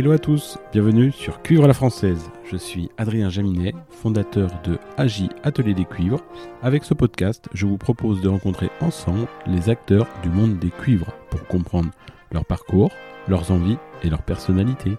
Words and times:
Hello 0.00 0.12
à 0.12 0.18
tous, 0.18 0.56
bienvenue 0.72 1.12
sur 1.12 1.42
Cuivre 1.42 1.66
la 1.66 1.74
Française. 1.74 2.30
Je 2.50 2.56
suis 2.56 2.88
Adrien 2.96 3.28
Jaminet, 3.28 3.74
fondateur 3.90 4.50
de 4.64 4.78
AGI 4.96 5.28
Atelier 5.42 5.74
des 5.74 5.84
Cuivres. 5.84 6.24
Avec 6.62 6.84
ce 6.84 6.94
podcast, 6.94 7.50
je 7.52 7.66
vous 7.66 7.76
propose 7.76 8.22
de 8.22 8.28
rencontrer 8.30 8.70
ensemble 8.80 9.28
les 9.46 9.68
acteurs 9.68 10.08
du 10.22 10.30
monde 10.30 10.58
des 10.58 10.70
cuivres 10.70 11.12
pour 11.28 11.46
comprendre 11.46 11.90
leur 12.32 12.46
parcours, 12.46 12.90
leurs 13.28 13.50
envies 13.50 13.76
et 14.02 14.08
leur 14.08 14.22
personnalité. 14.22 14.92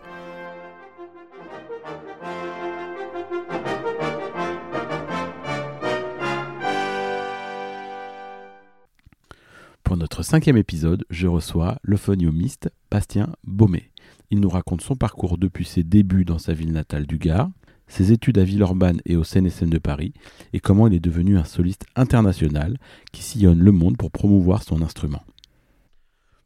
Pour 9.83 9.97
notre 9.97 10.21
cinquième 10.21 10.57
épisode, 10.57 11.05
je 11.09 11.25
reçois 11.25 11.79
le 11.81 11.97
phoniomiste 11.97 12.69
Bastien 12.91 13.29
Baumet. 13.43 13.90
Il 14.31 14.39
nous 14.39 14.49
raconte 14.49 14.81
son 14.81 14.95
parcours 14.95 15.37
depuis 15.37 15.65
ses 15.65 15.83
débuts 15.83 16.25
dans 16.25 16.39
sa 16.39 16.53
ville 16.53 16.71
natale 16.71 17.05
du 17.05 17.17
Gard, 17.17 17.49
ses 17.87 18.13
études 18.13 18.37
à 18.37 18.43
Villeurbanne 18.45 19.01
et 19.05 19.17
au 19.17 19.23
CNSM 19.25 19.69
de 19.69 19.77
Paris, 19.77 20.13
et 20.53 20.59
comment 20.61 20.87
il 20.87 20.93
est 20.93 20.99
devenu 21.01 21.37
un 21.37 21.43
soliste 21.43 21.85
international 21.97 22.77
qui 23.11 23.23
sillonne 23.23 23.59
le 23.59 23.71
monde 23.73 23.97
pour 23.97 24.09
promouvoir 24.09 24.63
son 24.63 24.81
instrument. 24.81 25.21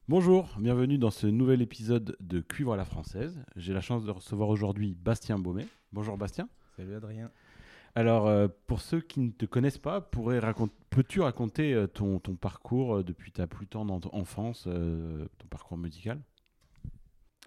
Bonjour, 0.09 0.49
bienvenue 0.59 0.98
dans 0.98 1.12
ce 1.12 1.27
nouvel 1.27 1.62
épisode 1.62 2.17
de 2.20 2.40
Cuivre 2.40 2.73
à 2.73 2.77
la 2.77 2.85
française. 2.85 3.40
J'ai 3.55 3.73
la 3.73 3.81
chance 3.81 4.04
de 4.04 4.12
recevoir 4.12 4.49
aujourd'hui 4.49 4.95
Bastien 5.04 5.38
Baumet. 5.38 5.67
Bonjour 5.93 6.17
Bastien. 6.17 6.49
Salut 6.77 6.95
Adrien. 6.95 7.29
Alors, 7.93 8.27
euh, 8.27 8.48
pour 8.67 8.81
ceux 8.81 8.99
qui 8.99 9.20
ne 9.21 9.29
te 9.29 9.45
connaissent 9.45 9.77
pas, 9.77 10.02
peux-tu 10.02 11.21
raconter 11.21 11.74
euh, 11.74 11.87
ton, 11.87 12.20
ton 12.20 12.35
parcours 12.35 12.98
euh, 12.98 13.04
depuis 13.04 13.31
ta 13.31 13.48
plus 13.48 13.68
tendre 13.68 13.93
en- 13.93 14.02
enfance, 14.20 14.65
euh, 14.68 15.26
ton 15.37 15.48
parcours 15.48 15.77
musical? 15.77 16.20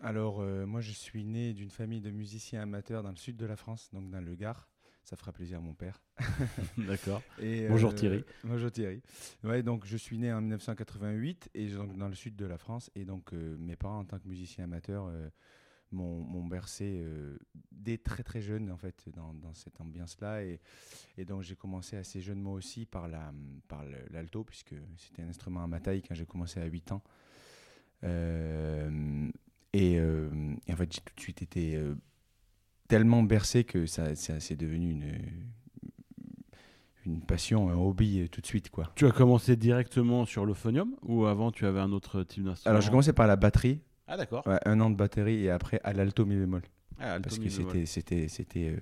Alors, 0.03 0.41
euh, 0.41 0.67
moi, 0.67 0.81
je 0.81 0.93
suis 0.93 1.25
né 1.25 1.53
d'une 1.53 1.71
famille 1.71 2.01
de 2.01 2.11
musiciens 2.11 2.63
amateurs 2.63 3.03
dans 3.03 3.11
le 3.11 3.17
sud 3.17 3.37
de 3.37 3.47
la 3.47 3.57
France, 3.57 3.91
donc 3.93 4.11
dans 4.11 4.21
le 4.21 4.35
Gard. 4.35 4.69
Ça 5.09 5.17
fera 5.17 5.33
plaisir 5.33 5.57
à 5.59 5.61
mon 5.63 5.73
père. 5.73 6.03
D'accord. 6.77 7.23
Et, 7.41 7.67
Bonjour 7.67 7.95
Thierry. 7.95 8.25
Bonjour 8.45 8.71
Thierry. 8.71 9.01
Ouais, 9.43 9.63
donc 9.63 9.87
je 9.87 9.97
suis 9.97 10.19
né 10.19 10.31
en 10.31 10.43
1988 10.43 11.49
et 11.55 11.69
donc 11.69 11.97
dans 11.97 12.09
le 12.09 12.15
sud 12.15 12.37
de 12.37 12.45
la 12.45 12.59
France. 12.59 12.91
Et 12.95 13.07
donc 13.07 13.33
euh, 13.33 13.57
mes 13.59 13.75
parents, 13.75 14.01
en 14.01 14.05
tant 14.05 14.19
que 14.19 14.29
musiciens 14.29 14.65
amateurs, 14.65 15.07
euh, 15.09 15.31
m'ont 15.93 16.47
bercé 16.47 17.01
euh, 17.03 17.39
dès 17.73 17.97
très 17.97 18.23
très 18.23 18.43
jeune 18.43 18.71
en 18.71 18.77
fait 18.77 19.09
dans, 19.15 19.33
dans 19.33 19.55
cette 19.55 19.81
ambiance-là. 19.81 20.45
Et, 20.45 20.61
et 21.17 21.25
donc 21.25 21.43
j'ai 21.43 21.57
commencé 21.57 21.97
assez 21.97 22.21
jeune 22.21 22.41
moi 22.41 22.53
aussi 22.53 22.85
par 22.85 23.09
la 23.09 23.33
par 23.67 23.85
l'alto 24.11 24.45
puisque 24.45 24.75
c'était 24.99 25.23
un 25.23 25.29
instrument 25.29 25.65
à 25.65 25.67
ma 25.67 25.81
taille 25.81 26.03
quand 26.03 26.15
j'ai 26.15 26.27
commencé 26.27 26.61
à 26.61 26.67
8 26.67 26.93
ans. 26.93 27.03
Euh, 28.05 29.31
et, 29.73 29.99
euh, 29.99 30.29
et 30.67 30.73
en 30.73 30.77
fait 30.77 30.93
j'ai 30.93 31.01
tout 31.01 31.15
de 31.17 31.21
suite 31.21 31.43
été 31.43 31.77
euh, 31.77 31.95
tellement 32.89 33.23
bercé 33.23 33.65
que 33.65 33.87
ça, 33.87 34.15
ça 34.15 34.41
c'est 34.41 34.57
devenu 34.57 34.91
une 34.91 35.13
une 37.07 37.23
passion, 37.23 37.71
un 37.71 37.75
hobby 37.77 38.21
euh, 38.21 38.29
tout 38.29 38.41
de 38.43 38.47
suite 38.47 38.71
quoi. 38.71 38.93
Tu 38.95 39.07
as 39.07 39.13
commencé 39.13 39.57
directement 39.57 40.27
sur 40.27 40.45
le 40.45 40.53
phonium 40.55 40.95
ou 41.03 41.25
avant 41.25 41.51
tu 41.51 41.65
avais 41.65 41.81
un 41.81 41.93
autre 41.93 42.23
type 42.23 42.45
d'instrument? 42.45 42.71
Alors 42.71 42.83
j'ai 42.83 42.91
commencé 42.91 43.13
par 43.15 43.27
la 43.27 43.37
batterie, 43.37 43.81
Ah 44.07 44.17
d'accord. 44.17 44.47
ouais, 44.47 44.59
un 44.67 44.79
an 44.81 44.91
de 44.91 44.97
batterie 44.97 45.45
et 45.45 45.51
après 45.51 45.81
à 45.85 45.93
l'alto 45.95 46.27
mi 46.27 46.37
bémol 46.37 46.63
Ah, 46.99 47.15
alto, 47.15 47.23
parce 47.29 47.39
mi 47.39 47.47
que 47.49 47.57
bémol. 47.57 47.87
c'était 47.87 48.29
c'était 48.29 48.81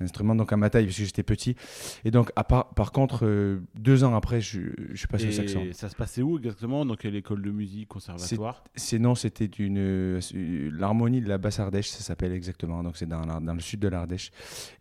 instrument 0.00 0.34
donc 0.34 0.52
à 0.52 0.56
ma 0.56 0.70
taille 0.70 0.86
parce 0.86 0.96
que 0.96 1.04
j'étais 1.04 1.22
petit. 1.22 1.54
Et 2.04 2.10
donc 2.10 2.30
à 2.36 2.44
part, 2.44 2.74
par 2.74 2.92
contre 2.92 3.26
euh, 3.26 3.60
deux 3.74 4.04
ans 4.04 4.14
après 4.14 4.40
je, 4.40 4.60
je 4.90 4.96
suis 4.96 5.06
passé 5.06 5.28
au 5.28 5.32
saxon. 5.32 5.64
Et 5.64 5.72
ça 5.72 5.88
se 5.88 5.96
passait 5.96 6.22
où 6.22 6.38
exactement? 6.38 6.84
Dans 6.84 6.96
quelle 6.96 7.16
école 7.16 7.42
de 7.42 7.50
musique, 7.50 7.88
conservatoire? 7.88 8.64
Sinon 8.76 9.14
c'était 9.14 9.44
une 9.46 9.78
euh, 9.78 10.20
l'harmonie 10.72 11.20
de 11.20 11.28
la 11.28 11.38
basse 11.38 11.60
Ardèche 11.60 11.88
ça 11.88 12.00
s'appelle 12.00 12.32
exactement. 12.32 12.82
Donc 12.82 12.96
c'est 12.96 13.06
dans, 13.06 13.40
dans 13.40 13.54
le 13.54 13.60
sud 13.60 13.80
de 13.80 13.88
l'Ardèche. 13.88 14.30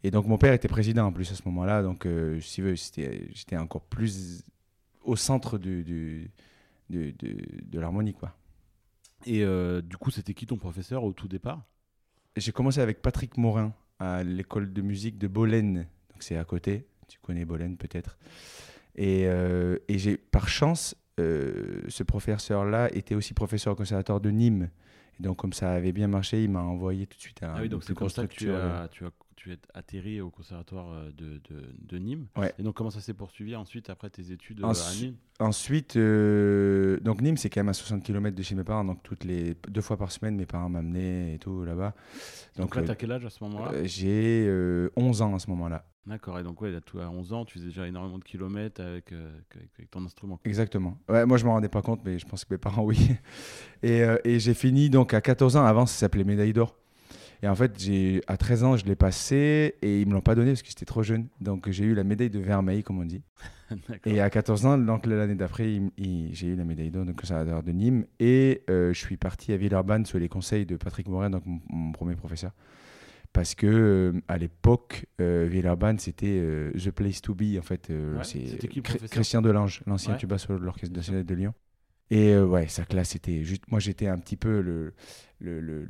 Et 0.03 0.11
donc 0.11 0.27
mon 0.27 0.37
père 0.37 0.53
était 0.53 0.67
président 0.67 1.05
en 1.05 1.11
plus 1.11 1.31
à 1.31 1.35
ce 1.35 1.41
moment-là. 1.45 1.83
Donc 1.83 2.05
euh, 2.05 2.39
si 2.39 2.61
veux 2.61 2.75
j'étais 2.75 3.57
encore 3.57 3.83
plus 3.83 4.43
au 5.03 5.15
centre 5.15 5.57
du, 5.57 5.83
du- 5.83 6.31
de, 6.89 7.11
de, 7.19 7.37
de 7.63 7.79
l'harmonie 7.79 8.13
quoi. 8.13 8.33
Et 9.25 9.43
euh, 9.43 9.81
du 9.81 9.97
coup, 9.97 10.11
c'était 10.11 10.33
qui 10.33 10.45
ton 10.45 10.57
professeur 10.57 11.03
au 11.03 11.11
tout 11.11 11.27
départ? 11.27 11.65
J'ai 12.35 12.51
commencé 12.51 12.79
avec 12.81 13.01
Patrick 13.01 13.35
Morin 13.35 13.73
à 13.99 14.23
l'école 14.23 14.71
de 14.71 14.81
musique 14.81 15.17
de 15.17 15.27
Bolène. 15.27 15.87
Donc 16.11 16.21
c'est 16.21 16.37
à 16.37 16.43
côté. 16.43 16.85
Tu 17.07 17.19
connais 17.21 17.45
Bolène 17.45 17.77
peut-être. 17.77 18.17
Et, 18.95 19.27
euh, 19.27 19.77
et 19.87 19.97
j'ai 19.97 20.17
par 20.17 20.49
chance, 20.49 20.95
euh, 21.19 21.81
ce 21.87 22.03
professeur-là 22.03 22.89
était 22.93 23.15
aussi 23.15 23.33
professeur 23.33 23.73
au 23.73 23.75
conservatoire 23.75 24.19
de 24.19 24.29
Nîmes. 24.29 24.69
Et 25.19 25.23
donc 25.23 25.37
comme 25.37 25.53
ça 25.53 25.71
avait 25.71 25.91
bien 25.91 26.07
marché, 26.07 26.43
il 26.43 26.49
m'a 26.49 26.61
envoyé 26.61 27.07
tout 27.07 27.17
de 27.17 27.21
suite 27.21 27.41
à 27.43 27.53
Ah 27.55 27.59
oui, 27.61 27.69
donc 27.69 27.83
c'est 27.83 27.93
comme 27.93 28.09
ça 28.09 28.27
que 28.27 28.33
tu 28.33 28.51
as, 28.51 28.87
tu, 28.91 29.05
as, 29.05 29.11
tu 29.37 29.53
es 29.53 29.57
atterri 29.73 30.19
au 30.19 30.29
conservatoire 30.29 30.91
euh, 30.91 31.11
de, 31.15 31.39
de, 31.49 31.63
de 31.79 31.97
Nîmes. 31.97 32.25
Ouais. 32.35 32.53
Et 32.59 32.63
donc 32.63 32.75
comment 32.75 32.89
ça 32.89 32.99
s'est 32.99 33.13
poursuivi 33.13 33.55
ensuite 33.55 33.89
après 33.89 34.09
tes 34.09 34.31
études 34.31 34.61
euh, 34.61 34.67
à 34.67 34.93
Nîmes? 34.99 35.15
Ensuite, 35.39 35.95
euh, 35.95 36.99
donc 36.99 37.21
Nîmes, 37.21 37.37
c'est 37.37 37.49
quand 37.49 37.59
même 37.61 37.69
à 37.69 37.73
60 37.73 38.03
km 38.03 38.35
de 38.35 38.43
chez 38.43 38.55
mes 38.55 38.63
parents. 38.65 38.83
Donc 38.83 39.01
toutes 39.03 39.23
les 39.23 39.55
deux 39.69 39.81
fois 39.81 39.95
par 39.95 40.11
semaine, 40.11 40.35
mes 40.35 40.45
parents 40.45 40.67
m'amenaient 40.69 41.35
et 41.35 41.39
tout 41.39 41.63
là-bas. 41.63 41.93
Donc, 42.57 42.75
là, 42.75 42.81
euh, 42.81 42.85
t'as 42.87 42.95
quel 42.95 43.11
âge 43.11 43.25
à 43.25 43.29
ce 43.29 43.43
moment-là? 43.45 43.71
euh, 43.73 43.83
j'ai 43.85 44.45
euh, 44.47 44.89
11 44.97 45.21
ans 45.21 45.35
à 45.35 45.39
ce 45.39 45.49
moment-là. 45.51 45.85
D'accord, 46.07 46.39
et 46.39 46.43
donc 46.43 46.61
ouais, 46.61 46.73
à 46.73 47.09
11 47.09 47.33
ans, 47.33 47.43
tu 47.43 47.55
faisais 47.55 47.67
déjà 47.67 47.85
énormément 47.85 48.17
de 48.17 48.23
kilomètres 48.23 48.81
avec, 48.81 49.11
euh, 49.11 49.29
avec, 49.51 49.69
avec 49.77 49.91
ton 49.91 50.03
instrument. 50.05 50.39
Exactement. 50.45 50.97
Ouais, 51.09 51.25
moi, 51.25 51.37
je 51.37 51.43
m'en 51.45 51.51
rendais 51.51 51.67
pas 51.67 51.81
compte, 51.81 51.99
mais 52.05 52.17
je 52.17 52.25
pense 52.25 52.45
que 52.45 52.53
mes 52.53 52.57
parents, 52.57 52.83
oui. 52.85 52.97
Et, 53.83 54.03
euh, 54.03 54.17
et 54.23 54.39
j'ai 54.39 54.53
fini 54.53 54.89
donc 54.89 55.13
à 55.13 55.19
14 55.19 55.57
ans. 55.57 55.65
Avant, 55.65 55.85
ça 55.85 55.95
s'appelait 55.97 56.23
médaille 56.23 56.53
d'or. 56.53 56.77
Et 57.43 57.47
en 57.47 57.55
fait, 57.55 57.79
j'ai 57.79 58.21
à 58.27 58.35
13 58.37 58.63
ans, 58.63 58.77
je 58.77 58.85
l'ai 58.85 58.95
passé 58.95 59.75
et 59.81 60.01
ils 60.01 60.07
me 60.07 60.13
l'ont 60.13 60.21
pas 60.21 60.33
donné 60.35 60.51
parce 60.51 60.63
que 60.63 60.69
j'étais 60.69 60.85
trop 60.85 61.03
jeune. 61.03 61.27
Donc, 61.39 61.69
j'ai 61.69 61.85
eu 61.85 61.93
la 61.93 62.03
médaille 62.03 62.29
de 62.31 62.39
vermeil, 62.39 62.81
comme 62.83 62.99
on 62.99 63.05
dit. 63.05 63.21
Et 64.05 64.21
à 64.21 64.29
14 64.29 64.65
ans, 64.65 64.77
donc 64.77 65.05
l'année 65.05 65.35
d'après, 65.35 65.79
j'ai 66.31 66.47
eu 66.47 66.55
la 66.55 66.63
médaille 66.63 66.89
d'or 66.89 67.05
de 67.05 67.11
conservateur 67.11 67.61
de 67.63 67.71
Nîmes. 67.71 68.05
Et 68.19 68.63
euh, 68.69 68.93
je 68.93 68.99
suis 68.99 69.17
parti 69.17 69.51
à 69.53 69.57
Villeurbanne 69.57 70.05
sous 70.05 70.17
les 70.17 70.29
conseils 70.29 70.65
de 70.65 70.77
Patrick 70.77 71.07
Morin, 71.09 71.29
donc 71.29 71.43
mon, 71.45 71.59
mon 71.69 71.91
premier 71.91 72.15
professeur. 72.15 72.51
Parce 73.33 73.53
que 73.55 73.67
euh, 73.67 74.21
à 74.29 74.37
l'époque, 74.37 75.05
euh, 75.21 75.45
Villeurbanne, 75.49 75.99
c'était 75.99 76.39
euh, 76.39 76.71
the 76.73 76.91
place 76.91 77.21
to 77.21 77.35
be. 77.35 77.57
En 77.59 77.61
fait, 77.61 77.89
Ouais, 77.89 78.23
c'est 78.23 78.57
Christian 79.11 79.41
Delange, 79.41 79.83
l'ancien 79.85 80.13
Ouais. 80.13 80.17
tuba 80.19 80.37
solo 80.37 80.59
de 80.59 80.63
l'Orchestre 80.65 80.95
national 80.95 81.23
de 81.25 81.35
Lyon. 81.35 81.53
Et 82.09 82.29
euh, 82.33 82.45
ouais, 82.45 82.67
sa 82.67 82.85
classe, 82.85 83.09
c'était 83.09 83.43
juste. 83.43 83.63
Moi, 83.69 83.79
j'étais 83.79 84.07
un 84.07 84.17
petit 84.17 84.37
peu 84.37 84.61
le, 84.61 84.93
le, 85.39 85.59
le, 85.59 85.85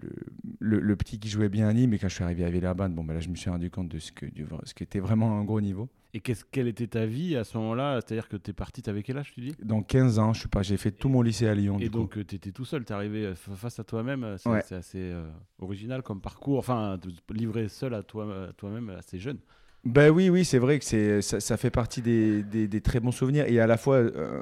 le, 0.59 0.79
le- 0.79 0.95
petit 0.95 1.19
qui 1.19 1.29
jouait 1.29 1.49
bien 1.49 1.67
à 1.67 1.73
Nîmes. 1.73 1.93
Et 1.93 1.99
quand 1.99 2.07
je 2.09 2.15
suis 2.15 2.23
arrivé 2.23 2.43
à 2.43 2.49
Villeurbanne, 2.49 2.93
bon, 2.95 3.03
ben 3.03 3.13
là, 3.13 3.19
je 3.19 3.29
me 3.29 3.35
suis 3.35 3.49
rendu 3.51 3.69
compte 3.69 3.89
de 3.89 3.99
ce 3.99 4.11
que, 4.11 4.25
du, 4.25 4.45
ce 4.63 4.73
qui 4.73 4.81
était 4.83 4.99
vraiment 4.99 5.39
un 5.39 5.43
gros 5.43 5.61
niveau. 5.61 5.89
Et 6.15 6.19
qu'est-ce, 6.19 6.43
quelle 6.49 6.67
était 6.67 6.87
ta 6.87 7.05
vie 7.05 7.35
à 7.35 7.43
ce 7.43 7.55
moment-là? 7.59 7.99
C'est-à-dire 8.01 8.27
que 8.29 8.37
tu 8.37 8.49
es 8.49 8.53
parti, 8.53 8.81
t'avais 8.81 9.03
quel 9.03 9.17
âge, 9.19 9.31
tu 9.33 9.41
dis? 9.41 9.53
Donc 9.61 9.87
15 9.87 10.17
ans, 10.17 10.33
je 10.33 10.39
suis 10.39 10.49
pas, 10.49 10.63
j'ai 10.63 10.77
fait 10.77 10.89
tout 10.91 11.09
mon 11.09 11.21
lycée 11.21 11.47
à 11.47 11.53
Lyon. 11.53 11.77
Et 11.77 11.83
du 11.83 11.89
donc, 11.89 12.13
tu 12.25 12.35
étais 12.35 12.51
tout 12.51 12.65
seul, 12.65 12.83
tu 12.83 12.93
es 12.93 12.95
arrivé 12.95 13.25
euh, 13.25 13.35
fa- 13.35 13.55
face 13.55 13.77
à 13.79 13.83
toi-même. 13.83 14.23
euh, 14.23 14.37
C'est, 14.37 14.49
Ouais. 14.49 14.73
assez 14.73 14.97
euh, 14.99 15.29
original 15.59 16.01
comme 16.01 16.19
parcours. 16.21 16.57
Enfin, 16.57 16.97
livrer 17.31 17.67
seul 17.69 17.93
à, 17.93 18.01
toi, 18.01 18.47
à 18.49 18.53
toi-même 18.53 18.89
assez 18.89 19.19
jeune. 19.19 19.37
Ben 19.85 20.09
oui, 20.09 20.29
oui, 20.29 20.43
c'est 20.43 20.57
vrai 20.57 20.79
que 20.79 20.85
c'est, 20.85 21.21
ça, 21.21 21.39
ça 21.39 21.57
fait 21.57 21.69
partie 21.69 22.01
des, 22.01 22.41
des- 22.41 22.67
des 22.67 22.81
très 22.81 22.99
bons 22.99 23.11
souvenirs 23.11 23.45
et 23.47 23.59
à 23.59 23.67
la 23.67 23.77
fois 23.77 23.97
euh, 23.97 24.41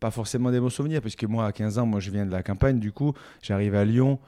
pas 0.00 0.10
forcément 0.10 0.50
des 0.50 0.60
bons 0.60 0.70
souvenirs 0.70 1.02
parce 1.02 1.16
que 1.16 1.26
moi 1.26 1.46
à 1.46 1.52
15 1.52 1.78
ans, 1.78 1.86
moi 1.86 2.00
je 2.00 2.10
viens 2.10 2.26
de 2.26 2.30
la 2.30 2.42
campagne, 2.42 2.78
du 2.78 2.92
coup 2.92 3.12
j'arrive 3.42 3.74
à 3.74 3.84
Lyon, 3.84 4.18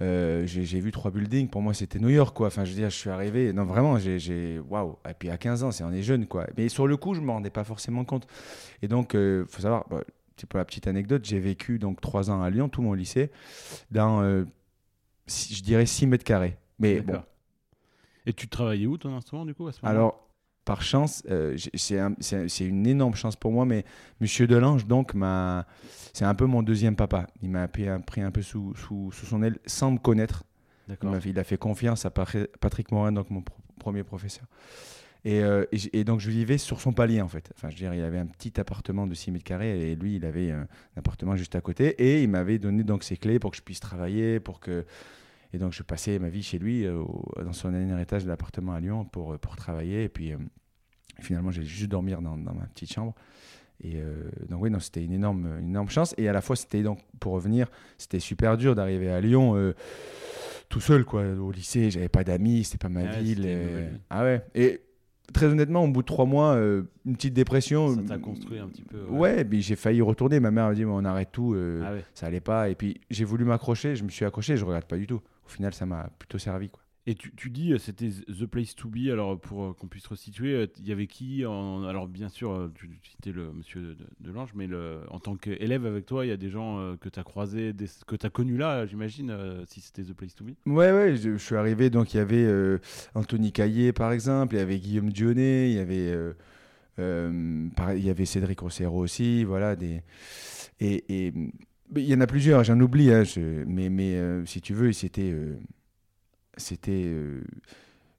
euh, 0.00 0.46
j'ai, 0.46 0.80
vu 0.80 0.92
trois 0.92 1.10
buildings, 1.10 1.48
pour 1.48 1.62
moi 1.62 1.74
c'était 1.74 1.98
New 1.98 2.10
York 2.10 2.36
quoi. 2.36 2.48
Enfin 2.48 2.64
je 2.64 2.70
veux 2.70 2.76
dire, 2.76 2.90
je 2.90 2.96
suis 2.96 3.10
arrivé, 3.10 3.52
non 3.52 3.64
vraiment, 3.64 3.98
j'ai, 3.98 4.60
waouh. 4.68 4.96
Et 5.08 5.14
puis 5.14 5.30
à 5.30 5.38
15 5.38 5.64
ans, 5.64 5.70
c'est 5.70 5.84
on 5.84 5.92
est 5.92 6.02
jeune 6.02 6.26
quoi. 6.26 6.46
Mais 6.56 6.68
sur 6.68 6.86
le 6.86 6.96
coup, 6.96 7.14
je 7.14 7.20
me 7.20 7.30
rendais 7.30 7.50
pas 7.50 7.64
forcément 7.64 8.04
compte. 8.04 8.26
Et 8.82 8.88
donc 8.88 9.14
euh, 9.14 9.44
faut 9.48 9.62
savoir, 9.62 9.86
bah, 9.88 10.02
c'est 10.36 10.48
pour 10.48 10.58
la 10.58 10.64
petite 10.64 10.86
anecdote, 10.86 11.24
j'ai 11.24 11.40
vécu 11.40 11.78
donc 11.78 12.00
trois 12.00 12.30
ans 12.30 12.42
à 12.42 12.50
Lyon, 12.50 12.68
tout 12.68 12.82
mon 12.82 12.92
lycée, 12.92 13.30
dans 13.90 14.22
euh, 14.22 14.44
si- 15.26 15.54
je 15.54 15.62
dirais 15.62 15.86
6 15.86 16.06
mètres 16.06 16.24
carrés. 16.24 16.56
Mais 16.78 17.00
bon. 17.00 17.22
Et 18.26 18.32
tu 18.32 18.48
travaillais 18.48 18.86
où 18.86 18.98
ton 18.98 19.16
instrument 19.16 19.46
du 19.46 19.54
coup 19.54 19.66
à 19.68 19.72
ce 19.72 19.80
moment-là? 19.82 19.98
Alors, 19.98 20.25
par 20.66 20.82
chance, 20.82 21.22
euh, 21.30 21.56
c'est 21.74 21.98
un- 21.98 22.14
c'est 22.20 22.48
c'est 22.48 22.66
une 22.66 22.86
énorme 22.86 23.14
chance 23.14 23.36
pour 23.36 23.52
moi, 23.52 23.64
mais 23.64 23.84
Monsieur 24.20 24.46
Delange, 24.46 24.86
donc, 24.86 25.12
c'est 26.12 26.24
un 26.26 26.34
peu 26.34 26.44
mon 26.44 26.62
deuxième 26.62 26.96
papa. 26.96 27.28
Il 27.40 27.50
m'a 27.50 27.68
pris 27.68 27.88
un, 27.88 28.00
pris 28.00 28.20
un 28.20 28.30
peu 28.30 28.42
sous, 28.42 28.74
sous, 28.74 29.10
sous 29.12 29.26
son 29.26 29.42
aile 29.42 29.58
sans 29.64 29.92
me 29.92 29.98
connaître. 29.98 30.44
Il, 31.26 31.38
a 31.38 31.44
fait 31.44 31.56
confiance 31.56 32.04
à 32.04 32.10
Patri- 32.10 32.48
Patrick 32.60 32.90
Morin, 32.92 33.12
donc 33.12 33.30
mon 33.30 33.42
pro- 33.42 33.56
premier 33.78 34.02
professeur. 34.02 34.44
Et, 35.24 35.42
euh, 35.42 35.64
et 35.92 36.04
donc, 36.04 36.20
je 36.20 36.30
vivais 36.30 36.58
sur 36.58 36.80
son 36.80 36.92
palier, 36.92 37.20
en 37.20 37.28
fait. 37.28 37.50
Enfin, 37.56 37.68
je 37.70 37.74
veux 37.74 37.80
dire, 37.80 37.94
il 37.94 38.02
avait 38.04 38.18
un 38.18 38.26
petit 38.26 38.58
appartement 38.60 39.06
de 39.06 39.14
6 39.14 39.30
mètres 39.32 39.44
carrés 39.44 39.90
et 39.90 39.96
lui, 39.96 40.16
il 40.16 40.24
avait 40.24 40.52
un, 40.52 40.66
appartement 40.96 41.34
juste 41.36 41.54
à 41.56 41.60
côté. 41.60 41.88
Et 42.02 42.22
il 42.22 42.28
m'avait 42.28 42.58
donné 42.58 42.82
donc 42.84 43.02
ses 43.04 43.16
clés 43.16 43.38
pour 43.38 43.50
que 43.50 43.56
je 43.56 43.62
puisse 43.62 43.80
travailler, 43.80 44.40
pour 44.40 44.60
que. 44.60 44.84
Et 45.52 45.58
donc, 45.58 45.72
je 45.72 45.82
passais 45.82 46.18
ma 46.18 46.28
vie 46.28 46.42
chez 46.42 46.58
lui, 46.58 46.84
euh, 46.84 46.98
au- 46.98 47.24
dans 47.42 47.52
son 47.52 47.70
dernier 47.70 48.00
étage 48.02 48.24
de 48.24 48.28
l'appartement 48.28 48.72
à 48.72 48.80
Lyon, 48.80 49.04
pour, 49.04 49.32
euh, 49.32 49.38
pour 49.38 49.56
travailler. 49.56 50.04
Et 50.04 50.08
puis, 50.08 50.32
euh, 50.32 50.36
finalement, 51.20 51.50
j'allais 51.50 51.66
juste 51.66 51.90
dormir 51.90 52.20
dans, 52.22 52.36
dans 52.36 52.52
ma 52.54 52.66
petite 52.66 52.92
chambre. 52.92 53.14
Et 53.82 53.96
euh, 53.96 54.30
donc, 54.48 54.62
oui, 54.62 54.70
non, 54.70 54.80
c'était 54.80 55.04
une 55.04 55.12
énorme, 55.12 55.46
une 55.60 55.68
énorme 55.68 55.88
chance. 55.90 56.14
Et 56.18 56.28
à 56.28 56.32
la 56.32 56.40
fois, 56.40 56.56
c'était 56.56 56.82
donc, 56.82 56.98
pour 57.20 57.32
revenir, 57.32 57.68
c'était 57.98 58.20
super 58.20 58.56
dur 58.56 58.74
d'arriver 58.74 59.10
à 59.10 59.20
Lyon. 59.20 59.54
euh, 59.56 59.74
tout 60.68 60.80
seul, 60.80 61.04
quoi. 61.04 61.22
Au 61.24 61.52
lycée, 61.52 61.90
j'avais 61.90 62.08
pas 62.08 62.24
d'amis, 62.24 62.64
c'était 62.64 62.78
pas 62.78 62.88
ma 62.88 63.02
Ouais, 63.04 63.20
ville. 63.20 64.00
Ah 64.10 64.24
ouais. 64.24 64.42
Et 64.54 64.80
très 65.32 65.46
honnêtement, 65.46 65.84
au 65.84 65.88
bout 65.88 66.02
de 66.02 66.06
trois 66.06 66.24
mois, 66.26 66.54
euh, 66.54 66.82
une 67.04 67.14
petite 67.16 67.34
dépression. 67.34 67.94
Ça 67.94 68.02
t'a 68.02 68.18
construit 68.18 68.58
un 68.58 68.68
petit 68.68 68.82
peu. 68.82 69.02
Ouais, 69.10 69.44
puis 69.44 69.62
j'ai 69.62 69.76
failli 69.76 70.00
retourner. 70.02 70.40
Ma 70.40 70.50
mère 70.50 70.68
m'a 70.68 70.74
dit, 70.74 70.84
on 70.84 71.04
arrête 71.04 71.30
tout. 71.32 71.54
euh, 71.54 71.82
Ah 71.84 71.92
ouais. 71.92 72.04
Ça 72.14 72.26
allait 72.26 72.40
pas. 72.40 72.68
Et 72.68 72.74
puis 72.74 73.00
j'ai 73.10 73.24
voulu 73.24 73.44
m'accrocher, 73.44 73.96
je 73.96 74.04
me 74.04 74.08
suis 74.08 74.24
accroché, 74.24 74.56
je 74.56 74.64
regrette 74.64 74.86
pas 74.86 74.96
du 74.96 75.06
tout. 75.06 75.20
Au 75.44 75.48
final, 75.48 75.72
ça 75.74 75.86
m'a 75.86 76.08
plutôt 76.18 76.38
servi, 76.38 76.68
quoi. 76.68 76.80
Et 77.08 77.14
tu, 77.14 77.50
dis 77.50 77.72
euh, 77.72 77.78
c'était 77.78 78.08
The 78.10 78.46
Place 78.46 78.74
to 78.74 78.88
Be, 78.88 79.12
alors 79.12 79.38
pour 79.38 79.62
euh, 79.62 79.72
qu'on 79.74 79.86
puisse 79.86 80.08
resituer, 80.08 80.54
euh, 80.54 80.66
il 80.80 80.88
y 80.88 80.92
avait 80.92 81.06
qui 81.06 81.44
Alors 81.44 82.08
bien 82.08 82.28
sûr, 82.28 82.68
tu 82.74 82.90
citais 83.04 83.30
le 83.30 83.52
monsieur 83.52 83.80
de, 83.80 84.06
de 84.18 84.32
Lange, 84.32 84.50
mais 84.56 84.68
en 85.08 85.20
tant 85.20 85.36
qu'élève 85.36 85.86
avec 85.86 86.04
toi, 86.04 86.26
il 86.26 86.30
y 86.30 86.32
a 86.32 86.36
des 86.36 86.50
gens 86.50 86.96
que 87.00 87.08
tu 87.08 87.20
as 87.20 87.22
croisés, 87.22 87.72
que 88.08 88.16
tu 88.16 88.26
as 88.26 88.30
connus 88.30 88.56
là, 88.56 88.86
j'imagine, 88.86 89.32
si 89.68 89.80
c'était 89.80 90.02
The 90.02 90.14
Place 90.14 90.34
to 90.34 90.44
Be? 90.44 90.50
Ouais, 90.66 90.90
ouais, 90.90 91.16
je, 91.16 91.36
suis 91.36 91.54
arrivé, 91.54 91.90
donc 91.90 92.12
il 92.12 92.16
y 92.16 92.20
avait 92.20 92.80
Anthony 93.14 93.52
Caillé, 93.52 93.92
par 93.92 94.10
exemple, 94.10 94.56
il 94.56 94.58
y 94.58 94.62
avait 94.62 94.78
Guillaume 94.78 95.12
Dionnet, 95.12 95.70
il 95.70 95.76
y 95.76 95.78
avait, 95.78 96.12
il 96.98 98.04
y 98.04 98.10
avait 98.10 98.26
Cédric 98.26 98.58
Rossero 98.58 98.98
aussi, 98.98 99.44
voilà, 99.44 99.76
des... 99.76 100.02
Et, 100.80 101.32
il 101.94 102.02
y 102.02 102.14
en 102.16 102.20
a 102.20 102.26
plusieurs, 102.26 102.64
j'en 102.64 102.80
oublie, 102.80 103.12
hein, 103.12 103.22
mais, 103.68 103.90
mais 103.90 104.44
si 104.44 104.60
tu 104.60 104.74
veux, 104.74 104.92
c'était... 104.92 105.32
c'était... 106.56 107.04
euh, 107.06 107.42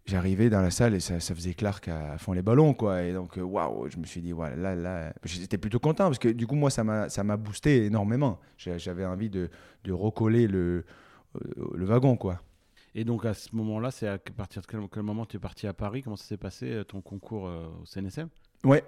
J'arrivais 0.05 0.49
dans 0.49 0.61
la 0.61 0.71
salle 0.71 0.93
et 0.93 1.01
ça, 1.01 1.19
ça 1.19 1.35
faisait 1.35 1.53
Clark 1.53 1.89
à, 1.89 2.17
fond 2.17 2.31
les 2.31 2.41
ballons, 2.41 2.73
quoi. 2.73 3.03
Et 3.03 3.11
donc, 3.11 3.37
euh, 3.37 3.41
waouh, 3.41 3.89
je 3.89 3.97
me 3.97 4.05
suis 4.05 4.21
dit, 4.21 4.31
voilà, 4.31 4.55
là, 4.55 4.73
là, 4.75 5.13
j'étais 5.25 5.57
plutôt 5.57 5.79
content 5.79 6.05
parce 6.05 6.17
que 6.17 6.29
du 6.29 6.47
coup, 6.47 6.55
moi, 6.55 6.69
ça 6.69 6.83
m'a 6.85 7.37
boosté 7.37 7.87
énormément. 7.87 8.39
J'avais 8.57 9.05
envie 9.05 9.29
de, 9.29 9.49
de 9.83 9.91
recoller 9.91 10.47
le, 10.47 10.85
euh, 11.35 11.39
le 11.75 11.85
wagon, 11.85 12.15
quoi. 12.15 12.41
Et 12.95 13.03
donc 13.03 13.25
à 13.25 13.33
ce 13.33 13.53
moment-là, 13.55 13.91
c'est 13.91 14.07
à 14.07 14.17
partir 14.17 14.61
de 14.61 14.67
quel, 14.67 14.79
quel 14.91 15.03
moment 15.03 15.25
tu 15.25 15.35
es 15.35 15.39
parti 15.39 15.67
à 15.67 15.73
Paris? 15.73 16.03
Comment 16.03 16.15
ça 16.15 16.25
s'est 16.25 16.37
passé 16.37 16.83
ton 16.87 17.01
concours 17.01 17.47
euh, 17.49 17.67
au 17.81 17.85
CNSM 17.85 18.29
Ouais. 18.63 18.83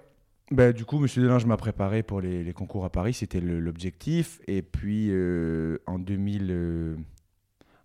Ben, 0.50 0.72
du 0.72 0.84
coup, 0.84 0.98
Monsieur 0.98 1.22
Delange 1.22 1.44
m'a 1.46 1.56
préparé 1.56 2.02
pour 2.02 2.20
les, 2.20 2.42
les 2.42 2.52
concours 2.52 2.84
à 2.84 2.90
Paris, 2.90 3.12
c'était 3.14 3.40
l'objectif. 3.40 4.40
Et 4.48 4.62
puis, 4.62 5.08
euh, 5.10 5.78
en, 5.86 5.98
2000, 6.00 6.48
euh, 6.50 6.96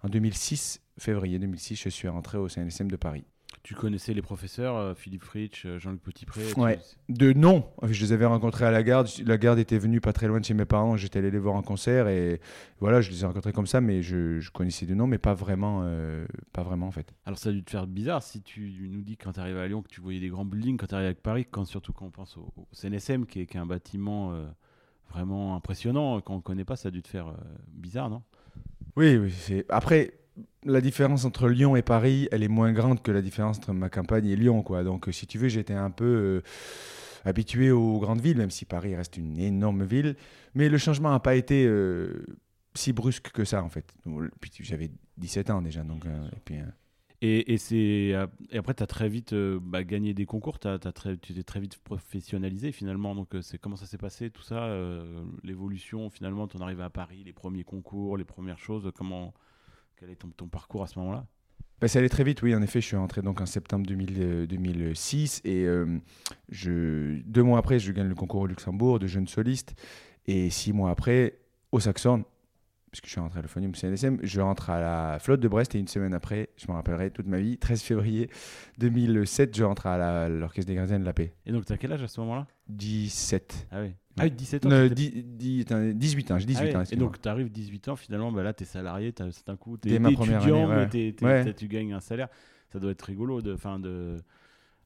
en 0.06 0.10
2006, 0.10 0.82
février 1.00 1.40
2006, 1.40 1.76
je 1.82 1.90
suis 1.90 2.08
rentré 2.08 2.38
au 2.38 2.48
CNSM 2.48 2.90
de 2.92 2.96
Paris. 2.96 3.24
Tu 3.64 3.74
connaissais 3.74 4.14
les 4.14 4.22
professeurs, 4.22 4.76
euh, 4.76 4.94
Philippe 4.94 5.24
Fritsch, 5.24 5.66
euh, 5.66 5.80
Jean-Luc 5.80 6.02
Petitpré 6.04 6.42
tu- 6.54 6.60
Ouais. 6.60 6.80
De 7.10 7.34
nom, 7.34 7.66
je 7.82 8.00
les 8.06 8.12
avais 8.12 8.26
rencontrés 8.26 8.66
à 8.66 8.70
la 8.70 8.84
garde. 8.84 9.08
La 9.26 9.40
garde 9.40 9.58
était 9.58 9.80
venue 9.80 10.00
pas 10.02 10.14
très 10.14 10.28
loin 10.28 10.40
de 10.40 10.46
chez 10.46 10.54
mes 10.54 10.66
parents. 10.66 10.96
J'étais 10.98 11.18
allé 11.18 11.32
les 11.32 11.40
voir 11.40 11.56
en 11.56 11.64
concert 11.64 12.08
et 12.08 12.40
voilà, 12.80 13.02
je 13.02 13.10
les 13.10 13.24
ai 13.24 13.26
rencontrés 13.26 13.54
comme 13.54 13.66
ça, 13.66 13.82
mais 13.82 14.04
je, 14.04 14.40
je 14.40 14.52
connaissais 14.52 14.86
de 14.86 14.94
nom, 14.94 15.08
mais 15.08 15.18
pas 15.18 15.34
vraiment, 15.34 15.82
euh, 15.84 16.28
pas 16.54 16.62
vraiment 16.62 16.86
en 16.88 16.92
fait. 16.92 17.12
Alors 17.26 17.40
ça 17.40 17.50
a 17.50 17.54
dû 17.54 17.64
te 17.64 17.72
faire 17.72 17.88
bizarre 17.88 18.22
si 18.22 18.44
tu 18.44 18.88
nous 18.92 19.02
dis 19.02 19.18
quand 19.18 19.32
tu 19.32 19.40
arrives 19.40 19.58
à 19.58 19.68
Lyon 19.68 19.82
que 19.82 19.90
tu 19.90 20.02
voyais 20.02 20.20
des 20.20 20.30
grands 20.30 20.46
buildings, 20.46 20.78
quand 20.78 20.88
tu 20.88 20.94
arrives 20.94 21.08
avec 21.08 21.24
Paris, 21.24 21.48
quand, 21.50 21.66
surtout 21.66 21.94
quand 21.94 22.06
on 22.06 22.12
pense 22.12 22.38
au, 22.38 22.54
au 22.58 22.68
CNSM 22.72 23.26
qui 23.26 23.40
est, 23.40 23.46
qui 23.48 23.58
est 23.58 23.60
un 23.60 23.66
bâtiment 23.66 24.34
euh, 24.34 24.46
vraiment 25.10 25.56
impressionnant, 25.56 26.22
quand 26.22 26.34
on 26.34 26.38
ne 26.38 26.42
connaît 26.44 26.66
pas, 26.66 26.76
ça 26.76 26.90
a 26.90 26.92
dû 26.92 27.02
te 27.02 27.08
faire 27.08 27.30
euh, 27.30 27.34
bizarre, 27.74 28.12
non? 28.12 28.22
Oui, 28.96 29.18
oui. 29.18 29.32
c'est- 29.32 29.66
Après, 29.70 30.14
la 30.64 30.82
différence 30.82 31.26
entre 31.26 31.48
Lyon 31.48 31.76
et 31.76 31.82
Paris, 31.82 32.28
elle 32.32 32.44
est 32.44 32.48
moins 32.48 32.72
grande 32.74 33.02
que 33.02 33.12
la 33.12 33.22
différence 33.22 33.58
entre 33.58 33.74
ma 33.74 33.90
campagne 33.90 34.26
et 34.28 34.36
Lyon, 34.36 34.64
quoi. 34.64 34.84
Donc, 34.84 35.08
si 35.12 35.28
tu 35.28 35.38
veux, 35.38 35.48
j'étais 35.48 35.74
un 35.74 35.92
peu 35.92 36.06
euh, 36.06 36.42
habitué 37.26 37.72
aux 37.72 38.00
grandes 38.00 38.22
villes, 38.22 38.38
même 38.38 38.52
si 38.52 38.66
Paris 38.66 38.96
reste 38.96 39.18
une 39.18 39.38
énorme 39.38 39.84
ville. 39.84 40.16
Mais 40.54 40.70
le 40.70 40.78
changement 40.78 41.12
n'a 41.12 41.20
pas 41.20 41.36
été 41.36 41.66
euh, 41.68 42.26
si 42.74 42.94
brusque 42.94 43.32
que 43.32 43.46
ça, 43.46 43.64
en 43.64 43.70
fait. 43.70 43.86
Puis 44.42 44.52
j'avais 44.62 44.92
17 45.18 45.50
ans 45.50 45.62
déjà, 45.62 45.84
donc. 45.84 46.06
euh, 46.06 46.28
euh, 46.52 46.64
Et, 47.22 48.14
après, 48.54 48.74
tu 48.74 48.84
as 48.84 48.88
très 48.88 49.10
vite 49.10 49.34
euh, 49.34 49.60
bah, 49.62 49.84
gagné 49.84 50.14
des 50.14 50.26
concours, 50.26 50.60
t'as- 50.60 50.78
très, 50.80 51.18
tu 51.18 51.34
t'es 51.34 51.44
très 51.44 51.60
vite 51.60 51.78
professionnalisé 51.78 52.72
finalement. 52.72 53.16
Donc, 53.16 53.36
euh, 53.36 53.42
c'est, 53.42 53.58
comment 53.58 53.76
ça 53.76 53.86
s'est 53.86 53.98
passé 53.98 54.30
tout 54.30 54.42
ça 54.42 54.64
euh, 54.66 55.24
L'évolution, 55.44 56.10
finalement, 56.10 56.48
tu 56.48 56.58
en 56.58 56.62
arrives 56.62 56.82
à 56.82 56.90
Paris, 56.90 57.24
les 57.26 57.34
premiers 57.34 57.64
concours, 57.64 58.18
les 58.18 58.26
premières 58.26 58.60
choses. 58.60 58.92
Comment, 58.96 59.34
quel 59.98 60.10
est 60.10 60.16
ton, 60.16 60.30
ton 60.30 60.48
parcours 60.48 60.84
à 60.84 60.88
ce 60.88 61.00
moment-là? 61.00 61.26
Bah, 61.82 61.88
ça 61.88 62.00
allait 62.00 62.10
très 62.10 62.24
vite, 62.24 62.42
oui. 62.42 62.56
En 62.56 62.62
effet, 62.62 62.82
je 62.82 62.88
suis 62.88 62.98
rentré 62.98 63.22
donc 63.22 63.42
en 63.42 63.46
septembre 63.46 63.86
2000, 63.86 64.16
euh, 64.20 64.48
2006 64.48 65.42
et 65.46 65.66
deux 66.50 67.44
mois 67.44 67.60
après, 67.60 67.80
je 67.80 67.92
gagne 67.92 68.08
le 68.08 68.16
concours 68.16 68.42
au 68.42 68.48
Luxembourg 68.48 69.00
de 69.00 69.08
jeune 69.08 69.28
soliste 69.28 69.76
et 70.28 70.50
six 70.50 70.74
mois 70.74 70.90
après, 70.90 71.40
au 71.72 71.80
Saxon, 71.80 72.26
puisque 72.96 73.08
je 73.08 73.12
suis 73.12 73.20
rentré 73.20 73.40
à 73.40 73.42
l'Euphonium 73.42 73.76
CNSM, 73.76 74.20
je 74.24 74.40
rentre 74.40 74.70
à 74.70 74.80
la 74.80 75.20
flotte 75.20 75.42
de 75.42 75.50
Brest 75.50 75.76
et 75.76 75.80
une 75.80 75.88
semaine 75.90 76.14
après, 76.14 76.48
je 76.56 76.66
me 76.70 76.72
rappellerai 76.74 77.12
toute 77.12 77.28
ma 77.28 77.40
vie, 77.40 77.58
13 77.58 77.82
février 77.82 78.30
2007, 78.78 79.56
je 79.58 79.64
rentre 79.66 79.86
à 79.88 80.30
l'Orchestre 80.30 80.68
des 80.70 80.76
Gardiens 80.76 81.00
de 81.00 81.04
la 81.04 81.12
Paix. 81.12 81.34
Et 81.46 81.52
donc, 81.52 81.66
tu 81.66 81.74
as 81.74 81.78
quel 81.78 81.92
âge 81.92 82.04
à 82.04 82.08
ce 82.08 82.22
moment-là? 82.22 82.48
17. 82.70 83.68
Ah 83.72 83.82
oui. 83.82 83.92
Ah 84.18 84.24
oui, 84.24 84.32
17 84.32 84.66
ans. 84.66 84.72
Euh, 84.72 84.88
t'étais- 84.88 84.96
dix- 84.96 85.24
dix- 85.24 85.62
attends, 85.64 85.82
18 85.94 86.32
ans, 86.32 86.40
j'ai 86.40 86.46
18 86.46 86.72
Ah 86.74 86.80
ans. 86.80 86.84
Et 86.90 86.96
donc, 86.96 87.22
tu 87.22 87.28
arrives 87.28 87.52
18 87.52 87.90
ans, 87.90 87.98
finalement, 87.98 88.32
bah 88.32 88.44
là, 88.44 88.54
tu 88.54 88.64
es 88.64 88.66
salarié, 88.66 89.12
t'as- 89.12 89.30
c'est 89.32 89.50
un 89.50 89.58
coup, 89.58 89.78
tu 89.78 89.94
es 89.94 90.00
ma 90.00 90.12
première 90.12 90.38
étudiant, 90.38 90.70
année, 90.72 90.86
ouais. 90.86 91.14
mais 91.22 91.28
Ouais. 91.46 91.54
tu 91.54 91.68
gagnes 91.68 91.94
un 91.94 92.00
salaire. 92.00 92.30
Ça 92.72 92.80
doit 92.80 92.92
être 92.92 93.02
rigolo. 93.04 93.42
De, 93.42 93.58
fin 93.58 93.78
de... 93.78 94.16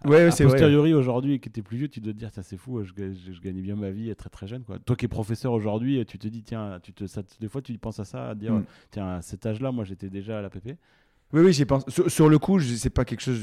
Ouais, 0.06 0.22
a 0.26 0.32
c'est 0.32 0.44
vrai. 0.46 0.54
posteriori, 0.54 0.94
aujourd'hui, 0.94 1.40
qui 1.40 1.50
était 1.50 1.62
plus 1.62 1.78
vieux, 1.78 1.88
tu 1.90 2.00
dois 2.00 2.14
te 2.14 2.18
dire, 2.18 2.30
ça 2.32 2.42
c'est 2.42 2.56
fou, 2.58 2.82
je, 2.84 2.94
ga- 2.94 3.12
je- 3.12 3.34
je 3.34 3.42
gagnais 3.42 3.62
bien 3.62 3.76
ma 3.76 3.90
vie 3.92 4.16
très 4.16 4.30
très 4.30 4.48
jeune. 4.48 4.64
Quoi. 4.64 4.80
Toi 4.80 4.96
qui 4.96 5.06
es 5.06 5.08
professeur 5.10 5.52
aujourd'hui, 5.52 6.06
tu 6.06 6.18
te 6.18 6.28
dis, 6.28 6.42
tiens, 6.44 6.80
tu 6.82 6.94
te, 6.94 7.06
ça, 7.06 7.22
des 7.42 7.50
fois 7.50 7.62
tu 7.62 7.78
penses 7.78 8.00
à 8.00 8.06
ça, 8.06 8.30
à 8.30 8.36
dire, 8.36 8.54
Mm. 8.54 8.66
tiens, 8.92 9.08
à 9.16 9.22
cet 9.22 9.46
âge-là, 9.46 9.72
moi 9.74 9.84
j'étais 9.84 10.10
déjà 10.10 10.40
à 10.40 10.42
la 10.42 10.50
PP. 10.50 10.78
Oui, 11.32 11.42
oui, 11.44 11.54
j'y 11.54 11.66
pense. 11.66 11.88
Sur, 11.90 12.10
sur 12.10 12.28
le 12.30 12.40
coup, 12.40 12.58
je- 12.58 12.74
c'est 12.76 12.90
pas 12.90 13.06
quelque 13.06 13.22
chose. 13.22 13.40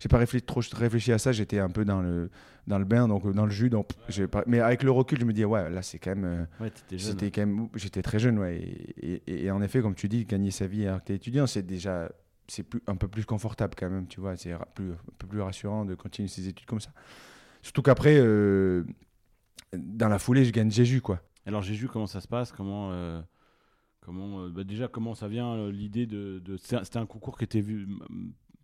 J'ai 0.00 0.08
pas 0.08 0.18
réfléchi, 0.18 0.44
trop 0.44 0.60
réfléchi 0.74 1.12
à 1.12 1.18
ça. 1.18 1.30
J'étais 1.30 1.60
un 1.60 1.68
peu 1.68 1.84
dans 1.84 2.00
le 2.02 2.28
dans 2.66 2.78
le 2.78 2.84
bain, 2.84 3.06
donc 3.06 3.24
euh, 3.24 3.32
dans 3.32 3.44
le 3.44 3.52
jus. 3.52 3.70
Donc, 3.70 3.88
pas. 4.32 4.42
Mais 4.48 4.58
avec 4.60 4.82
le 4.82 4.90
recul, 4.90 5.20
je 5.20 5.24
me 5.24 5.32
dis 5.32 5.44
ouais, 5.44 5.70
là, 5.70 5.82
c'est 5.82 5.98
quand 6.00 6.16
même. 6.16 6.24
euh, 6.60 6.64
Ouais. 6.64 6.72
C'était 6.96 7.30
quand 7.30 7.46
même. 7.46 7.68
J'étais 7.76 8.02
très 8.02 8.18
jeune, 8.18 8.38
ouais. 8.40 8.56
Et, 9.00 9.22
et- 9.28 9.44
et 9.44 9.50
en 9.52 9.62
effet, 9.62 9.80
comme 9.80 9.94
tu 9.94 10.08
dis, 10.08 10.24
gagner 10.24 10.50
sa 10.50 10.66
vie 10.66 10.86
alors 10.88 10.98
que 11.00 11.04
t'es 11.06 11.14
étudiant, 11.14 11.46
c'est 11.46 11.62
déjà 11.64 12.10
c'est 12.48 12.62
plus 12.64 12.82
un 12.86 12.96
peu 12.96 13.08
plus 13.08 13.24
confortable 13.24 13.74
quand 13.76 13.90
même. 13.90 14.08
Tu 14.08 14.20
vois, 14.20 14.36
c'est 14.36 14.54
plus 14.74 14.92
un 14.92 14.98
peu 15.18 15.26
plus 15.26 15.40
rassurant 15.40 15.84
de 15.84 15.94
continuer 15.94 16.28
ses 16.28 16.48
études 16.48 16.66
comme 16.66 16.80
ça. 16.80 16.90
Surtout 17.62 17.82
qu'après, 17.82 18.18
euh, 18.18 18.84
dans 19.72 20.08
la 20.08 20.18
foulée, 20.18 20.44
je 20.44 20.52
gagne 20.52 20.70
Jésus, 20.70 21.00
quoi. 21.00 21.20
Alors 21.46 21.62
vu 21.62 21.88
comment 21.88 22.06
ça 22.06 22.20
se 22.20 22.28
passe, 22.28 22.52
comment, 22.52 22.92
euh, 22.92 23.22
comment 24.00 24.42
euh, 24.42 24.50
bah, 24.50 24.64
déjà 24.64 24.88
comment 24.88 25.14
ça 25.14 25.28
vient 25.28 25.70
l'idée 25.70 26.06
de, 26.06 26.40
de- 26.44 26.56
c'était 26.58 26.98
un- 26.98 27.06
concours 27.06 27.38
qui 27.38 27.44
était 27.44 27.60
vu 27.60 27.88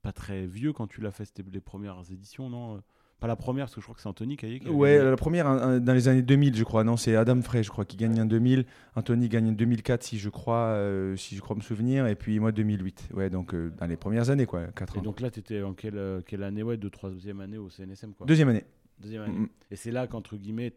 pas 0.02 0.12
très 0.12 0.46
vieux 0.46 0.72
quand 0.74 0.86
tu 0.86 1.00
l'as 1.00 1.12
fait, 1.12 1.24
c'était 1.24 1.42
les 1.50 1.60
premières 1.62 2.02
éditions, 2.10 2.50
non? 2.50 2.82
Pas 3.20 3.26
la 3.28 3.36
première 3.36 3.64
parce 3.66 3.74
que 3.74 3.80
je 3.80 3.86
crois 3.86 3.94
que 3.94 4.02
c'est 4.02 4.08
Anthony 4.08 4.36
Caillé 4.36 4.60
qui 4.60 4.66
avait 4.66 4.74
Ouais, 4.76 4.96
gagné. 4.98 5.10
la 5.10 5.16
première 5.16 5.80
dans 5.80 5.92
les 5.94 6.08
années 6.08 6.20
2000, 6.22 6.54
je 6.56 6.64
crois. 6.64 6.84
Non, 6.84 6.96
c'est 6.98 7.16
Adam 7.16 7.40
Frey, 7.40 7.62
je 7.62 7.70
crois, 7.70 7.84
qui 7.86 7.96
gagne 7.96 8.20
en 8.20 8.26
2000. 8.26 8.66
Anthony 8.96 9.28
gagne 9.28 9.48
en 9.48 9.52
2004, 9.52 10.02
si 10.02 10.18
je 10.18 10.28
crois, 10.28 10.66
euh, 10.74 11.16
si 11.16 11.34
je 11.36 11.40
crois 11.40 11.56
me 11.56 11.62
souvenir. 11.62 12.06
Et 12.06 12.16
puis 12.16 12.38
moi, 12.38 12.52
2008. 12.52 13.08
Ouais, 13.14 13.30
donc 13.30 13.54
euh, 13.54 13.70
dans 13.78 13.86
les 13.86 13.96
premières 13.96 14.28
années, 14.30 14.46
quoi. 14.46 14.66
4 14.66 14.96
Et 14.96 14.98
ans. 14.98 15.02
donc 15.02 15.20
là, 15.20 15.30
tu 15.30 15.40
étais 15.40 15.62
en 15.62 15.72
quelle, 15.72 15.96
euh, 15.96 16.20
quelle 16.26 16.42
année? 16.42 16.62
Ouais, 16.62 16.76
deux, 16.76 16.90
troisième 16.90 17.40
année 17.40 17.56
au 17.56 17.70
CNSM 17.70 18.12
quoi. 18.14 18.26
Deuxième 18.26 18.48
année. 18.50 18.64
Deuxième 19.00 19.22
année. 19.22 19.46
Et 19.70 19.76
c'est 19.76 19.90
là 19.90 20.06
qu'entre 20.06 20.36
guillemets, 20.36 20.74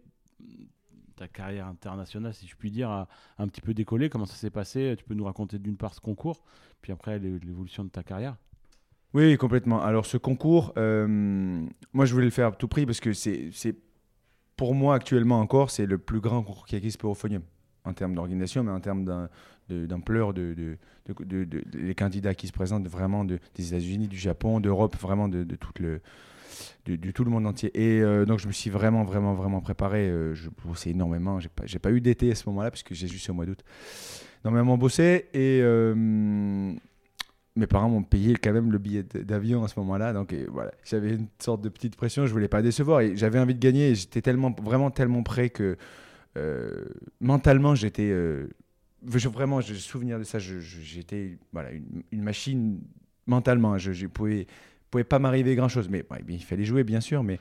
ta 1.15 1.27
carrière 1.27 1.67
internationale, 1.67 2.34
si 2.34 2.48
je 2.48 2.56
puis 2.56 2.70
dire, 2.72 2.89
a 2.89 3.08
un 3.39 3.48
petit 3.48 3.62
peu 3.62 3.74
décollé. 3.74 4.10
Comment 4.10 4.25
ça 4.27 4.36
s'est 4.36 4.51
passé? 4.51 4.96
Tu 4.98 5.03
peux 5.03 5.15
nous 5.15 5.25
raconter 5.25 5.58
d'une 5.60 5.75
part 5.75 5.94
ce 5.96 6.00
concours, 6.00 6.44
puis 6.82 6.91
après 6.91 7.17
l'é- 7.20 7.39
l'évolution 7.44 7.84
de 7.84 7.89
ta 7.89 8.03
carrière 8.03 8.38
Oui, 9.17 9.36
complètement. 9.36 9.81
Alors 9.81 10.05
ce 10.05 10.17
concours, 10.17 10.74
euh, 10.77 11.07
moi 11.91 12.05
je 12.05 12.13
voulais 12.13 12.25
le 12.25 12.31
faire 12.31 12.50
à 12.50 12.51
tout 12.51 12.67
prix 12.67 12.86
parce 12.86 13.00
que 13.00 13.13
c'est, 13.13 13.50
pour 14.55 14.75
moi 14.75 14.93
actuellement 14.93 15.39
encore, 15.39 15.71
c'est 15.71 15.88
le 15.88 15.97
plus 15.97 16.19
grand 16.19 16.43
concours 16.43 16.67
qui 16.67 16.75
existe 16.75 17.00
pour 17.00 17.13
Euphonium 17.13 17.41
en 17.83 17.93
termes 17.93 18.13
d'organisation, 18.13 18.63
mais 18.63 18.69
en 18.69 18.79
termes 18.79 19.27
d'ampleur 19.69 20.36
de, 20.36 20.53
de, 20.53 21.62
les 21.74 21.95
candidats 21.95 22.36
qui 22.36 22.45
se 22.45 22.51
présentent 22.53 22.88
vraiment 22.88 23.25
de, 23.25 23.39
des 23.55 23.69
États-Unis, 23.69 24.07
du 24.07 24.19
Japon, 24.19 24.59
d'Europe, 24.59 24.95
vraiment 24.97 25.27
de, 25.27 25.43
tout 25.55 25.71
le 25.79 26.00
de, 26.86 27.09
tout 27.09 27.24
le 27.24 27.31
monde 27.31 27.47
entier. 27.47 27.71
Et 27.74 28.00
euh, 28.03 28.24
donc 28.25 28.38
je 28.38 28.45
me 28.45 28.51
suis 28.51 28.69
vraiment, 28.69 29.03
vraiment, 29.03 29.33
vraiment 29.33 29.62
préparé. 29.62 30.07
euh, 30.09 30.36
je 30.36 30.51
bossais 30.63 30.91
énormément. 30.91 31.39
J'ai 31.39 31.50
pas, 31.50 31.63
pas 31.81 31.91
eu 31.91 32.01
d'été 32.01 32.29
à 32.29 32.36
ce 32.36 32.47
moment-là 32.50 32.69
parce 32.69 32.83
que 32.83 32.93
j'ai 32.93 33.07
juste 33.07 33.27
au 33.31 33.33
mois 33.33 33.47
d'août. 33.47 33.63
Énormément 34.43 34.77
bossé 34.77 35.25
et 35.33 35.63
mes 37.57 37.67
parents 37.67 37.89
m'ont 37.89 38.03
payé 38.03 38.35
quand 38.35 38.53
même 38.53 38.71
le 38.71 38.77
billet 38.77 39.03
d'avion 39.03 39.63
à 39.63 39.67
ce 39.67 39.79
moment-là. 39.79 40.13
Donc 40.13 40.31
et 40.33 40.45
voilà, 40.45 40.71
j'avais 40.85 41.11
une 41.15 41.27
sorte 41.39 41.61
de 41.61 41.69
petite 41.69 41.95
pression. 41.95 42.25
Je 42.25 42.31
voulais 42.31 42.47
pas 42.47 42.61
décevoir 42.61 43.01
et 43.01 43.17
j'avais 43.17 43.39
envie 43.39 43.55
de 43.55 43.59
gagner. 43.59 43.95
J'étais 43.95 44.21
tellement, 44.21 44.55
vraiment 44.63 44.91
tellement 44.91 45.23
prêt 45.23 45.49
que 45.49 45.75
euh, 46.37 46.85
mentalement 47.19 47.75
j'étais. 47.75 48.09
euh, 48.11 48.47
je, 49.07 49.27
vraiment, 49.29 49.61
j'ai 49.61 49.75
souvenir 49.75 50.19
de 50.19 50.23
ça. 50.23 50.39
je- 50.39 50.59
je- 50.59 50.81
J'étais 50.81 51.37
voilà 51.53 51.71
une, 51.71 52.03
une 52.11 52.21
machine 52.21 52.79
mentalement. 53.25 53.77
Je, 53.77 53.91
je 53.91 54.07
pouvais, 54.07 54.47
pouvait 54.91 55.03
pas 55.03 55.19
m'arriver 55.19 55.55
grand 55.55 55.67
chose. 55.69 55.89
Mais 55.89 56.03
ouais, 56.11 56.19
il 56.29 56.43
fallait 56.43 56.65
jouer 56.65 56.83
bien 56.83 57.01
sûr. 57.01 57.23
Mais 57.23 57.39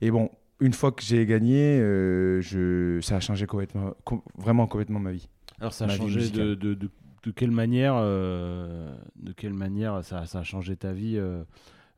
et 0.00 0.10
bon, 0.10 0.30
une 0.60 0.72
fois 0.72 0.92
que 0.92 1.02
j'ai 1.02 1.26
gagné, 1.26 1.78
euh, 1.80 2.40
je, 2.40 3.00
ça 3.02 3.16
a 3.16 3.20
changé 3.20 3.46
complètement, 3.46 3.94
com- 4.04 4.22
vraiment 4.38 4.66
complètement 4.66 5.00
ma 5.00 5.12
vie. 5.12 5.28
Alors 5.60 5.72
ça 5.74 5.84
a 5.84 5.88
changé 5.96 6.14
de, 6.16 6.20
musicale. 6.20 6.56
de- 6.56 6.74
de- 6.74 6.90
de 7.22 7.30
quelle 7.30 7.50
manière, 7.50 7.94
euh, 7.96 8.94
de 9.16 9.32
quelle 9.32 9.52
manière 9.52 10.04
ça, 10.04 10.24
a 10.32 10.42
changé 10.42 10.76
ta 10.76 10.92
vie 10.92 11.16
euh, 11.16 11.42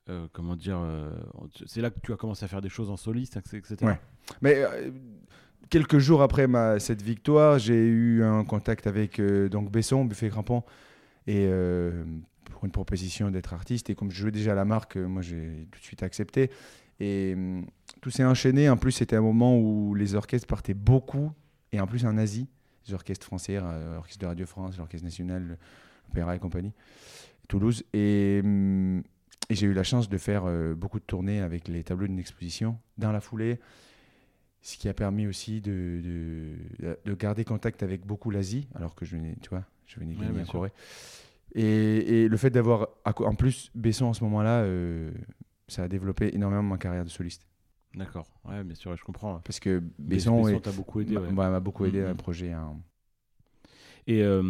euh, 0.08 0.26
Comment 0.32 0.56
dire 0.56 0.80
C'est 1.66 1.80
là 1.80 1.90
que 1.90 2.00
tu 2.00 2.12
as 2.12 2.16
commencé 2.16 2.44
à 2.44 2.48
faire 2.48 2.60
des 2.60 2.68
choses 2.68 2.90
en 2.90 2.96
soliste, 2.96 3.36
etc. 3.36 3.76
Mais 4.40 4.64
quelques 5.70 5.98
jours 5.98 6.22
après 6.22 6.46
cette 6.80 7.02
victoire, 7.02 7.58
j'ai 7.58 7.86
eu 7.86 8.24
un 8.24 8.44
contact 8.44 8.86
avec 8.86 9.20
donc 9.20 9.70
Besson, 9.70 10.04
Buffet 10.04 10.28
Crampon, 10.28 10.64
et 11.26 11.48
pour 12.50 12.64
une 12.64 12.72
proposition 12.72 13.30
d'être 13.30 13.54
artiste. 13.54 13.90
Et 13.90 13.94
comme 13.94 14.10
je 14.10 14.20
jouais 14.20 14.32
déjà 14.32 14.52
à 14.52 14.56
la 14.56 14.64
marque, 14.64 14.96
moi 14.96 15.22
j'ai 15.22 15.68
tout 15.70 15.78
de 15.78 15.84
suite 15.84 16.02
accepté. 16.02 16.50
Et 17.00 17.34
hum, 17.34 17.66
tout 18.00 18.10
s'est 18.10 18.24
enchaîné. 18.24 18.68
En 18.68 18.76
plus, 18.76 18.92
c'était 18.92 19.16
un 19.16 19.22
moment 19.22 19.58
où 19.58 19.94
les 19.94 20.14
orchestres 20.14 20.46
partaient 20.46 20.74
beaucoup, 20.74 21.32
et 21.72 21.80
en 21.80 21.86
plus 21.86 22.04
en 22.06 22.16
Asie, 22.18 22.48
les 22.86 22.94
orchestres 22.94 23.26
français, 23.26 23.58
euh, 23.60 23.94
l'orchestre 23.94 24.20
de 24.20 24.26
Radio 24.26 24.46
France, 24.46 24.78
l'orchestre 24.78 25.04
national, 25.04 25.58
l'Opéra 26.08 26.36
et 26.36 26.38
compagnie, 26.38 26.72
Toulouse. 27.48 27.84
Et, 27.92 28.40
hum, 28.42 29.02
et 29.48 29.54
j'ai 29.54 29.66
eu 29.66 29.72
la 29.74 29.82
chance 29.82 30.08
de 30.08 30.18
faire 30.18 30.44
euh, 30.46 30.74
beaucoup 30.74 30.98
de 30.98 31.04
tournées 31.04 31.40
avec 31.40 31.68
les 31.68 31.82
tableaux 31.84 32.06
d'une 32.06 32.18
exposition 32.18 32.78
dans 32.98 33.12
la 33.12 33.20
foulée 33.20 33.58
ce 34.62 34.76
qui 34.76 34.88
a 34.88 34.94
permis 34.94 35.26
aussi 35.26 35.60
de, 35.60 36.00
de, 36.80 36.96
de 37.04 37.14
garder 37.14 37.44
contact 37.44 37.82
avec 37.82 38.06
beaucoup 38.06 38.30
l'Asie, 38.30 38.68
alors 38.76 38.94
que 38.94 39.04
je 39.04 39.16
venais, 39.16 39.34
tu 39.42 39.50
vois, 39.50 39.64
je 39.86 39.98
venais 39.98 40.14
de 40.14 40.20
Ouais, 40.20 40.42
en. 40.42 40.44
Corée. 40.46 40.72
Et, 41.54 42.22
et 42.22 42.28
le 42.28 42.36
fait 42.36 42.50
d'avoir, 42.50 42.88
en 43.04 43.34
plus, 43.34 43.70
Besson 43.74 44.06
en 44.06 44.12
ce 44.14 44.22
moment-là, 44.24 44.62
euh, 44.62 45.10
ça 45.66 45.82
a 45.82 45.88
développé 45.88 46.34
énormément 46.34 46.62
ma 46.62 46.78
carrière 46.78 47.04
de 47.04 47.10
soliste. 47.10 47.44
D'accord. 47.94 48.26
Ouais, 48.44 48.64
bien 48.64 48.74
sûr, 48.74 48.96
je 48.96 49.04
comprends. 49.04 49.40
Parce 49.40 49.60
que 49.60 49.80
Besson, 49.98 50.42
Besson, 50.42 50.56
est- 50.56 50.60
t'a 50.60 50.72
beaucoup 50.72 51.00
aidé. 51.00 51.14
m'a 51.14 51.20
ouais. 51.20 51.30
m'a- 51.32 51.50
m'a 51.50 51.60
beaucoup 51.60 51.84
aidé 51.84 52.02
à 52.02 52.10
un 52.10 52.14
projet. 52.14 52.52
hein. 52.52 52.76
Et 54.06 54.22
euh, 54.22 54.42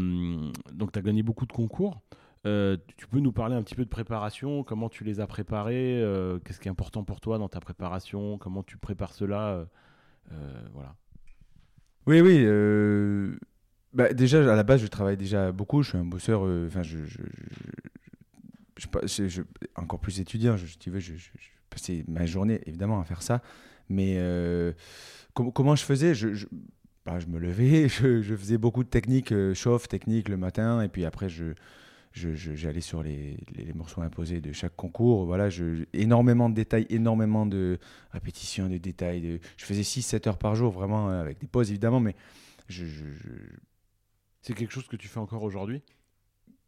donc, 0.72 0.92
tu 0.92 0.98
as 0.98 1.02
gagné 1.02 1.22
beaucoup 1.22 1.44
de 1.46 1.52
concours. 1.52 2.00
Euh, 2.46 2.76
tu 2.96 3.06
peux 3.06 3.20
nous 3.20 3.32
parler 3.32 3.54
un 3.54 3.62
petit 3.62 3.74
peu 3.76 3.84
de 3.84 3.88
préparation 3.90 4.64
Comment 4.64 4.88
tu 4.88 5.04
les 5.04 5.20
as 5.20 5.26
préparés 5.28 6.00
euh, 6.02 6.38
Qu'est-ce 6.40 6.58
qui 6.58 6.66
est 6.68 6.70
important 6.70 7.04
pour 7.04 7.20
toi 7.20 7.38
dans 7.38 7.48
ta 7.48 7.60
préparation 7.60 8.38
Comment 8.38 8.62
tu 8.62 8.78
prépares 8.78 9.12
cela 9.14 9.66
Voilà. 10.72 10.94
Oui, 12.06 12.20
oui. 12.20 12.44
bah, 13.92 14.12
déjà, 14.12 14.38
à 14.52 14.56
la 14.56 14.62
base, 14.64 14.80
je 14.80 14.86
travaille 14.88 15.16
déjà 15.16 15.52
beaucoup. 15.52 15.82
Je 15.82 15.90
suis 15.90 15.98
un 15.98 16.04
bosseur. 16.04 16.42
Enfin, 16.66 16.82
je, 16.82 17.04
je, 17.04 17.20
je- 19.28 19.42
encore 19.76 20.00
plus 20.00 20.18
étudiant. 20.20 20.56
Je, 20.56 20.66
si 20.66 20.78
tu 20.78 20.90
veux, 20.90 20.98
je, 21.00 21.12
passais 21.74 22.04
ma 22.08 22.26
journée 22.26 22.60
évidemment 22.66 23.00
à 23.00 23.04
faire 23.04 23.22
ça. 23.22 23.42
Mais 23.88 24.14
euh, 24.18 24.72
com- 25.34 25.52
comment 25.52 25.76
je 25.76 25.84
faisais? 25.84 26.14
Je, 26.14 26.34
je, 26.34 26.46
bah, 27.04 27.18
je 27.18 27.26
me 27.26 27.38
levais, 27.38 27.88
je, 28.22 28.36
faisais 28.36 28.58
beaucoup 28.58 28.84
de 28.84 28.88
techniques, 28.88 29.32
euh, 29.32 29.54
chauffe, 29.54 29.88
technique 29.88 30.28
le 30.28 30.36
matin, 30.36 30.82
et 30.82 30.88
puis 30.88 31.04
après, 31.04 31.28
je, 31.28 31.54
j'allais 32.14 32.80
sur 32.80 33.02
les, 33.02 33.38
les, 33.54 33.72
morceaux 33.72 34.02
imposés 34.02 34.40
de 34.40 34.52
chaque 34.52 34.76
concours. 34.76 35.24
Voilà, 35.24 35.48
énormément 35.92 36.48
de 36.50 36.54
détails, 36.54 36.86
énormément 36.90 37.46
de 37.46 37.78
répétitions, 38.12 38.68
de 38.68 38.78
détails. 38.78 39.20
De, 39.20 39.40
je 39.56 39.64
faisais 39.64 39.82
6-7 39.82 40.28
heures 40.28 40.38
par 40.38 40.54
jour, 40.54 40.72
vraiment, 40.72 41.08
avec 41.08 41.38
des 41.40 41.46
pauses 41.46 41.70
évidemment, 41.70 42.00
mais 42.00 42.14
C'est 44.42 44.54
quelque 44.54 44.72
chose 44.72 44.88
que 44.88 44.96
tu 44.96 45.08
fais 45.08 45.20
encore 45.20 45.42
aujourd'hui? 45.42 45.82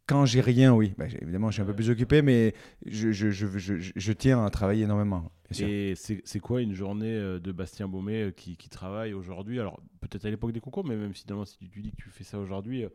Quand 0.07 0.25
j'ai 0.25 0.41
rien, 0.41 0.73
oui. 0.73 0.93
J'ai- 1.07 1.21
évidemment, 1.21 1.49
je 1.49 1.53
suis 1.55 1.61
un 1.61 1.65
peu 1.65 1.73
plus 1.73 1.89
occupé, 1.89 2.21
mais 2.21 2.53
je, 2.85 3.11
je, 3.11 3.31
je, 3.31 3.47
je, 3.57 3.77
je- 3.79 3.91
je 3.95 4.11
tiens 4.13 4.43
à 4.45 4.49
travailler 4.49 4.83
énormément. 4.83 5.31
Et 5.59 5.93
c'est 5.95 6.39
quoi 6.39 6.61
une 6.61 6.73
journée 6.73 7.13
euh, 7.13 7.39
de 7.39 7.51
Bastien 7.51 7.87
Baumet 7.87 8.23
euh, 8.23 8.31
qui, 8.31 8.57
qui 8.57 8.69
travaille 8.69 9.13
aujourd'hui? 9.13 9.59
Alors, 9.59 9.79
peut-être 10.01 10.25
à 10.25 10.29
l'époque 10.29 10.51
des 10.51 10.59
concours, 10.59 10.85
mais 10.85 10.95
même 10.95 11.13
si, 11.13 11.25
si 11.45 11.69
tu, 11.69 11.81
dis 11.81 11.91
que 11.91 11.97
tu 11.97 12.09
fais 12.09 12.23
ça 12.23 12.39
aujourd'hui, 12.39 12.83
euh, 12.83 12.89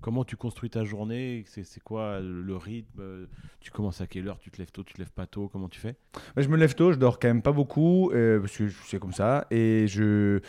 comment 0.00 0.24
tu 0.24 0.36
construis 0.36 0.70
ta 0.70 0.84
journée? 0.84 1.44
C'est 1.46 1.82
quoi 1.82 2.20
le, 2.20 2.56
rythme? 2.56 3.26
Tu 3.60 3.70
commences 3.70 4.00
à 4.00 4.06
quelle 4.06 4.28
heure? 4.28 4.38
Tu 4.38 4.50
te 4.50 4.58
lèves 4.58 4.70
tôt, 4.70 4.84
tu 4.84 4.94
te 4.94 4.98
lèves 4.98 5.12
pas 5.12 5.26
tôt? 5.26 5.48
Comment 5.48 5.68
tu 5.68 5.80
fais? 5.80 5.96
Bah, 6.34 6.42
je 6.42 6.48
me 6.48 6.56
lève 6.56 6.74
tôt, 6.74 6.92
je 6.92 6.98
dors 6.98 7.18
quand 7.18 7.28
même 7.28 7.42
pas 7.42 7.52
beaucoup, 7.52 8.10
euh, 8.12 8.40
parce 8.40 8.56
que 8.56 8.68
c'est 8.68 8.98
comme 9.00 9.12
ça. 9.12 9.46
Et 9.50 9.86
je 9.88 10.40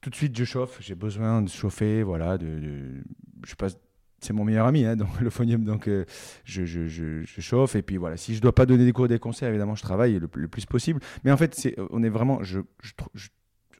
tout 0.00 0.10
de 0.10 0.14
suite, 0.14 0.36
je 0.36 0.44
chauffe. 0.44 0.78
J'ai 0.80 0.94
besoin 0.94 1.42
de 1.42 1.48
chauffer, 1.48 2.02
voilà. 2.02 2.38
De, 2.38 2.46
de- 2.46 3.04
je 3.46 3.54
passe. 3.54 3.78
C'est 4.24 4.32
mon 4.32 4.44
meilleur 4.44 4.66
ami, 4.66 4.84
hein, 4.84 4.96
donc 5.02 5.20
le 5.20 5.30
phonium. 5.30 5.64
Donc 5.64 5.88
euh, 5.88 6.04
je, 6.44 6.64
je, 6.64 6.86
je, 6.86 7.40
chauffe 7.40 7.76
et 7.76 7.82
puis 7.82 7.96
voilà. 7.96 8.16
Si 8.16 8.34
je 8.34 8.40
dois 8.40 8.54
pas 8.54 8.66
donner 8.66 8.84
des 8.84 8.92
cours, 8.92 9.08
des 9.08 9.18
concerts, 9.18 9.48
évidemment, 9.50 9.74
je 9.74 9.82
travaille 9.82 10.18
le, 10.18 10.28
plus 10.48 10.66
possible. 10.66 11.00
Mais 11.24 11.30
en 11.32 11.36
fait, 11.36 11.68
on 11.90 12.02
est 12.02 12.08
vraiment, 12.08 12.42
je- 12.42 12.60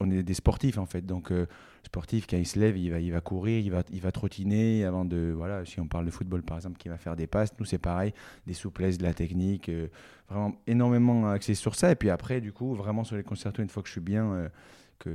on 0.01 0.11
est 0.11 0.23
des 0.23 0.35
sportifs 0.35 0.79
en 0.79 0.87
fait. 0.87 1.03
Donc 1.07 1.31
euh, 1.31 1.47
sportif, 1.85 2.27
quand 2.29 2.37
il 2.37 2.47
se 2.47 2.59
lève, 2.59 2.77
il 2.77 2.91
va, 2.91 3.01
il 3.01 3.13
va 3.13 3.21
courir, 3.21 3.61
il 3.61 3.71
va, 3.71 3.83
il 3.91 4.01
va 4.01 4.13
trottiner 4.13 4.85
avant 4.85 5.05
de, 5.05 5.33
voilà. 5.37 5.65
Si 5.65 5.81
on 5.81 5.87
parle 5.87 6.07
de 6.07 6.11
football 6.11 6.43
par 6.43 6.57
exemple, 6.57 6.77
qui 6.79 6.89
va 6.89 6.99
faire 6.99 7.17
des 7.17 7.27
passes, 7.27 7.51
nous 7.59 7.65
c'est 7.65 7.79
pareil, 7.79 8.13
des 8.47 8.55
souplesses, 8.55 8.99
de 8.99 9.05
la 9.05 9.15
technique. 9.15 9.69
euh, 9.69 9.89
vraiment 10.29 10.55
énormément 10.67 11.29
axé 11.29 11.55
sur 11.55 11.75
ça. 11.75 11.91
Et 11.93 11.97
puis 11.97 12.11
après, 12.11 12.41
du 12.41 12.53
coup, 12.53 12.75
vraiment 12.75 13.05
sur 13.05 13.17
les 13.17 13.23
concertos, 13.23 13.63
une 13.63 13.69
fois 13.69 13.83
que 13.83 13.89
je 13.89 13.93
suis 13.93 14.01
bien, 14.01 14.25
euh, 14.33 14.49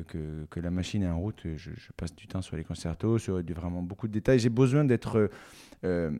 que, 0.03 0.59
la 0.59 0.71
machine 0.71 1.03
est 1.03 1.09
en 1.09 1.19
route, 1.19 1.41
je, 1.55 1.71
passe 1.95 2.15
du 2.15 2.27
temps 2.27 2.41
sur 2.41 2.55
les 2.55 2.63
concertos, 2.63 3.17
sur 3.17 3.41
vraiment 3.41 3.81
beaucoup 3.81 4.07
de 4.07 4.13
détails. 4.13 4.39
J'ai 4.39 4.49
besoin 4.49 4.85
d'être, 4.85 5.29
euh, 5.83 6.11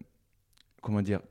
comment 0.82 1.02
dire, 1.02 1.22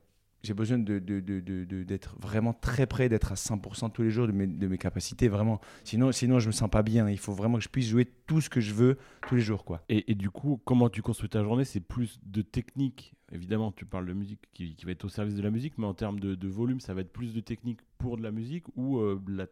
j'ai 0.42 0.54
besoin 0.54 0.78
de, 0.78 0.98
de- 0.98 1.82
d'être 1.82 2.16
vraiment 2.20 2.52
très 2.52 2.86
près, 2.86 3.08
d'être 3.08 3.32
à 3.32 3.34
100% 3.34 3.90
tous 3.90 4.02
les 4.02 4.10
jours 4.10 4.26
de 4.26 4.32
mes, 4.32 4.78
capacités, 4.78 5.28
vraiment. 5.28 5.60
Sinon, 5.84 6.12
sinon, 6.12 6.38
je 6.38 6.46
me 6.46 6.52
sens 6.52 6.70
pas 6.70 6.82
bien. 6.82 7.08
Il 7.10 7.18
faut 7.18 7.32
vraiment 7.32 7.58
que 7.58 7.64
je 7.64 7.68
puisse 7.68 7.88
jouer 7.88 8.06
tout 8.26 8.40
ce 8.40 8.48
que 8.48 8.60
je 8.60 8.72
veux 8.72 8.98
tous 9.26 9.34
les 9.34 9.40
jours, 9.40 9.64
quoi. 9.64 9.82
et, 9.88 10.14
du 10.14 10.30
coup, 10.30 10.60
comment 10.64 10.88
tu 10.88 11.02
construis 11.02 11.28
ta 11.28 11.42
journée? 11.42 11.64
C'est 11.64 11.80
plus 11.80 12.20
de 12.24 12.42
technique. 12.42 13.14
Évidemment, 13.32 13.72
tu 13.72 13.84
parles 13.84 14.06
de 14.06 14.14
musique 14.14 14.40
qui, 14.52 14.74
va 14.84 14.92
être 14.92 15.04
au 15.04 15.08
service 15.08 15.34
de 15.34 15.42
la 15.42 15.50
musique, 15.50 15.76
mais 15.76 15.86
en 15.86 15.94
termes 15.94 16.18
de, 16.18 16.48
volume, 16.48 16.80
ça 16.80 16.94
va 16.94 17.02
être 17.02 17.12
plus 17.12 17.34
de 17.34 17.40
technique 17.40 17.80
pour 17.98 18.16
de 18.16 18.22
la 18.22 18.30
musique 18.30 18.64
ou 18.76 18.98
euh, 18.98 19.20
la, 19.28 19.46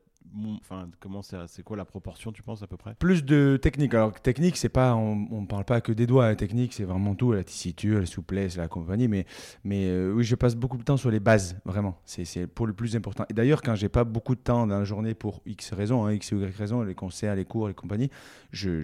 enfin, 0.61 0.88
comment 1.00 1.23
c'est 1.23 1.62
quoi 1.62 1.76
la 1.76 1.85
proportion, 1.85 2.32
tu 2.32 2.42
penses 2.42 2.62
à 2.62 2.66
peu 2.66 2.76
près? 2.76 2.94
Plus 2.94 3.25
de 3.25 3.58
technique. 3.61 3.94
Alors, 3.94 4.12
technique, 4.20 4.56
c'est 4.56 4.68
pas, 4.68 4.94
on, 4.94 5.26
on 5.30 5.46
parle 5.46 5.64
pas 5.64 5.80
que 5.80 5.92
des 5.92 6.06
doigts. 6.06 6.35
Technique, 6.37 6.73
c'est 6.73 6.85
vraiment 6.85 7.14
tout, 7.14 7.32
la 7.32 7.44
tessiture, 7.44 8.00
la 8.00 8.06
souplesse, 8.06 8.56
la 8.56 8.68
compagnie. 8.68 9.08
Mais, 9.08 9.25
euh, 9.66 10.12
oui, 10.12 10.25
je 10.25 10.35
passe 10.35 10.54
beaucoup 10.54 10.76
de 10.76 10.82
temps 10.82 10.96
sur 10.96 11.11
les 11.11 11.20
bases, 11.20 11.58
vraiment. 11.64 12.00
C'est, 12.04 12.46
pour 12.46 12.66
le 12.66 12.73
plus 12.73 12.96
important. 12.96 13.25
Et 13.30 13.35
d'ailleurs, 13.35 13.62
quand 13.62 13.75
j'ai 13.75 13.88
pas 13.88 14.04
beaucoup 14.04 14.35
de 14.35 14.40
temps 14.40 14.66
dans 14.66 14.78
la 14.78 14.85
journée 14.85 15.14
pour 15.14 15.42
X 15.46 15.73
raisons, 15.73 16.06
hein, 16.06 16.12
X 16.12 16.32
ou 16.32 16.40
Y 16.40 16.56
raisons, 16.56 16.82
les 16.82 16.94
concerts, 16.94 17.35
les 17.35 17.44
cours, 17.44 17.68
les 17.68 17.75
compagnies, 17.75 18.11
je, 18.52 18.82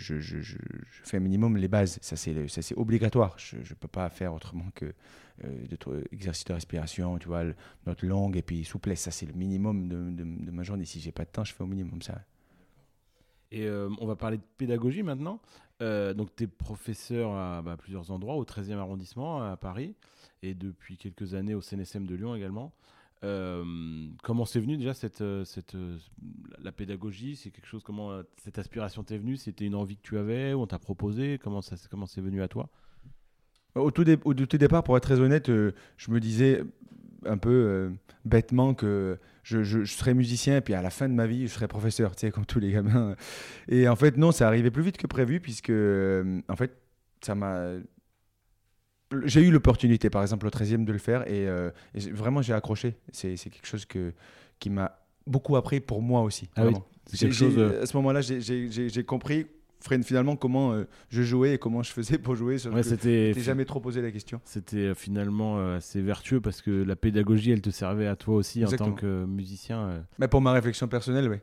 fais 1.04 1.16
un 1.16 1.20
minimum 1.20 1.56
les 1.56 1.68
bases. 1.68 1.98
Ça, 2.02 2.16
c'est, 2.16 2.48
ça, 2.48 2.62
c'est 2.62 2.76
obligatoire. 2.76 3.34
Je, 3.38 3.56
je 3.62 3.74
peux 3.74 3.88
pas 3.88 4.08
faire 4.08 4.34
autrement 4.34 4.66
que 4.74 4.92
d'autres 5.70 6.02
exercices 6.12 6.44
de 6.44 6.52
respiration, 6.52 7.18
tu 7.18 7.28
vois, 7.28 7.44
note 7.86 8.02
longue 8.02 8.36
et 8.36 8.42
puis 8.42 8.64
souplesse. 8.64 9.00
Ça, 9.00 9.10
c'est 9.10 9.26
le 9.26 9.32
minimum 9.32 9.88
de, 9.88 10.24
de, 10.24 10.50
ma 10.50 10.62
journée. 10.62 10.84
Si 10.84 11.00
j'ai 11.00 11.12
pas 11.12 11.24
de 11.24 11.30
temps, 11.30 11.44
je 11.44 11.52
fais 11.52 11.62
au 11.62 11.66
minimum 11.66 12.02
ça. 12.02 12.20
Et 13.50 13.66
euh, 13.66 13.90
on 14.00 14.06
va 14.06 14.16
parler 14.16 14.38
de 14.38 14.42
pédagogie 14.56 15.02
maintenant. 15.02 15.40
Euh, 15.82 16.14
donc, 16.14 16.34
tu 16.36 16.44
es 16.44 16.46
professeur 16.46 17.34
à 17.34 17.60
bah, 17.62 17.76
plusieurs 17.76 18.10
endroits, 18.10 18.36
au 18.36 18.44
13e 18.44 18.78
arrondissement 18.78 19.42
à 19.42 19.56
Paris, 19.56 19.94
et 20.42 20.54
depuis 20.54 20.96
quelques 20.96 21.34
années 21.34 21.54
au 21.54 21.60
CNSM 21.60 22.06
de 22.06 22.14
Lyon 22.14 22.34
également. 22.34 22.72
Euh, 23.24 24.08
comment 24.22 24.44
c'est 24.44 24.58
venu 24.58 24.76
déjà 24.76 24.94
cette, 24.94 25.20
euh, 25.20 25.44
cette, 25.44 25.76
euh, 25.76 25.96
la 26.58 26.72
pédagogie? 26.72 27.36
C'est 27.36 27.50
quelque 27.50 27.66
chose 27.66 27.82
comment 27.84 28.10
euh, 28.10 28.22
cette 28.36 28.58
aspiration 28.58 29.04
t'est 29.04 29.18
venue? 29.18 29.36
C'était 29.36 29.64
une 29.64 29.76
envie 29.76 29.96
que 29.96 30.02
tu 30.02 30.18
avais 30.18 30.54
ou 30.54 30.62
on 30.62 30.66
t'a 30.66 30.80
proposé? 30.80 31.38
Comment 31.38 31.62
ça 31.62 31.76
comment 31.88 32.06
c'est 32.06 32.20
venu 32.20 32.42
à 32.42 32.48
toi? 32.48 32.68
Au 33.74 33.90
tout, 33.90 34.04
dé- 34.04 34.18
au 34.24 34.34
tout 34.34 34.58
départ, 34.58 34.82
pour 34.84 34.96
être 34.96 35.02
très 35.04 35.20
honnête, 35.20 35.48
euh, 35.48 35.72
je 35.96 36.10
me 36.10 36.20
disais 36.20 36.62
un 37.24 37.38
peu 37.38 37.50
euh, 37.50 37.90
bêtement 38.24 38.74
que 38.74 39.18
je, 39.42 39.62
je- 39.62 39.84
je 39.84 39.92
serais 39.94 40.12
musicien 40.14 40.56
et 40.58 40.60
puis 40.60 40.74
à 40.74 40.82
la 40.82 40.90
fin 40.90 41.08
de 41.08 41.14
ma 41.14 41.26
vie, 41.26 41.46
je 41.46 41.52
serais 41.52 41.68
professeur, 41.68 42.14
tu 42.14 42.20
sais, 42.26 42.30
comme 42.30 42.44
tous 42.46 42.58
les 42.60 42.72
gamins. 42.72 43.14
Et 43.68 43.88
en 43.88 43.96
fait, 43.96 44.16
non, 44.16 44.30
ça 44.32 44.46
arrivait 44.46 44.70
plus 44.70 44.82
vite 44.82 44.96
que 44.98 45.06
prévu 45.06 45.40
puisque, 45.40 45.70
euh, 45.70 46.40
en 46.48 46.56
fait, 46.56 46.72
ça 47.22 47.34
m'a. 47.34 47.70
J'ai 49.24 49.42
eu 49.42 49.50
l'opportunité, 49.50 50.08
par 50.08 50.22
exemple, 50.22 50.46
au 50.46 50.50
13e, 50.50 50.84
de 50.84 50.92
le 50.92 50.98
faire 50.98 51.28
et, 51.30 51.46
vraiment, 52.12 52.40
j'ai 52.40 52.54
accroché. 52.54 52.96
C'est 53.12 53.34
quelque 53.36 53.66
chose 53.66 53.84
que, 53.84 54.12
qui 54.58 54.70
m'a 54.70 54.98
beaucoup 55.26 55.56
appris 55.56 55.80
pour 55.80 56.00
moi 56.00 56.22
aussi. 56.22 56.48
Ah 56.56 56.64
oui, 56.66 56.72
chose. 57.32 57.58
À 57.82 57.86
ce 57.86 57.96
moment-là, 57.98 58.20
j'ai- 58.22 58.40
compris 59.04 59.46
finalement 60.02 60.36
comment 60.36 60.72
euh, 60.72 60.84
je 61.10 61.22
jouais 61.22 61.54
et 61.54 61.58
comment 61.58 61.82
je 61.82 61.92
faisais 61.92 62.18
pour 62.18 62.34
jouer. 62.34 62.56
ouais, 62.66 62.82
c'était 62.82 63.34
jamais 63.34 63.64
trop 63.64 63.80
posé 63.80 64.02
la 64.02 64.10
question. 64.10 64.40
C'était 64.44 64.76
euh, 64.76 64.94
finalement 64.94 65.58
euh, 65.58 65.78
assez 65.78 66.00
vertueux 66.00 66.40
parce 66.40 66.62
que 66.62 66.70
la 66.70 66.96
pédagogie, 66.96 67.52
elle 67.52 67.62
te 67.62 67.70
servait 67.70 68.06
à 68.06 68.16
toi 68.16 68.36
aussi 68.36 68.64
en 68.64 68.70
tant 68.70 68.92
que 68.92 69.24
musicien. 69.24 70.04
Mais 70.18 70.28
pour 70.28 70.40
ma 70.40 70.52
réflexion 70.52 70.88
personnelle, 70.88 71.28
oui. 71.28 71.38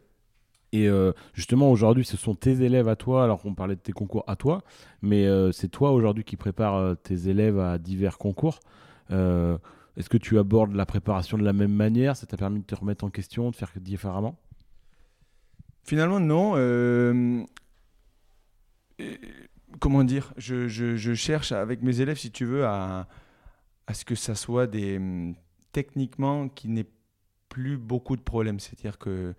Et 0.72 0.88
euh, 0.88 1.14
justement, 1.34 1.72
aujourd'hui, 1.72 2.06
ce 2.06 2.18
sont 2.18 2.36
tes 2.36 2.62
élèves 2.62 2.88
à 2.88 2.96
toi, 2.96 3.24
alors 3.24 3.42
qu'on 3.42 3.56
parlait 3.56 3.76
de 3.76 3.82
tes 3.82 3.92
concours 3.92 4.24
à 4.28 4.36
toi, 4.36 4.62
mais 5.02 5.26
euh, 5.26 5.52
c'est 5.52 5.68
toi 5.68 5.92
aujourd'hui 5.92 6.24
qui 6.24 6.36
prépares 6.36 6.76
euh, 6.76 6.96
tes 6.96 7.28
élèves 7.28 7.60
à 7.60 7.78
divers 7.78 8.18
concours. 8.18 8.60
Euh, 9.12 9.58
Est-ce 9.98 10.10
que 10.10 10.18
tu 10.18 10.38
abordes 10.38 10.76
la 10.76 10.86
préparation 10.86 11.38
de 11.38 11.44
la 11.44 11.54
même 11.54 11.74
manière? 11.74 12.16
Ça 12.16 12.28
t'a 12.28 12.38
permis 12.38 12.60
de 12.60 12.66
te 12.66 12.76
remettre 12.76 13.04
en 13.04 13.10
question, 13.10 13.50
de 13.50 13.56
faire 13.56 13.72
différemment? 13.78 14.38
Finalement, 15.84 16.20
non. 16.20 16.54
Comment 19.80 20.04
dire, 20.04 20.34
je, 20.38 21.14
cherche 21.16 21.52
avec 21.52 21.82
mes 21.82 22.02
élèves, 22.02 22.18
si 22.18 22.32
tu 22.32 22.46
veux, 22.46 22.66
à, 22.66 23.08
ce 23.94 24.06
que 24.06 24.16
ça 24.16 24.36
soit 24.36 24.68
des 24.68 25.00
techniquement 25.72 26.50
qui 26.50 26.68
n'ait 26.68 26.90
plus 27.50 27.78
beaucoup 27.78 28.16
de 28.16 28.22
problèmes. 28.22 28.60
C'est-à-dire 28.60 28.98
que 28.98 29.34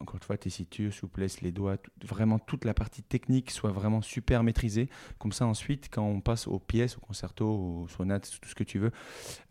encore 0.00 0.16
une 0.16 0.22
fois, 0.22 0.36
tessiture, 0.36 0.92
souplesse, 0.92 1.40
les 1.40 1.50
doigts, 1.50 1.76
vraiment 2.04 2.38
toute 2.38 2.64
la 2.64 2.74
partie 2.74 3.02
technique 3.02 3.50
soit 3.50 3.70
vraiment 3.70 4.02
super 4.02 4.42
maîtrisée. 4.42 4.88
Comme 5.18 5.32
ça, 5.32 5.46
ensuite, 5.46 5.88
quand 5.90 6.04
on 6.04 6.20
passe 6.20 6.46
aux 6.46 6.58
pièces, 6.58 6.96
au 6.98 7.00
concerto, 7.00 7.46
aux 7.48 7.88
sonates, 7.88 8.30
tout 8.40 8.48
ce 8.48 8.54
que 8.54 8.64
tu 8.64 8.78
veux, 8.78 8.90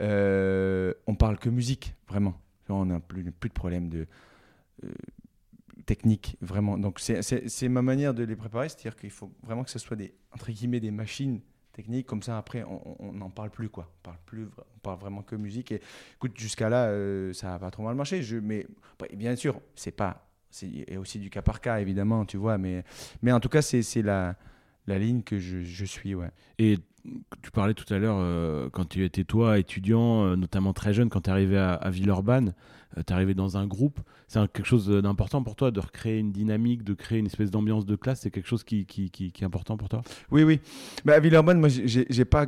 euh, 0.02 0.94
on 1.08 1.16
parle 1.16 1.40
que 1.40 1.50
musique, 1.50 1.96
vraiment. 2.08 2.40
On 2.70 2.86
n'a 2.86 3.00
plus, 3.00 3.32
plus 3.32 3.50
de 3.50 3.54
problème 3.54 3.90
de 3.90 4.08
euh, 4.84 4.92
technique, 5.86 6.38
vraiment. 6.42 6.77
Donc, 6.77 7.00
c'est 7.00 7.70
ma 7.70 7.82
manière 7.82 8.13
de 8.13 8.24
les 8.24 8.36
préparer, 8.36 8.70
c'est-à-dire 8.70 8.96
qu'il 8.96 9.12
faut 9.12 9.32
vraiment 9.44 9.63
que 9.63 9.72
ce 9.72 9.80
soit 9.80 9.98
des, 9.98 10.13
entre 10.32 10.51
guillemets, 10.51 10.80
des 10.80 10.92
machines 10.92 11.42
techniques, 11.72 12.06
comme 12.06 12.22
ça 12.22 12.38
après 12.38 12.63
on 12.63 13.13
n'en 13.13 13.32
parle 13.32 13.50
plus 13.50 13.68
quoi, 13.68 13.89
on 13.89 14.03
parle 14.03 14.20
plus, 14.27 14.46
on 14.75 14.80
parle 14.84 15.00
vraiment 15.00 15.24
que 15.24 15.36
musique 15.36 15.72
et 15.72 15.82
écoute 16.13 16.38
jusqu'à 16.38 16.70
là 16.70 16.86
euh, 16.86 17.34
ça 17.34 17.56
a 17.56 17.58
pas 17.58 17.72
trop 17.72 17.82
mal 17.82 17.96
marché, 17.96 18.22
je, 18.22 18.38
mais 18.38 18.68
bien 19.15 19.36
sûr 19.36 19.60
c'est 19.74 19.89
pas 19.89 20.30
c'est 20.53 20.98
aussi 20.98 21.20
du 21.20 21.30
cas 21.30 21.42
par 21.42 21.62
cas, 21.62 21.80
évidemment, 21.80 22.25
tu 22.25 22.38
vois. 22.38 22.58
Mais, 22.58 22.84
mais 23.22 23.32
en 23.32 23.39
tout 23.39 23.50
cas, 23.50 23.62
c'est 23.62 24.01
la, 24.01 24.36
la 24.88 25.00
ligne 25.00 25.22
que 25.24 25.40
je, 25.40 25.62
je, 25.62 25.86
suis, 25.86 26.16
ouais. 26.16 26.32
Et 26.60 26.78
tu 27.42 27.52
parlais 27.52 27.74
tout 27.74 27.92
à 27.94 27.98
l'heure, 27.98 28.18
euh, 28.20 28.70
quand 28.72 28.86
tu 28.86 29.04
étais 29.04 29.24
toi, 29.24 29.60
étudiant, 29.60 30.25
euh, 30.25 30.36
notamment 30.36 30.74
très 30.74 30.94
jeune, 30.94 31.10
quand 31.10 31.22
tu 31.22 31.30
es 31.30 31.34
arrivé 31.34 31.58
à, 31.58 31.90
Villeurbanne, 31.90 32.54
euh, 32.98 33.02
tu 33.06 33.12
es 33.12 33.16
arrivé 33.16 33.34
dans 33.34 33.58
un 33.58 33.68
groupe. 33.68 34.00
C'est 34.28 34.40
quelque 34.52 34.66
chose 34.66 34.88
d'important 34.90 35.44
pour 35.44 35.56
toi 35.56 35.72
de 35.72 35.80
recréer 35.80 36.20
une 36.20 36.32
dynamique, 36.32 36.84
de 36.84 36.94
créer 36.94 37.20
une 37.20 37.25
espèce 37.25 37.52
d'ambiance 37.52 37.86
de 37.86 37.96
classe. 37.96 38.22
C'est 38.22 38.32
quelque 38.32 38.48
chose 38.48 38.63
qui, 38.63 38.86
qui, 38.86 39.10
qui, 39.10 39.32
qui, 39.32 39.44
est 39.44 39.46
important 39.46 39.78
pour 39.78 39.90
toi? 39.90 40.02
Oui, 40.32 40.44
oui. 40.44 40.60
Bah, 41.06 41.16
à 41.16 41.20
Villeurbanne, 41.20 41.60
moi, 41.60 41.70
j'ai 41.70 42.25
pas 42.25 42.48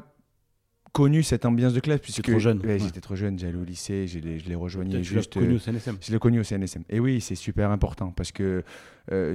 connu 0.94 1.24
cette 1.24 1.46
ambiance 1.46 1.74
de 1.74 1.82
classe 1.82 2.00
puisque 2.00 2.24
trop 2.24 2.39
jeune. 2.39 2.62
J'étais 2.80 3.01
trop 3.01 3.15
jeune, 3.15 3.38
j'allais 3.38 3.58
au 3.58 3.65
lycée, 3.65 4.08
je 4.08 4.20
l'ai 4.20 4.56
rejoigné 4.56 5.04
juste. 5.04 5.34
Connu 5.34 5.56
au 5.56 5.60
CNSM. 5.60 5.98
Je 6.01 6.12
l'ai 6.12 6.20
connu 6.20 6.39
au 6.39 6.44
CNSM. 6.44 6.84
Et 6.89 7.00
oui, 7.00 7.20
c'est 7.20 7.36
super 7.36 7.72
important 7.72 8.12
parce 8.12 8.32
que 8.32 8.63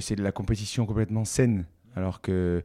c'est 0.01 0.17
de 0.17 0.23
la 0.23 0.33
compétition 0.33 0.87
complètement 0.87 1.27
saine. 1.27 1.67
Alors 1.97 2.21
que, 2.21 2.63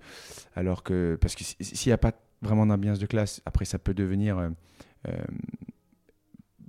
alors 0.56 0.84
que, 0.84 1.18
parce 1.20 1.36
que 1.36 1.44
s'il 1.44 1.90
n'y 1.90 1.94
a 1.94 1.98
pas 1.98 2.14
vraiment 2.42 2.66
d'ambiance 2.66 3.00
de 3.00 3.06
classe, 3.06 3.42
après 3.46 3.66
ça 3.66 3.80
peut 3.80 3.94
devenir 3.94 4.38
euh, 4.38 4.50
euh, 5.08 5.18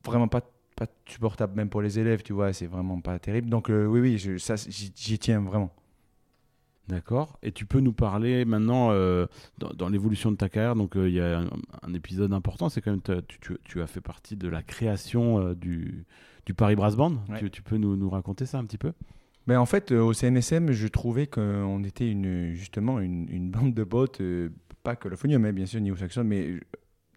vraiment 0.04 0.28
pas 0.28 0.42
pas 0.76 0.86
supportable 1.06 1.54
même 1.56 1.70
pour 1.70 1.80
les 1.80 1.98
élèves, 1.98 2.22
tu 2.22 2.34
vois, 2.34 2.52
c'est 2.52 2.66
vraiment 2.66 3.00
pas 3.00 3.18
terrible. 3.18 3.48
Donc 3.48 3.68
oui, 3.70 4.00
oui, 4.00 4.18
je, 4.18 4.36
ça, 4.36 4.56
j'y 4.56 5.18
tiens 5.18 5.40
vraiment. 5.40 5.72
D'accord. 6.88 7.36
Et 7.42 7.50
tu 7.50 7.66
peux 7.66 7.80
nous 7.80 7.92
parler 7.92 8.44
maintenant 8.44 8.90
euh, 8.92 9.26
dans, 9.58 9.88
l'évolution 9.88 10.30
de 10.30 10.36
ta 10.36 10.48
carrière. 10.48 10.76
Donc, 10.76 10.96
euh, 10.96 11.08
il 11.08 11.14
y 11.14 11.20
a 11.20 11.42
un, 11.82 11.94
épisode 11.94 12.32
important. 12.32 12.68
C'est 12.68 12.80
quand 12.80 12.92
même 12.92 13.22
tu, 13.26 13.58
tu, 13.64 13.82
as 13.82 13.86
fait 13.86 14.00
partie 14.00 14.36
de 14.36 14.48
la 14.48 14.62
création 14.62 15.40
euh, 15.40 15.54
du, 15.54 16.04
du, 16.46 16.54
Paris 16.54 16.76
Brass 16.76 16.94
Band. 16.94 17.16
Tu, 17.50 17.62
peux 17.62 17.76
nous, 17.76 17.96
nous, 17.96 18.08
raconter 18.08 18.46
ça 18.46 18.58
un 18.58 18.64
petit 18.64 18.78
peu? 18.78 18.92
Ben, 19.46 19.58
En 19.58 19.66
fait, 19.66 19.92
au 19.92 20.12
CNSM, 20.12 20.72
je 20.72 20.88
trouvais 20.88 21.26
qu'on 21.26 21.82
était 21.84 22.10
une, 22.10 22.54
justement 22.54 23.00
une, 23.00 23.28
une 23.30 23.50
bande 23.50 23.74
de 23.74 23.84
bottes, 23.84 24.20
pas 24.82 24.96
que 24.96 25.08
le 25.08 25.16
phonium, 25.16 25.44
hein, 25.44 25.52
bien 25.52 25.66
sûr, 25.66 25.80
ni 25.80 25.90
au 25.90 25.96
saxon, 25.96 26.24
mais 26.24 26.60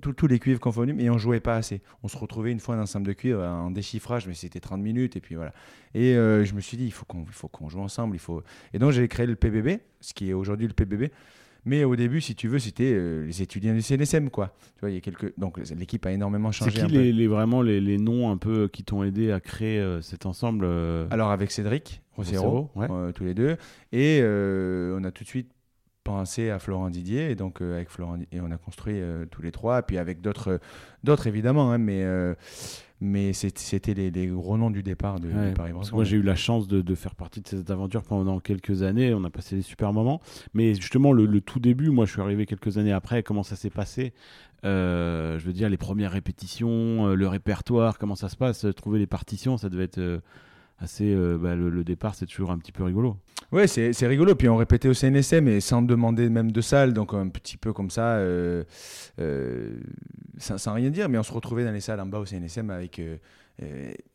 tous 0.01 0.27
les 0.27 0.39
cuivres 0.39 0.59
confondus, 0.59 0.93
mais 0.93 1.09
on 1.09 1.17
jouait 1.17 1.39
pas 1.39 1.55
assez. 1.55 1.81
On 2.03 2.07
se 2.07 2.17
retrouvait 2.17 2.51
une 2.51 2.59
fois 2.59 2.75
un 2.75 2.81
ensemble 2.81 3.07
de 3.07 3.13
cuivres 3.13 3.41
en 3.41 3.71
déchiffrage, 3.71 4.27
mais 4.27 4.33
c'était 4.33 4.59
30 4.59 4.81
minutes, 4.81 5.15
et 5.15 5.21
puis 5.21 5.35
voilà. 5.35 5.53
Et 5.93 6.15
euh, 6.15 6.45
je 6.45 6.53
me 6.53 6.61
suis 6.61 6.77
dit, 6.77 6.85
il 6.85 6.91
faut 6.91 7.05
qu'on 7.05 7.25
qu'on 7.51 7.69
joue 7.69 7.81
ensemble. 7.81 8.15
Il 8.15 8.19
faut... 8.19 8.43
Et 8.73 8.79
donc 8.79 8.91
j'ai 8.91 9.07
créé 9.07 9.25
le 9.25 9.35
PBB, 9.35 9.79
ce 9.99 10.13
qui 10.13 10.29
est 10.29 10.33
aujourd'hui 10.33 10.67
le 10.67 10.73
PBB. 10.73 11.11
Mais 11.65 11.83
au 11.83 11.97
début, 11.97 12.21
si 12.21 12.35
tu 12.35 12.47
veux, 12.47 12.57
c'était 12.57 12.93
euh, 12.93 13.25
les 13.25 13.41
étudiants 13.41 13.73
du 13.73 13.81
CNSM, 13.81 14.29
quoi. 14.29 14.53
Tu 14.75 14.79
vois, 14.79 14.89
il 14.91 14.93
y 14.93 14.97
a 14.97 15.01
quelques... 15.01 15.37
Donc 15.37 15.59
l'équipe 15.75 16.05
a 16.05 16.11
énormément 16.11 16.53
changé. 16.53 16.79
C'est 16.79 16.87
qui 16.87 17.11
les, 17.11 17.27
vraiment 17.27 17.61
les, 17.61 17.81
les, 17.81 17.97
noms 17.97 18.31
un 18.31 18.37
peu 18.37 18.69
qui 18.69 18.85
t'ont 18.85 19.03
aidé 19.03 19.31
à 19.31 19.41
créer 19.41 19.79
euh, 19.79 20.01
cet 20.01 20.25
ensemble 20.25 20.65
Alors 21.11 21.31
avec 21.31 21.51
Cédric 21.51 22.01
Rosero, 22.19 22.69
tous 23.15 23.23
les 23.23 23.33
deux, 23.33 23.57
et 23.91 24.21
on 24.23 25.03
a 25.03 25.11
tout 25.11 25.23
de 25.23 25.29
suite 25.29 25.51
pensé 26.09 26.49
à 26.49 26.59
Florent 26.59 26.89
Didier. 26.89 27.29
Et 27.31 27.35
donc 27.35 27.61
euh, 27.61 27.75
avec 27.75 27.89
Florent 27.89 28.17
et 28.31 28.41
on 28.41 28.51
a 28.51 28.57
construit 28.57 28.99
euh, 28.99 29.25
tous 29.29 29.41
les 29.41 29.51
trois. 29.51 29.81
Puis 29.83 29.97
avec 29.97 30.21
d'autres 30.21 30.59
d'autres 31.03 31.27
évidemment 31.27 31.71
hein, 31.71 31.77
mais 31.77 32.03
euh, 32.03 32.33
mais 33.01 33.31
c'était 33.31 33.93
les, 33.93 34.11
les, 34.11 34.27
gros 34.27 34.57
noms 34.57 34.71
du 34.71 34.83
départ 34.83 35.21
de, 35.21 35.29
Paris 35.53 35.71
Moi, 35.71 36.03
j'ai 36.03 36.17
eu 36.17 36.21
la 36.21 36.35
chance 36.35 36.67
de, 36.67 36.81
de, 36.81 36.95
faire 36.95 37.15
partie 37.15 37.39
de 37.39 37.47
cette 37.47 37.69
aventure 37.69 38.03
pendant 38.03 38.41
quelques 38.41 38.83
années. 38.83 39.13
On 39.13 39.23
a 39.23 39.29
passé 39.29 39.55
des 39.55 39.61
super 39.61 39.93
moments. 39.93 40.19
Mais 40.53 40.75
justement, 40.75 41.13
le, 41.13 41.39
tout 41.39 41.61
début, 41.61 41.91
moi, 41.91 42.03
je 42.03 42.11
suis 42.11 42.21
arrivé 42.21 42.45
quelques 42.45 42.77
années 42.77 42.91
après. 42.91 43.23
Comment 43.23 43.43
ça 43.43 43.55
s'est 43.55 43.69
passé? 43.69 44.11
Je 44.63 45.39
veux 45.39 45.53
dire, 45.53 45.69
les 45.69 45.77
premières 45.77 46.11
répétitions, 46.11 47.15
le 47.15 47.27
répertoire, 47.29 47.97
comment 47.97 48.15
ça 48.15 48.27
se 48.27 48.35
passe? 48.35 48.65
Trouver 48.75 48.99
les 48.99 49.07
partitions, 49.07 49.55
ça 49.55 49.69
devait 49.69 49.85
être 49.85 50.19
assez. 50.79 51.15
Bah, 51.39 51.55
le, 51.55 51.83
départ, 51.83 52.15
c'est 52.15 52.25
toujours 52.25 52.51
un 52.51 52.57
petit 52.57 52.71
peu 52.71 52.83
rigolo. 52.83 53.17
Ouais, 53.51 53.67
c'est 53.67 54.07
rigolo. 54.07 54.35
Puis 54.35 54.47
on 54.47 54.57
répétait 54.57 54.87
au 54.87 54.93
CNSM, 54.93 55.45
mais 55.45 55.59
sans 55.59 55.81
demander 55.81 56.29
même 56.29 56.51
de 56.51 56.61
salle, 56.61 56.93
donc 56.93 57.13
un 57.13 57.29
petit 57.29 57.57
peu 57.57 57.73
comme 57.73 57.89
ça, 57.89 58.17
euh, 58.17 58.63
euh, 59.19 59.79
sans, 60.37 60.73
rien 60.73 60.89
dire. 60.89 61.09
Mais 61.09 61.17
on 61.17 61.23
se 61.23 61.33
retrouvait 61.33 61.65
dans 61.65 61.71
les 61.71 61.81
salles 61.81 61.99
en 61.99 62.05
bas 62.05 62.19
au 62.19 62.25
CNSM 62.25 62.69
avec. 62.69 62.99
Euh, 62.99 63.17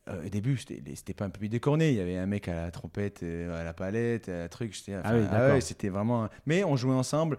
au 0.07 0.27
début, 0.27 0.57
c'était 0.57 1.13
pas 1.13 1.25
un 1.25 1.29
peu 1.29 1.47
décorné. 1.47 1.89
Il 1.89 1.95
y 1.97 1.99
avait 1.99 2.17
un 2.17 2.25
mec 2.25 2.47
à 2.47 2.55
la 2.55 2.71
trompette, 2.71 3.21
à 3.23 3.63
la 3.63 3.73
palette, 3.73 4.27
à 4.27 4.49
truc. 4.49 4.75
ah 5.03 5.13
oui, 5.13 5.21
ah 5.29 5.61
c'était 5.61 5.89
vraiment. 5.89 6.29
Mais 6.47 6.63
on 6.63 6.75
jouait 6.75 6.95
ensemble. 6.95 7.37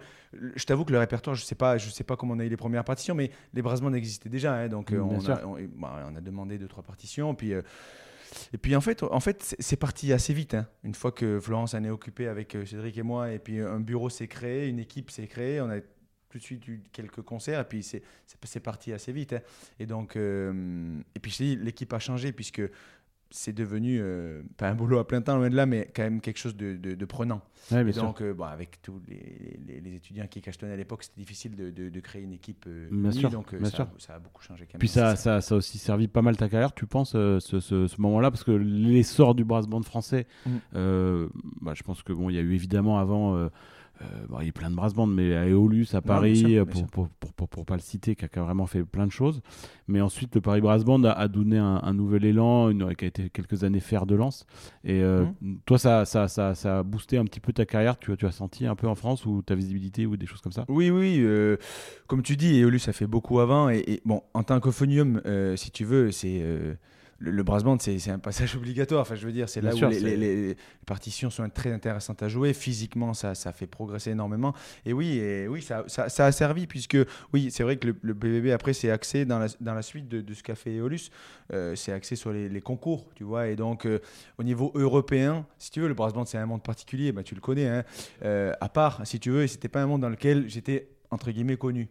Je 0.55 0.63
t'avoue 0.63 0.85
que 0.85 0.93
le 0.93 0.99
répertoire, 0.99 1.35
je 1.35 1.43
sais 1.43 1.55
pas, 1.55 1.77
je 1.77 1.89
sais 1.89 2.05
pas 2.05 2.15
comment 2.15 2.35
on 2.35 2.39
a 2.39 2.45
eu 2.45 2.49
les 2.49 2.55
premières 2.55 2.85
partitions, 2.85 3.13
mais 3.13 3.29
les 3.53 3.61
brasements 3.61 3.93
existaient 3.93 4.29
déjà. 4.29 4.53
Hein, 4.53 4.67
donc 4.69 4.93
on, 4.93 5.19
a, 5.19 5.35
bah, 5.75 6.05
on, 6.09 6.15
a, 6.15 6.21
demandé 6.21 6.57
deux 6.57 6.67
trois 6.67 6.83
partitions, 6.83 7.35
puis. 7.35 7.53
Et 8.53 8.57
puis 8.57 8.75
en 8.75 8.81
fait, 8.81 9.03
en 9.03 9.19
fait 9.19 9.55
c'est 9.59 9.77
parti 9.77 10.13
assez 10.13 10.33
vite. 10.33 10.53
Hein. 10.53 10.67
Une 10.83 10.95
fois 10.95 11.11
que 11.11 11.39
Florence 11.39 11.73
en 11.73 11.83
est 11.83 11.89
occupée 11.89 12.27
avec 12.27 12.55
euh, 12.55 12.65
Cédric 12.65 12.97
et 12.97 13.03
moi, 13.03 13.31
et 13.31 13.39
puis 13.39 13.59
un 13.59 13.79
bureau 13.79 14.09
s'est 14.09 14.27
créé, 14.27 14.67
une 14.67 14.79
équipe 14.79 15.11
s'est 15.11 15.27
créée, 15.27 15.61
on 15.61 15.69
a 15.69 15.79
tout 16.29 16.37
de 16.37 16.43
suite 16.43 16.67
eu 16.67 16.83
quelques 16.91 17.21
concerts, 17.21 17.61
et 17.61 17.63
puis 17.63 17.83
c'est 17.83 18.59
parti 18.59 18.93
assez 18.93 19.11
vite. 19.11 19.33
Hein. 19.33 19.41
Et 19.79 19.85
donc, 19.85 20.15
euh, 20.15 20.99
et 21.15 21.19
puis 21.19 21.55
l'équipe 21.55 21.91
a 21.93 21.99
changé, 21.99 22.31
puisque 22.31 22.61
c'est 23.29 23.53
devenu 23.53 23.99
euh, 24.01 24.41
pas 24.57 24.69
un 24.69 24.75
boulot 24.75 24.99
à 24.99 25.07
plein 25.07 25.21
temps 25.21 25.37
loin 25.37 25.49
de 25.49 25.55
là 25.55 25.65
mais 25.65 25.89
quand 25.93 26.03
même 26.03 26.21
quelque 26.21 26.37
chose 26.37 26.55
de, 26.55 26.75
de, 26.75 27.05
prenant 27.05 27.41
et 27.71 27.91
donc 27.91 28.23
bon, 28.23 28.45
avec 28.45 28.81
tous 28.81 29.01
les, 29.07 29.59
les, 29.81 29.95
étudiants 29.95 30.27
qui 30.27 30.41
cachetonnaient 30.41 30.73
à 30.73 30.77
l'époque 30.77 31.03
c'était 31.03 31.19
difficile 31.19 31.55
de, 31.55 31.71
de, 31.71 31.99
créer 31.99 32.21
une 32.21 32.33
équipe 32.33 32.67
bien 32.91 33.11
sûr, 33.11 33.29
donc 33.29 33.53
bien 33.55 33.69
ça, 33.69 33.75
sûr. 33.75 33.85
A, 33.85 33.89
ça, 33.97 34.15
a 34.15 34.19
beaucoup 34.19 34.41
changé 34.41 34.65
quand 34.65 34.75
même. 34.75 34.79
puis 34.79 34.87
ça, 34.87 35.15
ça, 35.15 35.41
ça, 35.41 35.55
a 35.55 35.57
aussi 35.57 35.77
servi 35.77 36.07
pas 36.07 36.21
mal 36.21 36.37
ta 36.37 36.49
carrière 36.49 36.73
tu 36.73 36.85
penses 36.85 37.11
ce, 37.11 37.39
ce, 37.39 37.87
ce 37.87 38.01
moment 38.01 38.19
là 38.19 38.31
parce 38.31 38.43
que 38.43 38.51
l'essor 38.51 39.35
du 39.35 39.43
brass 39.43 39.67
band 39.67 39.81
français 39.83 40.27
mm. 40.45 40.57
bah, 41.61 41.73
je 41.73 41.83
pense 41.83 42.03
que 42.03 42.13
bon 42.13 42.29
il 42.29 42.35
y 42.35 42.39
a 42.39 42.41
eu 42.41 42.53
évidemment 42.53 42.99
avant 42.99 43.49
euh, 44.01 44.37
il 44.41 44.45
y 44.45 44.49
a 44.49 44.51
plein 44.51 44.69
de 44.69 44.75
brass 44.75 44.93
bands, 44.93 45.07
mais 45.07 45.35
à 45.35 45.47
Eolus, 45.47 45.87
à 45.93 46.01
Paris, 46.01 46.57
pour, 46.69 46.87
pour, 46.87 47.09
pour, 47.09 47.47
pour, 47.47 47.65
pas 47.65 47.75
le 47.75 47.81
citer, 47.81 48.15
qui 48.15 48.25
a, 48.25 48.43
vraiment 48.43 48.65
fait 48.65 48.83
plein 48.83 49.07
de 49.07 49.11
choses. 49.11 49.41
Mais 49.87 50.01
ensuite, 50.01 50.35
le 50.35 50.41
Paris 50.41 50.61
Brass 50.61 50.83
Band 50.83 51.03
a, 51.03 51.27
donné 51.27 51.57
un, 51.57 51.93
nouvel 51.93 52.25
élan, 52.25 52.69
une, 52.69 52.95
qui 52.95 53.05
a 53.05 53.07
été 53.07 53.29
quelques 53.29 53.63
années 53.63 53.79
fer 53.79 54.05
de 54.05 54.15
lance. 54.15 54.45
Et 54.83 55.01
euh, 55.01 55.25
mhm. 55.41 55.59
toi, 55.65 55.77
ça, 55.77 56.05
ça, 56.05 56.27
ça, 56.27 56.55
ça, 56.55 56.79
a 56.79 56.83
boosté 56.83 57.17
un 57.17 57.25
petit 57.25 57.39
peu 57.39 57.53
ta 57.53 57.65
carrière. 57.65 57.97
Tu, 57.97 58.15
tu 58.17 58.25
as 58.25 58.31
senti 58.31 58.65
un 58.65 58.75
peu 58.75 58.87
en 58.87 58.95
France 58.95 59.25
ou 59.25 59.41
ta 59.41 59.55
visibilité 59.55 60.05
ou 60.05 60.17
des 60.17 60.25
choses 60.25 60.41
comme 60.41 60.51
ça? 60.51 60.65
Oui, 60.67 60.89
oui. 60.89 61.17
Euh, 61.19 61.57
comme 62.07 62.21
tu 62.21 62.37
dis, 62.37 62.59
Eolus 62.59 62.81
a 62.87 62.93
fait 62.93 63.07
beaucoup 63.07 63.39
avant. 63.39 63.69
Et, 63.69 64.01
bon, 64.05 64.21
en 64.33 64.43
tant 64.43 64.59
qu'ophonium, 64.59 65.21
si 65.55 65.71
tu 65.71 65.85
veux, 65.85 66.11
c'est 66.11 66.77
le, 67.19 67.31
le 67.31 67.43
brass 67.43 67.63
band, 67.63 67.77
c'est 67.79 68.09
un 68.09 68.19
passage 68.19 68.55
obligatoire. 68.57 69.01
Enfin, 69.01 69.15
je 69.15 69.25
veux 69.25 69.31
dire, 69.31 69.49
c'est 69.49 69.61
là 69.61 69.73
où 69.73 69.89
les, 69.89 70.55
partitions 70.85 71.29
sont 71.29 71.47
très 71.49 71.71
intéressantes 71.71 72.21
à 72.23 72.29
jouer. 72.29 72.53
Physiquement, 72.53 73.13
ça, 73.13 73.35
ça 73.35 73.51
fait 73.53 73.67
progresser 73.67 74.11
énormément. 74.11 74.53
Et 74.85 74.93
oui, 74.93 75.17
et 75.17 75.47
oui 75.47 75.61
ça, 75.61 75.85
ça, 75.87 76.25
a 76.25 76.31
servi, 76.31 76.67
puisque, 76.67 76.97
oui, 77.33 77.49
c'est 77.51 77.63
vrai 77.63 77.77
que 77.77 77.87
le, 78.01 78.13
BBB, 78.13 78.51
après, 78.51 78.73
c'est 78.73 78.91
axé 78.91 79.25
dans 79.25 79.39
la, 79.39 79.47
dans 79.59 79.73
la 79.73 79.81
suite 79.81 80.07
de, 80.07 80.33
ce 80.33 80.43
qu'a 80.43 80.55
fait 80.55 80.75
Eolus. 80.75 81.09
Euh, 81.53 81.75
c'est 81.75 81.91
axé 81.91 82.15
sur 82.15 82.31
les, 82.31 82.61
concours, 82.61 83.07
tu 83.15 83.23
vois. 83.23 83.47
Et 83.47 83.55
donc, 83.55 83.85
euh, 83.85 83.99
au 84.37 84.43
niveau 84.43 84.71
européen, 84.75 85.45
si 85.57 85.71
tu 85.71 85.81
veux, 85.81 85.87
le 85.87 85.93
brass 85.93 86.13
band, 86.13 86.25
c'est 86.25 86.37
un 86.37 86.45
monde 86.45 86.63
particulier. 86.63 87.11
Bah, 87.11 87.23
tu 87.23 87.35
le 87.35 87.41
connais, 87.41 87.67
hein. 87.67 87.83
Euh, 88.23 88.53
à 88.61 88.69
part, 88.69 89.05
si 89.05 89.19
tu 89.19 89.29
veux, 89.29 89.43
et 89.43 89.47
c'était 89.47 89.69
pas 89.69 89.81
un 89.81 89.87
monde 89.87 90.01
dans 90.01 90.09
lequel 90.09 90.49
j'étais, 90.49 90.89
entre 91.11 91.31
guillemets, 91.31 91.57
connu 91.57 91.89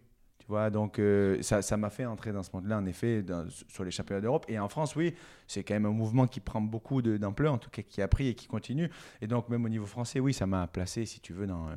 donc 0.49 0.99
euh, 0.99 1.41
ça 1.43 1.77
m'a 1.77 1.91
fait 1.91 2.07
entrer 2.07 2.33
dans 2.33 2.43
ce 2.43 2.51
monde-là, 2.53 2.79
en 2.79 2.87
effet, 2.87 3.25
sur 3.69 3.85
les 3.85 3.91
championnats 3.91 4.21
d'Europe. 4.21 4.47
Et 4.49 4.59
en 4.59 4.69
France, 4.69 4.95
oui, 4.97 5.15
c'est 5.47 5.65
quand 5.65 5.75
même 5.75 5.87
un 5.87 5.91
mouvement 5.91 6.27
qui 6.27 6.41
prend 6.41 6.61
beaucoup 6.61 7.03
d'ampleur, 7.03 7.53
en 7.53 7.59
tout 7.59 7.71
cas 7.71 7.83
qui 7.83 8.01
a 8.03 8.09
pris 8.09 8.29
et 8.29 8.35
qui 8.35 8.47
continue. 8.47 8.91
Et 9.21 9.27
donc, 9.27 9.49
même 9.49 9.65
au 9.65 9.69
niveau 9.69 9.87
français, 9.87 10.21
oui, 10.21 10.33
ça 10.33 10.47
m'a 10.47 10.67
placé, 10.67 11.05
si 11.05 11.21
tu 11.21 11.33
veux, 11.33 11.47
dans, 11.47 11.69
euh, 11.69 11.75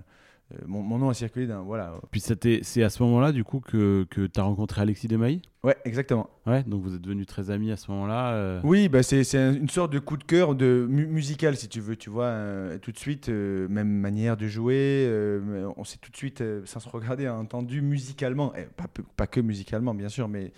mon, 0.66 0.82
mon 0.82 0.98
nom 0.98 1.10
a 1.10 1.14
circulé 1.14 1.46
dans. 1.48 1.64
Voilà. 1.64 1.94
Puis 2.12 2.22
c'était- 2.22 2.62
c'est 2.64 2.82
à 2.84 2.90
ce 2.90 3.04
moment-là, 3.04 3.32
du 3.32 3.44
coup, 3.44 3.60
que, 3.60 4.06
que 4.10 4.26
tu 4.28 4.40
as 4.40 4.44
rencontré 4.44 4.82
Alexis 4.82 5.08
Desmailly? 5.08 5.42
Ouais, 5.64 5.76
exactement. 5.86 6.30
Ouais, 6.48 6.64
donc 6.64 6.82
vous 6.84 6.96
êtes 6.96 7.02
devenus 7.02 7.28
très 7.28 7.50
amis 7.52 7.72
à 7.72 7.78
ce 7.78 7.92
moment-là. 7.92 8.34
euh. 8.34 8.62
Oui, 8.64 8.88
bah 8.90 9.04
c'est 9.04 9.24
c'est 9.24 9.38
un- 9.38 9.54
une 9.54 9.70
sorte 9.70 9.92
de 9.94 10.00
coup 10.00 10.18
de 10.18 10.24
cœur 10.24 10.56
de 10.56 10.88
mu- 10.90 11.06
musical, 11.08 11.56
si 11.58 11.68
tu 11.68 11.80
veux. 11.82 11.96
Tu 11.96 12.10
vois, 12.10 12.26
euh, 12.26 12.78
tout 12.80 12.92
de 12.92 12.98
suite, 12.98 13.30
euh, 13.30 13.68
même 13.68 13.90
manière 13.90 14.38
de 14.38 14.48
jouer. 14.48 15.06
euh, 15.08 15.70
on 15.78 15.84
s'est 15.84 15.98
tout 16.02 16.12
de 16.12 16.18
suite, 16.18 16.42
euh, 16.42 16.62
sans 16.66 16.80
se 16.80 16.90
regarder, 16.90 17.28
entendu 17.30 17.82
musicalement. 17.82 18.56
Et 18.56 18.64
pas, 18.64 18.86
pas 19.18 19.28
que 19.28 19.40
musicalement, 19.42 19.94
bien 19.94 20.10
sûr, 20.10 20.28
mais 20.28 20.52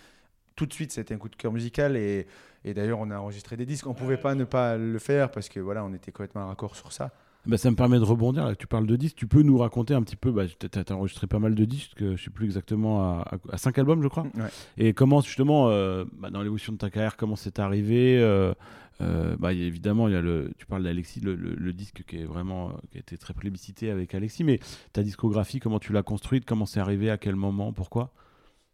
tout 0.55 0.65
de 0.65 0.73
suite, 0.73 0.91
c'était 0.91 1.13
un 1.13 1.17
coup 1.17 1.29
de 1.29 1.35
cœur 1.35 1.51
musical. 1.51 1.97
Et, 1.97 2.27
et 2.63 2.73
d'ailleurs, 2.75 2.99
on 2.99 3.09
a 3.09 3.17
enregistré 3.17 3.57
des 3.57 3.65
disques. 3.65 3.87
On 3.87 3.93
pouvait 3.95 4.17
pas 4.17 4.35
ne 4.35 4.43
pas 4.43 4.77
le 4.77 4.99
faire 4.99 5.31
parce 5.31 5.49
que 5.49 5.59
voilà, 5.59 5.83
on 5.83 5.93
était 5.93 6.11
complètement 6.11 6.47
raccord 6.47 6.75
sur 6.75 6.91
ça. 6.93 7.11
Bah, 7.47 7.57
ça 7.57 7.71
me 7.71 7.75
permet 7.75 7.97
de 7.97 8.03
rebondir, 8.03 8.45
là, 8.45 8.55
tu 8.55 8.67
parles 8.67 8.85
de 8.85 8.95
disques. 8.95 9.15
Tu 9.15 9.25
peux 9.25 9.41
nous 9.41 9.57
raconter 9.57 9.95
un 9.95 10.03
petit 10.03 10.15
peu, 10.15 10.31
bah, 10.31 10.43
tu 10.47 10.67
as, 10.77 10.91
enregistré 10.95 11.25
pas 11.25 11.39
mal 11.39 11.55
de 11.55 11.65
disques, 11.65 12.01
euh, 12.01 12.15
je 12.15 12.23
sais 12.25 12.29
plus 12.29 12.45
exactement, 12.45 13.01
à, 13.01 13.39
à, 13.51 13.57
5 13.57 13.79
albums, 13.79 14.03
je 14.03 14.07
crois. 14.07 14.23
Ouais. 14.35 14.49
Et 14.77 14.93
comment, 14.93 15.21
justement, 15.21 15.69
euh, 15.69 16.05
bah, 16.19 16.29
dans 16.29 16.43
l'évolution 16.43 16.71
de 16.71 16.77
ta 16.77 16.91
carrière, 16.91 17.17
comment 17.17 17.35
c'est 17.35 17.57
arrivé 17.57 18.19
euh, 18.19 18.53
euh, 19.01 19.35
bah, 19.39 19.53
y 19.53 19.63
a- 19.63 19.65
Évidemment, 19.65 20.07
il 20.07 20.13
y 20.13 20.17
a 20.17 20.21
le, 20.21 20.51
tu 20.59 20.67
parles 20.67 20.83
d'Alexis, 20.83 21.19
le, 21.21 21.33
le- 21.35 21.55
le 21.55 21.73
disque 21.73 22.03
qui, 22.05 22.17
est 22.17 22.25
vraiment, 22.25 22.69
euh, 22.69 22.73
qui 22.91 22.97
a 22.97 22.99
été 22.99 23.17
très 23.17 23.33
plébiscité 23.33 23.89
avec 23.89 24.13
Alexis, 24.13 24.43
mais 24.43 24.59
ta 24.93 25.01
discographie, 25.01 25.59
comment 25.59 25.79
tu 25.79 25.93
l'as 25.93 26.03
construite 26.03 26.45
Comment 26.45 26.67
c'est 26.67 26.79
arrivé 26.79 27.09
À 27.09 27.17
quel 27.17 27.35
moment 27.35 27.73
Pourquoi? 27.73 28.13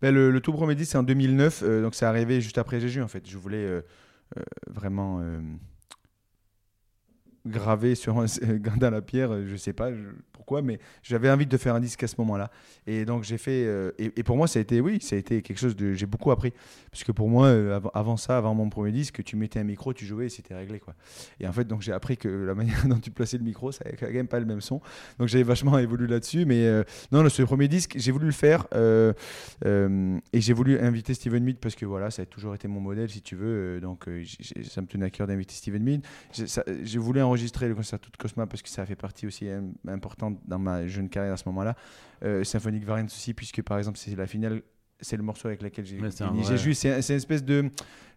Ben, 0.02 0.14
le, 0.14 0.30
le 0.30 0.42
tout 0.42 0.52
premier 0.52 0.76
disque, 0.76 0.92
c'est 0.92 0.98
en 0.98 1.04
2009, 1.04 1.64
euh, 1.64 1.82
donc 1.82 1.96
c'est 1.96 2.06
arrivé 2.06 2.42
juste 2.42 2.58
après 2.58 2.82
Jésus 2.82 3.02
en 3.02 3.08
fait. 3.08 3.28
Je 3.30 3.38
voulais 3.38 3.82
vraiment 4.70 5.22
graver 7.48 7.96
sur 7.96 8.20
un, 8.20 8.26
dans 8.78 8.90
la 8.90 9.02
pierre, 9.02 9.32
euh, 9.34 9.46
je 9.48 9.56
sais 9.56 9.74
pas 9.74 9.92
je- 9.94 9.98
pourquoi, 10.34 10.62
mais 10.62 10.80
j'avais 11.04 11.30
envie 11.30 11.46
de 11.46 11.58
faire 11.58 11.76
un 11.76 11.80
disque 11.80 12.04
à 12.04 12.08
ce 12.08 12.16
moment-là. 12.20 12.52
Et 12.86 13.06
donc 13.06 13.24
j'ai 13.24 13.38
fait, 13.38 13.66
euh, 13.66 13.92
et, 13.98 14.24
pour 14.24 14.38
moi 14.38 14.48
ça 14.48 14.60
a 14.60 14.62
été, 14.62 14.80
oui, 14.82 15.00
ça 15.02 15.16
a 15.16 15.20
été 15.20 15.42
quelque 15.42 15.58
chose 15.60 15.76
de, 15.76 15.94
j'ai 15.94 16.06
beaucoup 16.06 16.32
appris, 16.32 16.54
parce 16.92 17.04
que 17.04 17.12
pour 17.12 17.28
moi, 17.30 17.48
euh, 17.48 17.76
avant, 17.76 17.92
avant 17.94 18.18
ça, 18.18 18.38
avant 18.38 18.54
mon 18.54 18.70
premier 18.70 18.92
disque, 18.92 19.24
tu 19.24 19.36
mettais 19.36 19.60
un 19.60 19.64
micro, 19.64 19.94
tu 19.94 20.06
jouais 20.06 20.28
et 20.28 20.30
c'était 20.30 20.56
réglé 20.56 20.80
quoi. 20.80 20.94
Et 21.40 21.48
en 21.48 21.52
fait, 21.52 21.66
donc 21.66 21.82
j'ai 21.82 21.92
appris 21.92 22.18
que 22.18 22.28
la 22.28 22.54
manière 22.56 22.86
dont 22.88 23.00
tu 23.00 23.12
plaçais 23.12 23.38
le 23.38 23.44
micro, 23.44 23.72
ça 23.72 23.84
n'avait 23.86 23.98
quand 23.98 24.12
même 24.12 24.28
pas 24.28 24.40
le 24.40 24.46
même 24.46 24.62
son. 24.62 24.80
Donc 25.20 25.28
j'ai 25.28 25.44
vachement 25.44 25.78
évolué 25.80 26.08
là-dessus, 26.08 26.46
mais 26.46 26.66
euh, 26.66 26.84
non, 27.12 27.28
ce 27.28 27.44
premier 27.44 27.68
disque, 27.68 27.96
j'ai 27.98 28.12
voulu 28.12 28.28
le 28.28 28.32
faire. 28.32 28.68
et 28.76 30.42
j'ai 30.42 30.54
voulu 30.54 30.80
inviter 30.80 31.14
Steven 31.14 31.44
Mead 31.44 31.58
parce 31.58 31.76
que 31.76 31.86
voilà, 31.86 32.10
ça 32.12 32.22
a 32.22 32.26
toujours 32.26 32.56
été 32.56 32.68
mon 32.68 32.80
modèle, 32.80 33.10
si 33.10 33.22
tu 33.22 33.36
veux. 33.36 33.80
donc 33.82 34.06
ça 34.64 34.82
me 34.82 34.88
tenait 34.88 35.06
à 35.08 35.10
cœur 35.10 35.28
d'inviter 35.28 35.54
Steven 35.54 35.84
Mead. 35.84 36.02
J'ai 36.84 37.00
voulu 37.00 37.22
enregistrer 37.22 37.37
le 37.68 37.76
concerto 37.76 38.10
de 38.12 38.18
Cosma 38.18 38.46
parce 38.48 38.62
que 38.62 38.70
ça 38.70 38.86
fait 38.86 38.96
partie 38.96 39.28
aussi 39.28 39.48
euh, 39.48 39.62
importante 39.88 40.38
dans 40.46 40.60
ma 40.60 40.88
jeune 40.88 41.10
carrière 41.10 41.34
à 41.34 41.38
ce 41.38 41.44
moment-là. 41.50 41.76
Euh, 42.24 42.44
Symphonic 42.44 42.84
Variants 42.84 43.06
aussi, 43.06 43.34
puisque 43.34 43.62
par 43.62 43.78
exemple, 43.78 43.98
c'est 43.98 44.16
la 44.16 44.28
finale, 44.28 44.62
c'est 45.00 45.18
le 45.18 45.24
morceau 45.24 45.48
avec 45.48 45.62
lequel 45.62 45.86
j'ai 45.86 46.00
Ouais, 46.00 46.10
c'est 46.12 46.58
juste, 46.58 46.84
une 46.86 46.92
espèce 46.94 47.44
de. 47.44 47.70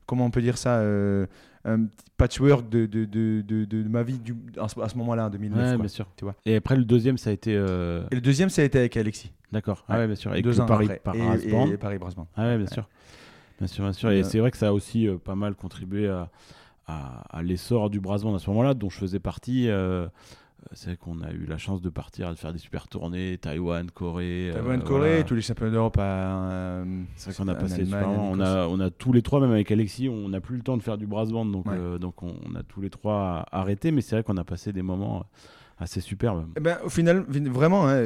Comment 0.07 0.25
on 0.27 0.31
peut 0.31 0.43
dire 0.43 0.59
ça 0.59 0.79
euh, 0.79 1.27
Un 1.65 1.85
petit 1.85 2.05
patchwork 2.17 2.69
de, 2.69 2.87
de, 2.87 3.05
de, 3.05 3.43
de, 3.43 3.65
de 3.65 3.89
ma 3.89 4.03
vie 4.03 4.19
du, 4.19 4.35
à 4.59 4.67
ce, 4.69 4.97
moment-là, 4.97 5.27
en 5.27 5.31
2009. 5.31 5.59
Ouais, 5.59 5.65
quoi. 5.75 5.79
bien 5.79 5.89
sûr. 5.89 6.07
tu 6.17 6.25
vois. 6.25 6.35
Et 6.45 6.57
après, 6.57 6.75
le 6.77 6.85
deuxième, 6.85 7.17
ça 7.17 7.31
a 7.31 7.33
été. 7.33 7.55
euh, 7.55 8.03
Et 8.11 8.17
le 8.17 8.21
deuxième, 8.21 8.49
ça 8.49 8.63
a 8.63 8.65
été 8.65 8.79
avec 8.79 8.97
Alexis. 8.97 9.31
D'accord. 9.53 9.85
Ah 9.89 9.99
Ouais. 9.99 10.07
bien 10.07 10.17
sûr. 10.17 10.33
Avec 10.33 10.43
deux 10.43 10.61
ans 10.61 10.67
Paris, 10.67 10.87
après. 10.87 10.99
par 10.99 11.15
et, 11.15 11.73
et 11.73 11.77
Paris 11.77 11.99
Brass 11.99 12.17
Band. 12.17 12.27
Ah 12.37 12.47
ouais, 12.47 12.59
bien 12.59 12.67
sûr. 12.67 12.89
Bien 13.59 13.67
sûr, 13.69 13.85
bien 13.85 13.93
sûr. 13.93 14.11
Et 14.11 14.25
c'est 14.25 14.39
vrai 14.41 14.51
que 14.51 14.57
ça 14.57 14.69
a 14.69 14.73
aussi 14.73 15.07
euh, 15.07 15.17
pas 15.19 15.35
mal 15.37 15.55
contribué 15.55 16.09
à, 16.09 16.29
à, 16.91 17.23
à 17.39 17.43
l'essor 17.43 17.91
du 17.91 18.01
brass 18.01 18.23
band 18.23 18.35
à 18.35 18.39
ce 18.39 18.51
moment-là, 18.51 18.75
dont 18.75 18.91
je 18.91 18.99
faisais 18.99 19.21
partie. 19.21 19.69
euh, 19.69 20.09
c'est 20.73 20.89
vrai 20.89 20.97
qu'on 20.99 21.23
a 21.23 21.31
eu 21.33 21.47
la 21.47 21.57
chance 21.57 21.81
de 21.81 21.89
partir, 21.89 22.29
de 22.31 22.35
faire 22.35 22.53
des 22.53 22.59
super 22.59 22.87
tournées, 22.87 23.39
Taïwan, 23.39 23.91
Corée. 23.91 24.51
euh, 24.51 24.53
Taïwan, 24.53 24.83
Corée, 24.83 25.09
voilà. 25.09 25.25
tous 25.25 25.35
les 25.35 25.41
championnats 25.41 25.73
d'Europe 25.73 25.97
à. 25.99 26.03
euh, 26.03 27.03
C'est 27.17 27.31
vrai 27.31 27.37
qu'on 27.45 27.49
a 27.49 27.55
passé 27.55 27.81
Allemagne, 27.81 28.07
on 28.19 28.41
a, 28.41 28.67
on 28.69 28.79
a 28.79 28.91
tous 28.91 29.13
les 29.15 29.23
trois, 29.23 29.41
même 29.41 29.53
avec 29.53 29.71
Alexis, 29.71 30.09
on 30.11 30.29
n'a 30.29 30.41
plus 30.43 30.57
le 30.57 30.63
temps 30.63 30.77
de 30.77 30.83
faire 30.83 30.99
du 30.99 31.07
brass 31.07 31.31
band, 31.31 31.47
donc, 31.47 31.67
Ouais. 31.67 31.77
euh, 31.79 31.99
donc 31.99 32.23
on, 32.23 32.35
on 32.47 32.55
a 32.57 32.63
tous 32.63 32.83
les 32.83 32.91
trois 32.91 33.47
arrêté, 33.51 33.91
mais 33.91 34.03
c'est 34.03 34.17
vrai 34.17 34.23
qu'on 34.23 34.37
a 34.37 34.45
passé 34.45 34.73
des 34.75 34.83
moments 34.83 35.25
assez 35.79 36.03
superbes. 36.03 36.47
Eh 36.59 36.61
ben, 36.61 36.77
au 36.85 36.91
final, 36.91 37.25
vraiment, 37.31 37.89
hein, 37.89 38.03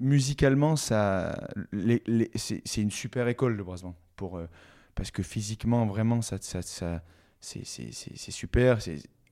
musicalement, 0.00 0.76
ça, 0.76 1.48
les- 1.72 2.02
les- 2.06 2.30
c'est 2.36 2.62
c'est 2.64 2.80
une 2.80 2.92
super 2.92 3.26
école 3.26 3.56
le 3.56 3.64
brass 3.64 3.82
band. 3.82 3.96
Pour, 4.14 4.36
euh, 4.38 4.46
parce 4.94 5.10
que 5.10 5.22
physiquement, 5.24 5.84
vraiment, 5.86 6.22
ça, 6.22 6.38
ça, 6.40 6.62
ça, 6.62 7.02
c'est 7.40 8.30
super. 8.30 8.78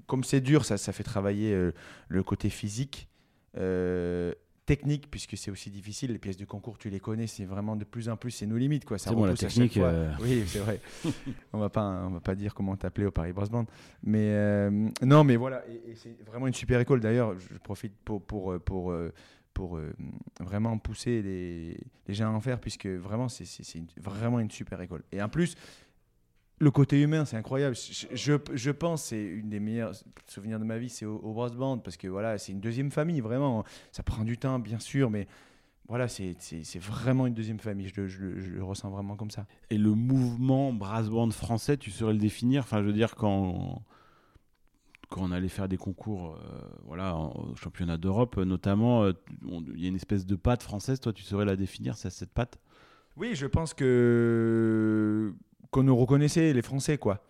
Comme 0.07 0.23
c'est 0.25 0.41
dur, 0.41 0.65
ça, 0.65 0.77
ça 0.79 0.93
fait 0.93 1.03
travailler 1.03 1.53
euh, 1.53 1.73
le 2.09 2.23
côté 2.23 2.49
physique. 2.51 3.09
euh, 3.57 4.33
technique 4.67 5.09
puisque 5.13 5.37
c'est 5.37 5.51
aussi 5.53 5.71
difficile. 5.71 6.11
Les 6.11 6.19
pièces 6.19 6.37
de 6.37 6.45
concours 6.45 6.77
tu 6.77 6.91
les 6.91 6.99
connais 6.99 7.29
c'est 7.29 7.45
vraiment 7.45 7.77
de 7.77 7.85
plus 7.85 8.09
en 8.09 8.17
plus 8.17 8.33
c'est 8.33 8.47
nos 8.47 8.57
limites 8.57 8.85
quoi. 8.85 8.99
Ça 8.99 9.11
C'est 9.11 9.15
bon, 9.17 9.25
la 9.25 9.35
technique, 9.35 9.77
euh, 9.77 10.11
oui 10.21 10.43
c'est 10.45 10.59
vrai. 10.59 10.81
On 11.53 11.59
va 11.61 11.69
pas 11.69 11.85
on 12.05 12.11
va 12.11 12.21
pas 12.21 12.35
dire 12.35 12.53
comment 12.53 12.77
t'appeler 12.77 13.07
au 13.07 13.13
Paris 13.13 13.33
Brass 13.33 13.49
Band. 13.49 13.67
Mais 14.03 14.29
euh, 14.33 14.89
non 15.03 15.23
mais 15.23 15.37
voilà 15.37 15.63
et, 15.69 15.93
et 15.93 15.95
c'est 15.95 16.21
vraiment 16.27 16.49
une 16.49 16.53
super 16.55 16.81
école. 16.81 16.99
D'ailleurs 17.01 17.39
je 17.39 17.57
profite 17.59 17.95
pour 18.05 18.21
pour 18.23 18.59
pour 18.61 18.93
pour 19.55 19.77
euh, 19.79 19.93
vraiment 20.41 20.77
pousser 20.79 21.23
les, 21.23 21.79
les 22.09 22.15
gens 22.15 22.27
à 22.27 22.37
en 22.37 22.41
faire 22.41 22.59
puisque 22.61 22.87
vraiment 22.87 23.29
c'est 23.29 23.45
vraiment 23.99 24.41
une 24.41 24.51
super 24.51 24.81
école. 24.81 25.05
Et 25.13 25.23
en 25.23 25.29
plus 25.29 25.55
le 26.59 26.71
côté 26.71 27.01
humain, 27.03 27.25
c'est 27.25 27.37
incroyable. 27.37 27.77
Je, 27.77 28.07
je, 28.15 28.33
je 28.55 28.71
pense 28.71 29.05
c'est 29.05 29.23
une 29.23 29.51
des 29.51 29.61
meilleurs 29.61 29.93
souvenirs 30.27 30.59
de 30.59 30.65
ma 30.65 30.79
vie, 30.79 30.89
c'est 30.89 31.05
au, 31.05 31.17
au 31.17 31.33
Brass 31.35 31.53
Band 31.55 31.79
parce 31.79 31.97
que 31.97 32.09
voilà, 32.09 32.39
c'est 32.39 32.53
une 32.53 32.61
deuxième 32.61 32.91
famille 32.91 33.21
vraiment. 33.21 33.65
Ça 33.93 34.03
prend 34.03 34.25
du 34.25 34.39
temps, 34.39 34.59
bien 34.59 34.79
sûr, 34.79 35.11
mais 35.11 35.27
voilà, 35.89 36.09
c'est 36.09 36.35
vraiment 36.81 37.27
une 37.27 37.35
deuxième 37.35 37.61
famille. 37.61 37.89
Je, 37.95 38.01
le- 38.01 38.41
je 38.41 38.61
ressens 38.61 38.91
vraiment 38.91 39.17
comme 39.17 39.31
ça. 39.31 39.47
Et 39.71 39.79
le 39.79 39.91
mouvement 39.95 40.73
brass 40.73 41.09
band 41.09 41.31
français, 41.31 41.77
tu 41.77 41.91
saurais 41.91 42.15
le 42.15 42.19
définir? 42.19 42.63
Enfin, 42.63 42.81
je 42.81 42.87
veux 42.87 42.93
dire, 42.93 43.15
quand, 43.15 43.83
quand 45.09 45.21
on 45.23 45.31
allait 45.31 45.49
faire 45.49 45.69
des 45.69 45.77
concours 45.77 46.37
euh, 46.37 46.59
voilà, 46.87 47.17
au 47.17 47.55
championnat 47.55 47.99
d'Europe, 47.99 48.39
euh, 48.39 48.45
notamment, 48.45 49.05
euh, 49.05 49.13
il 49.75 49.81
y 49.81 49.85
a 49.85 49.89
une 49.89 49.95
espèce 49.97 50.27
de 50.27 50.35
patte 50.35 50.63
française, 50.63 50.99
toi, 51.01 51.13
tu 51.13 51.23
saurais 51.23 51.45
la 51.45 51.55
définir, 51.57 51.97
c'est 51.97 52.11
cette 52.11 52.33
patte 52.33 52.59
Oui, 53.17 53.35
je 53.35 53.47
pense 53.47 53.73
que 53.73 55.33
qu'on 55.71 55.83
nous 55.83 55.97
reconnaissait 55.97 56.53
les 56.53 56.63
Français 56.63 56.99
quoi. 56.99 57.23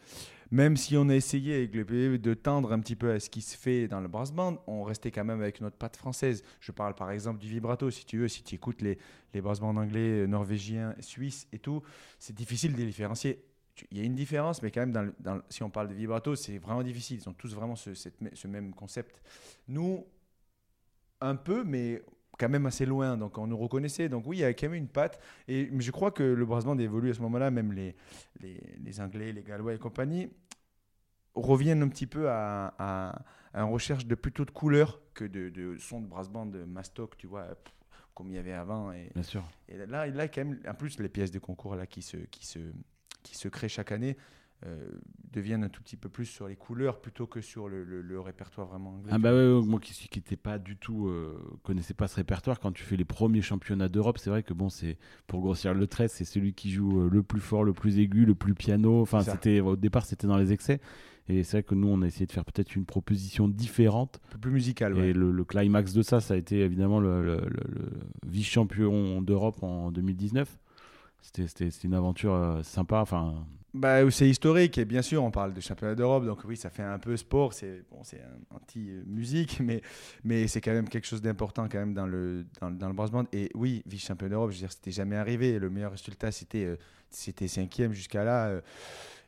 Même 0.51 0.77
si 0.77 0.97
on 0.97 1.09
a 1.09 1.15
essayé 1.15 1.57
avec 1.57 1.75
le 1.75 1.85
PV 1.85 2.19
de 2.19 2.35
tendre 2.35 2.73
un 2.73 2.79
petit 2.79 2.95
peu 2.95 3.11
à 3.11 3.19
ce 3.19 3.29
qui 3.29 3.43
se 3.43 3.57
fait 3.57 3.89
dans 3.89 4.01
le 4.01 4.07
brass 4.07 4.33
band, 4.33 4.63
on 4.69 4.85
restait 4.85 5.11
quand 5.11 5.25
même 5.25 5.41
avec 5.41 5.61
notre 5.61 5.77
patte 5.77 5.97
française. 5.97 6.45
Je 6.61 6.71
parle 6.71 6.95
par 6.95 7.11
exemple 7.11 7.41
du 7.41 7.49
vibrato, 7.49 7.91
si 7.91 8.05
tu 8.05 8.19
veux, 8.19 8.29
si 8.29 8.45
tu 8.45 8.55
écoutes 8.55 8.81
les, 8.81 8.97
les 9.35 9.41
brass 9.41 9.59
bands 9.59 9.77
anglais, 9.77 10.23
euh, 10.23 10.27
norvégiens, 10.27 10.95
suisses 11.01 11.49
et 11.53 11.59
tout, 11.59 11.83
c'est 12.21 12.35
difficile 12.35 12.75
de 12.75 12.79
les 12.79 12.87
différencier. 12.87 13.45
Il 13.91 13.99
y 13.99 14.01
a 14.01 14.05
une 14.05 14.15
différence, 14.15 14.63
mais 14.63 14.71
quand 14.71 14.87
même, 14.87 15.13
si 15.51 15.63
on 15.63 15.69
parle 15.69 15.89
de 15.89 15.95
vibrato, 15.95 16.35
c'est 16.37 16.59
vraiment 16.59 16.83
difficile. 16.83 17.19
Ils 17.19 17.29
ont 17.29 17.35
tous 17.35 17.55
vraiment 17.55 17.75
ce 17.77 18.47
même 18.47 18.73
concept. 18.73 19.21
Nous, 19.69 20.07
un 21.21 21.37
peu, 21.37 21.63
mais 21.65 22.03
quand 22.39 22.49
même 22.49 22.67
assez 22.67 22.87
loin. 22.87 23.17
Donc 23.17 23.39
on 23.39 23.47
nous 23.47 23.57
reconnaissait. 23.57 24.09
Donc 24.09 24.25
oui, 24.27 24.39
il 24.39 24.41
y 24.41 24.45
a 24.45 24.53
quand 24.55 24.67
même 24.69 24.75
une 24.75 24.89
patte. 24.89 25.21
Et 25.49 25.71
je 25.79 25.91
crois 25.91 26.11
que 26.11 26.23
le 26.23 26.45
brass 26.47 26.65
band 26.65 26.79
évolue 26.79 27.11
à 27.11 27.15
ce 27.15 27.21
moment-là. 27.23 27.51
Même 27.51 27.73
les, 27.73 27.95
les, 28.41 28.61
les 28.83 29.01
Anglais, 29.01 29.33
les 29.33 29.43
Gallois 29.43 29.75
et 29.75 29.79
compagnie 29.79 30.29
reviennent 31.35 31.83
un 31.83 31.89
petit 31.89 32.07
peu 32.07 32.31
à, 32.31 32.75
à, 32.79 33.23
à 33.53 33.61
une 33.63 33.71
recherche 33.73 34.07
de 34.07 34.15
plutôt 34.15 34.45
de 34.45 34.51
couleurs 34.51 35.01
que 35.15 35.25
de, 35.25 35.49
de 35.51 35.77
sons 35.79 36.01
de 36.01 36.07
brass 36.07 36.29
band 36.31 36.47
de 36.47 36.65
mastoc, 36.65 37.17
tu 37.19 37.27
vois, 37.27 37.47
comme 38.15 38.29
il 38.31 38.35
y 38.37 38.39
avait 38.39 38.53
avant. 38.55 38.93
Et, 38.93 39.11
Bien 39.15 39.23
sûr. 39.23 39.45
et 39.69 39.77
là, 39.87 40.07
là, 40.07 40.29
quand 40.29 40.45
même, 40.45 40.59
en 40.67 40.75
plus, 40.75 40.99
les 40.99 41.09
pièces 41.11 41.31
de 41.31 41.39
concours 41.39 41.77
là, 41.77 41.87
qui, 41.87 42.01
se, 42.03 42.17
qui, 42.17 42.47
se, 42.47 42.59
qui 43.23 43.37
se 43.37 43.49
créent 43.49 43.69
chaque 43.69 43.93
année 43.93 44.17
euh, 44.65 44.89
deviennent 45.33 45.65
un 45.65 45.69
tout 45.69 45.83
petit 45.83 45.97
peu 45.99 46.09
plus 46.09 46.25
sur 46.25 46.49
les 46.49 46.57
couleurs 46.57 47.01
plutôt 47.03 47.27
que 47.27 47.43
sur 47.43 47.69
le, 47.69 47.85
le- 47.85 48.01
le 48.01 48.21
répertoire 48.21 48.67
vraiment 48.67 48.91
anglais. 48.95 49.11
Ah 49.15 49.19
bah 49.19 49.33
ouais, 49.35 49.53
ouais, 49.53 49.63
moi 49.67 49.79
qui 49.81 49.93
n'étais 50.17 50.37
pas 50.37 50.59
du 50.59 50.77
tout 50.79 51.09
euh, 51.09 51.39
connaissais 51.63 51.93
pas 51.93 52.09
ce 52.09 52.17
répertoire 52.17 52.59
quand 52.59 52.73
tu 52.73 52.83
fais 52.83 52.97
les 52.97 53.05
premiers 53.05 53.43
championnats 53.43 53.89
d'Europe 53.91 54.17
c'est 54.19 54.31
vrai 54.31 54.43
que 54.43 54.55
bon 54.55 54.71
c'est 54.71 54.97
pour 55.27 55.41
grossir 55.43 55.75
le 55.75 55.87
trait 55.87 56.09
c'est 56.09 56.25
celui 56.25 56.55
qui 56.55 56.71
joue 56.71 57.03
euh, 57.03 57.11
le 57.13 57.23
plus 57.23 57.41
fort 57.41 57.65
le 57.65 57.75
plus 57.75 57.99
aigu 57.99 58.25
le 58.25 58.35
plus 58.35 58.55
piano 58.55 59.03
enfin 59.03 59.19
c'était 59.35 59.61
au 59.61 59.77
départ 59.77 60.07
c'était 60.07 60.27
dans 60.27 60.39
les 60.39 60.53
excès 60.55 60.81
et 61.29 61.43
c'est 61.43 61.59
vrai 61.59 61.63
que 61.63 61.75
nous 61.75 61.89
on 61.89 62.01
a 62.01 62.07
essayé 62.07 62.25
de 62.25 62.33
faire 62.33 62.45
peut-être 62.47 62.75
une 62.77 62.87
proposition 62.87 63.49
différente 63.49 64.21
un 64.29 64.33
peu 64.33 64.39
plus 64.39 64.53
musical. 64.53 64.95
ouais. 64.95 65.09
et 65.09 65.13
le, 65.13 65.33
le 65.33 65.45
climax 65.45 65.93
de 65.93 66.01
ça 66.01 66.21
ça 66.21 66.33
a 66.33 66.37
été 66.39 66.61
évidemment 66.61 66.99
le, 66.99 67.43
vice-champion 68.25 69.23
d'Europe 69.23 69.63
en 69.63 69.91
2019 69.91 70.59
c'était 71.21 71.69
une 71.85 71.95
aventure 71.95 72.33
euh, 72.35 72.63
sympa 72.63 73.01
enfin 73.01 73.47
Bah, 73.77 74.11
c'est 74.11 74.27
historique 74.27 74.79
et 74.79 74.87
bien 74.87 75.03
sûr 75.03 75.23
on 75.23 75.31
parle 75.31 75.53
de 75.53 75.61
championnat 75.61 75.95
d'Europe 75.95 76.25
donc 76.25 76.39
oui 76.47 76.57
ça 76.57 76.71
fait 76.71 76.83
un 76.83 76.99
peu 76.99 77.15
sport 77.15 77.53
c'est 77.53 77.85
bon 77.91 78.03
c'est 78.05 78.23
un 78.23 78.57
anti 78.57 78.89
musique 79.05 79.61
mais 79.61 79.83
mais 80.25 80.49
c'est 80.49 80.63
quand 80.63 80.73
même 80.73 80.89
quelque 80.89 81.07
chose 81.07 81.21
d'important 81.21 81.69
quand 81.69 81.77
même 81.77 81.93
dans 81.93 82.07
le 82.07 82.47
dans, 82.59 82.71
dans 82.71 82.89
le 82.89 82.95
brass 82.95 83.11
band 83.11 83.25
et 83.35 83.51
oui 83.55 83.83
vice 83.85 84.07
champion 84.07 84.29
d'Europe 84.29 84.51
je 84.51 84.57
veux 84.57 84.61
dire 84.61 84.73
c'était 84.73 84.93
jamais 84.93 85.17
arrivé. 85.17 85.59
Le 85.59 85.69
meilleur 85.69 85.91
résultat 85.91 86.33
c'était 86.33 86.65
euh, 86.65 86.77
c'était 87.11 87.49
cinquième 87.49 87.93
jusqu'à 87.93 88.25
là 88.25 88.47
euh, 88.47 88.61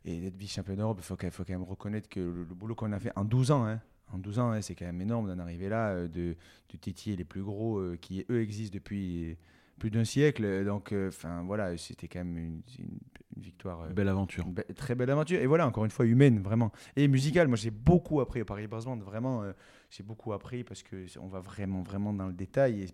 et 0.07 0.19
d'être 0.19 0.37
vice 0.37 0.55
champion 0.55 0.77
d'Europe 0.77 0.99
il 1.01 1.05
faut, 1.05 1.17
faut 1.31 1.45
quand 1.45 1.53
même 1.53 1.63
reconnaître 1.63 2.09
que 2.09 2.21
le, 2.21 2.45
boulot 2.55 2.75
qu'on 2.75 2.93
a 2.93 2.99
fait 2.99 3.13
en 3.17 3.27
12 3.27 3.51
ans 3.51 3.67
hein, 3.67 3.81
en 4.15 4.17
12 4.17 4.39
ans, 4.39 4.53
hein, 4.53 4.63
c'est 4.63 4.75
quand 4.75 4.87
même 4.87 5.03
énorme 5.03 5.29
d'en 5.29 5.39
arriver 5.43 5.69
là, 5.69 5.91
euh, 5.91 6.09
de, 6.09 6.37
de 6.73 6.77
tétier 6.79 7.17
les 7.17 7.25
plus 7.25 7.43
gros 7.43 7.83
qui, 8.01 8.25
eux, 8.31 8.41
existent 8.41 8.75
depuis 8.75 9.37
plus 9.79 9.91
d'un 9.91 10.05
siècle. 10.05 10.65
Donc, 10.65 10.93
euh, 10.93 11.09
enfin 11.09 11.43
voilà, 11.45 11.77
c'était 11.77 12.09
quand 12.09 12.19
même 12.21 12.37
une, 12.39 12.63
une- 12.79 12.99
une 13.37 13.43
victoire. 13.43 13.83
euh, 13.83 13.89
Belle 13.91 14.09
aventure. 14.09 14.47
be- 14.47 14.75
très 14.75 14.95
belle 14.95 15.11
aventure. 15.11 15.41
Et 15.41 15.47
voilà, 15.47 15.67
encore 15.67 15.85
une 15.85 15.91
fois, 15.91 16.05
humaine, 16.07 16.41
vraiment. 16.41 16.73
Et 16.97 17.07
musicale, 17.09 17.49
moi 17.49 17.57
j'ai 17.57 17.71
beaucoup 17.71 18.21
appris 18.21 18.43
au 18.43 18.45
Paris 18.45 18.67
Brass 18.67 18.85
Band, 18.85 18.97
vraiment, 18.99 19.43
euh, 19.43 19.53
j'ai 19.91 20.03
beaucoup 20.03 20.33
appris 20.33 20.65
parce 20.65 20.83
que 20.83 21.07
on 21.21 21.29
va 21.29 21.41
vraiment, 21.41 21.83
vraiment 21.83 22.13
dans 22.13 22.27
le 22.27 22.33
détail. 22.35 22.83
Et 22.83 22.87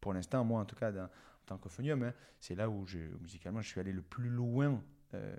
pour 0.00 0.12
l'instant, 0.12 0.44
moi 0.44 0.60
en 0.60 0.64
tout 0.64 0.76
cas, 0.76 0.90
dans- 0.92 1.04
en 1.04 1.08
tant 1.46 1.58
qu'ophonium, 1.58 2.02
hein, 2.02 2.12
c'est 2.40 2.54
là 2.54 2.68
où 2.68 2.86
je, 2.86 2.98
musicalement 3.22 3.60
je 3.60 3.68
suis 3.68 3.80
allé 3.80 3.92
le 3.92 4.02
plus 4.02 4.28
loin 4.28 4.80
euh, 5.14 5.34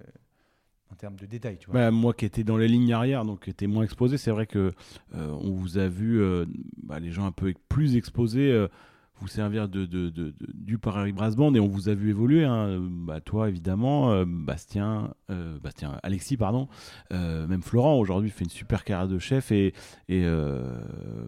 en 0.91 0.95
termes 0.95 1.15
de 1.15 1.25
détail. 1.25 1.57
Tu 1.57 1.67
vois. 1.67 1.73
Bah, 1.79 1.91
moi 1.91 2.13
qui 2.13 2.25
étais 2.25 2.43
dans 2.43 2.57
les 2.57 2.67
lignes 2.67 2.91
arrière, 2.93 3.23
donc 3.25 3.43
qui 3.45 3.49
était 3.49 3.67
moins 3.67 3.83
exposé, 3.83 4.17
c'est 4.17 4.31
vrai 4.31 4.45
que 4.45 4.73
euh, 5.15 5.27
on 5.41 5.51
vous 5.51 5.77
a 5.77 5.87
vu 5.87 6.21
euh, 6.21 6.45
bah, 6.83 6.99
les 6.99 7.11
gens 7.11 7.25
un 7.25 7.31
peu 7.31 7.53
plus 7.69 7.95
exposés 7.95 8.51
euh, 8.51 8.67
vous 9.21 9.27
servir 9.27 9.69
de, 9.69 9.85
du 10.53 10.77
Paris 10.77 11.11
Brass 11.13 11.35
Band 11.35 11.53
et 11.55 11.59
on 11.59 11.67
vous 11.67 11.89
a 11.89 11.93
vu 11.93 12.09
évoluer. 12.09 12.43
hein. 12.43 12.79
Bah, 12.81 13.21
toi 13.21 13.47
évidemment, 13.49 14.11
euh, 14.11 14.25
Bastien, 14.27 15.13
euh, 15.29 15.57
Bastien, 15.59 15.99
Alexis 16.03 16.37
pardon, 16.37 16.67
euh, 17.13 17.47
même 17.47 17.61
Florent 17.61 17.97
aujourd'hui 17.99 18.29
fait 18.29 18.43
une 18.43 18.49
super 18.49 18.83
carrière 18.83 19.07
de 19.07 19.19
chef 19.19 19.51
et, 19.51 19.73
euh, 20.09 20.79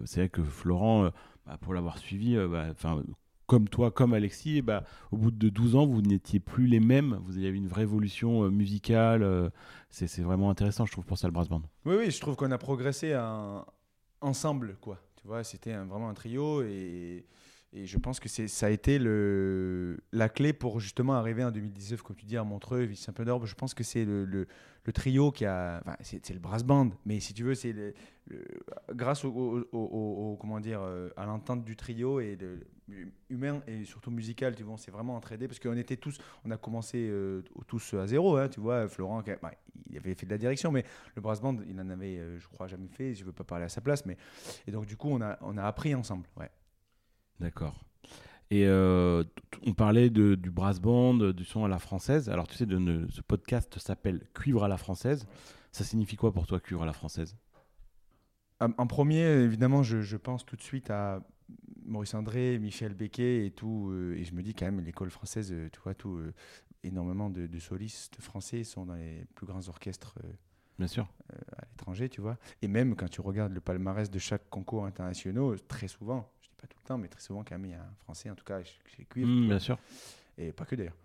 c'est 0.04 0.20
vrai 0.20 0.28
que 0.28 0.42
Florent, 0.42 1.04
euh, 1.04 1.10
bah, 1.46 1.56
pour 1.60 1.74
l'avoir 1.74 1.98
suivi, 1.98 2.36
euh, 2.36 2.48
bah, 2.48 2.66
enfin 2.70 3.02
comme 3.46 3.68
toi, 3.68 3.90
comme 3.90 4.14
Alexis, 4.14 4.62
bah, 4.62 4.84
au 5.12 5.18
bout 5.18 5.30
de 5.30 5.50
12 5.50 5.76
ans, 5.76 5.84
vous 5.86 6.00
n'étiez 6.00 6.40
plus 6.40 6.66
les 6.66 6.80
mêmes. 6.80 7.18
Vous 7.26 7.36
avez 7.36 7.50
une 7.50 7.68
vraie 7.68 7.82
évolution 7.82 8.44
euh, 8.44 8.48
musicale. 8.50 9.22
euh, 9.22 9.50
c'est 9.90 10.22
vraiment 10.22 10.48
intéressant, 10.48 10.86
je 10.86 10.92
trouve, 10.92 11.04
pour 11.04 11.18
ça, 11.18 11.26
le 11.28 11.32
brass 11.34 11.48
band. 11.50 11.60
Oui, 11.84 11.94
oui, 11.98 12.10
je 12.10 12.18
trouve 12.20 12.36
qu'on 12.36 12.50
a 12.50 12.56
progressé 12.58 13.14
en- 13.14 13.66
ensemble, 14.22 14.76
quoi. 14.80 14.98
Tu 15.20 15.26
vois, 15.28 15.44
c'était 15.44 15.74
vraiment 15.74 16.08
un 16.08 16.14
trio 16.14 16.62
et, 16.62 17.26
et 17.76 17.86
je 17.86 17.98
pense 17.98 18.20
que 18.20 18.28
ça 18.28 18.66
a 18.66 18.70
été 18.70 19.00
la 19.00 20.28
clé 20.28 20.52
pour 20.52 20.78
justement 20.78 21.14
arriver 21.14 21.42
en 21.42 21.50
2019, 21.50 22.02
comme 22.02 22.14
tu 22.14 22.24
dis, 22.24 22.36
à 22.36 22.44
Montreux, 22.44 22.82
ville 22.82 22.96
saint 22.96 23.12
d'Orbe. 23.12 23.46
Je 23.46 23.54
pense 23.56 23.74
que 23.74 23.82
c'est 23.82 24.04
le, 24.04 24.46
trio 24.94 25.32
qui 25.32 25.44
a. 25.44 25.80
Enfin, 25.84 25.96
c'est, 26.00 26.30
le 26.30 26.38
brass 26.38 26.62
band, 26.62 26.90
mais 27.04 27.18
si 27.18 27.34
tu 27.34 27.42
veux, 27.42 27.56
c'est 27.56 27.74
grâce 28.94 29.24
au, 29.24 30.38
comment 30.40 30.60
dire, 30.60 30.82
euh, 30.82 31.08
à 31.16 31.26
l'entente 31.26 31.64
du 31.64 31.74
trio 31.74 32.20
et 32.20 32.38
humain 33.28 33.60
et 33.66 33.84
surtout 33.84 34.12
musical, 34.12 34.54
tu 34.54 34.62
vois, 34.62 34.74
on 34.74 34.78
s'est 34.78 34.92
vraiment 34.92 35.16
entraidé 35.16 35.48
parce 35.48 35.58
qu'on 35.58 35.76
était 35.76 35.96
tous, 35.96 36.18
on 36.44 36.52
a 36.52 36.56
commencé 36.56 37.08
euh, 37.10 37.42
tous 37.66 37.94
à 37.94 38.06
zéro, 38.06 38.36
hein, 38.36 38.48
tu 38.48 38.60
vois. 38.60 38.86
Florent, 38.86 39.24
bah, 39.42 39.50
il 39.90 39.96
avait 39.96 40.14
fait 40.14 40.26
de 40.26 40.30
la 40.30 40.38
direction, 40.38 40.70
mais 40.70 40.84
le 41.16 41.22
brass 41.22 41.40
band, 41.40 41.56
il 41.68 41.80
en 41.80 41.90
avait, 41.90 42.18
euh, 42.18 42.38
je 42.38 42.46
crois, 42.46 42.68
jamais 42.68 42.86
fait. 42.86 43.16
Je 43.16 43.24
veux 43.24 43.32
pas 43.32 43.42
parler 43.42 43.64
à 43.64 43.68
sa 43.68 43.80
place, 43.80 44.06
mais 44.06 44.16
et 44.68 44.70
donc 44.70 44.86
du 44.86 44.96
coup, 44.96 45.08
on 45.10 45.20
a, 45.20 45.36
on 45.40 45.56
a 45.56 45.64
appris 45.64 45.92
ensemble. 45.92 46.28
Ouais. 46.36 46.50
D'accord. 47.40 47.84
Et 48.50 48.66
euh, 48.66 49.24
on 49.66 49.72
parlait 49.72 50.10
de, 50.10 50.34
du 50.34 50.50
brass 50.50 50.80
band, 50.80 51.14
du 51.32 51.44
son 51.44 51.64
à 51.64 51.68
la 51.68 51.78
française. 51.78 52.28
Alors, 52.28 52.46
tu 52.46 52.54
sais, 52.56 52.66
de, 52.66 53.06
ce 53.10 53.20
podcast 53.22 53.78
s'appelle 53.78 54.26
Cuivre 54.34 54.64
à 54.64 54.68
la 54.68 54.76
française. 54.76 55.26
Ça 55.72 55.82
signifie 55.84 56.16
quoi 56.16 56.32
pour 56.32 56.46
toi, 56.46 56.60
cuivre 56.60 56.82
à 56.82 56.86
la 56.86 56.92
française? 56.92 57.36
En 58.60 58.68
en 58.78 58.86
premier, 58.86 59.22
évidemment, 59.22 59.82
je, 59.82 60.00
je 60.02 60.16
pense 60.16 60.46
tout 60.46 60.56
de 60.56 60.62
suite 60.62 60.90
à 60.90 61.20
Maurice 61.84 62.14
André, 62.14 62.58
Michel 62.58 62.94
Becquet 62.94 63.46
et 63.46 63.50
tout. 63.50 63.90
euh, 63.90 64.14
et 64.16 64.24
je 64.24 64.34
me 64.34 64.42
dis 64.42 64.54
quand 64.54 64.66
même, 64.66 64.80
l'école 64.80 65.10
française, 65.10 65.50
euh, 65.52 65.68
tu 65.72 65.80
vois, 65.80 65.94
tout, 65.94 66.16
euh, 66.16 66.32
énormément 66.84 67.30
de, 67.30 67.46
de 67.46 67.58
solistes 67.58 68.20
français 68.20 68.62
sont 68.62 68.86
dans 68.86 68.94
les 68.94 69.24
plus 69.34 69.46
grands 69.46 69.68
orchestres 69.68 70.14
euh, 70.24 70.28
Bien 70.78 70.88
sûr. 70.88 71.08
à 71.56 71.64
l'étranger, 71.70 72.08
tu 72.08 72.20
vois. 72.20 72.36
Et 72.62 72.68
même 72.68 72.94
quand 72.96 73.08
tu 73.08 73.20
regardes 73.20 73.52
le 73.52 73.60
palmarès 73.60 74.10
de 74.10 74.18
chaque 74.18 74.48
concours 74.50 74.84
international, 74.86 75.56
très 75.68 75.88
souvent, 75.88 76.30
pas 76.66 76.74
tout 76.74 76.78
le 76.82 76.86
temps, 76.88 76.96
mais 76.98 77.08
très 77.08 77.20
souvent 77.20 77.44
quand 77.44 77.54
même, 77.56 77.66
il 77.66 77.72
y 77.72 77.74
a 77.74 77.82
un 77.82 77.94
français, 78.00 78.30
en 78.30 78.34
tout 78.34 78.44
cas, 78.44 78.62
chez 78.64 79.04
Cuivre, 79.04 79.28
Mm, 79.28 79.38
vois. 79.40 79.48
bien 79.48 79.58
sûr. 79.58 79.78
et 80.38 80.52
pas 80.52 80.64
que 80.64 80.74
d'ailleurs. 80.76 80.96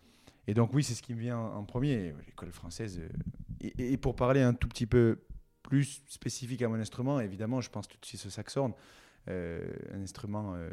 Et 0.48 0.54
donc 0.54 0.74
oui, 0.74 0.84
c'est 0.84 0.94
ce 0.96 1.02
qui 1.04 1.14
me 1.14 1.20
vient 1.20 1.38
en, 1.38 1.64
premier, 1.66 2.14
l'école 2.26 2.52
française. 2.52 3.00
euh, 3.00 3.10
et, 3.62 3.94
et 3.94 3.98
pour 3.98 4.16
parler 4.16 4.42
un 4.42 4.54
tout 4.54 4.68
petit 4.70 4.88
peu 4.88 5.20
plus 5.64 6.02
spécifique 6.08 6.62
à 6.62 6.70
mon 6.70 6.76
instrument, 6.80 7.20
évidemment, 7.20 7.60
je 7.62 7.70
pense 7.70 7.88
tout 7.88 7.98
de 8.00 8.06
suite 8.06 8.26
au 8.26 8.30
saxhorn, 8.30 8.74
euh, 9.28 9.62
un 9.94 10.02
instrument 10.02 10.56
euh, 10.56 10.70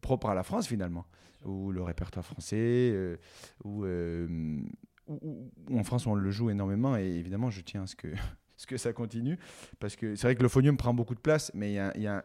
propre 0.00 0.28
à 0.28 0.34
la 0.34 0.42
France 0.42 0.66
finalement, 0.68 1.06
où 1.44 1.72
le 1.72 1.82
répertoire 1.82 2.24
français, 2.24 2.56
euh, 2.92 3.16
euh, 3.64 4.60
où- 5.06 5.50
où 5.68 5.78
en 5.78 5.84
France 5.84 6.06
on 6.06 6.14
le 6.14 6.30
joue 6.30 6.50
énormément, 6.50 6.96
et 6.96 7.04
évidemment 7.06 7.50
je 7.50 7.60
tiens 7.62 7.82
à 7.84 7.86
ce 7.86 7.96
que, 7.96 8.08
ce 8.56 8.66
que 8.66 8.76
ça 8.76 8.92
continue, 8.92 9.38
parce 9.80 9.96
que 9.96 10.14
c'est 10.14 10.26
vrai 10.26 10.36
que 10.36 10.42
le 10.42 10.48
phonium 10.48 10.76
prend 10.76 10.94
beaucoup 10.94 11.14
de 11.14 11.20
place, 11.20 11.50
mais 11.54 11.78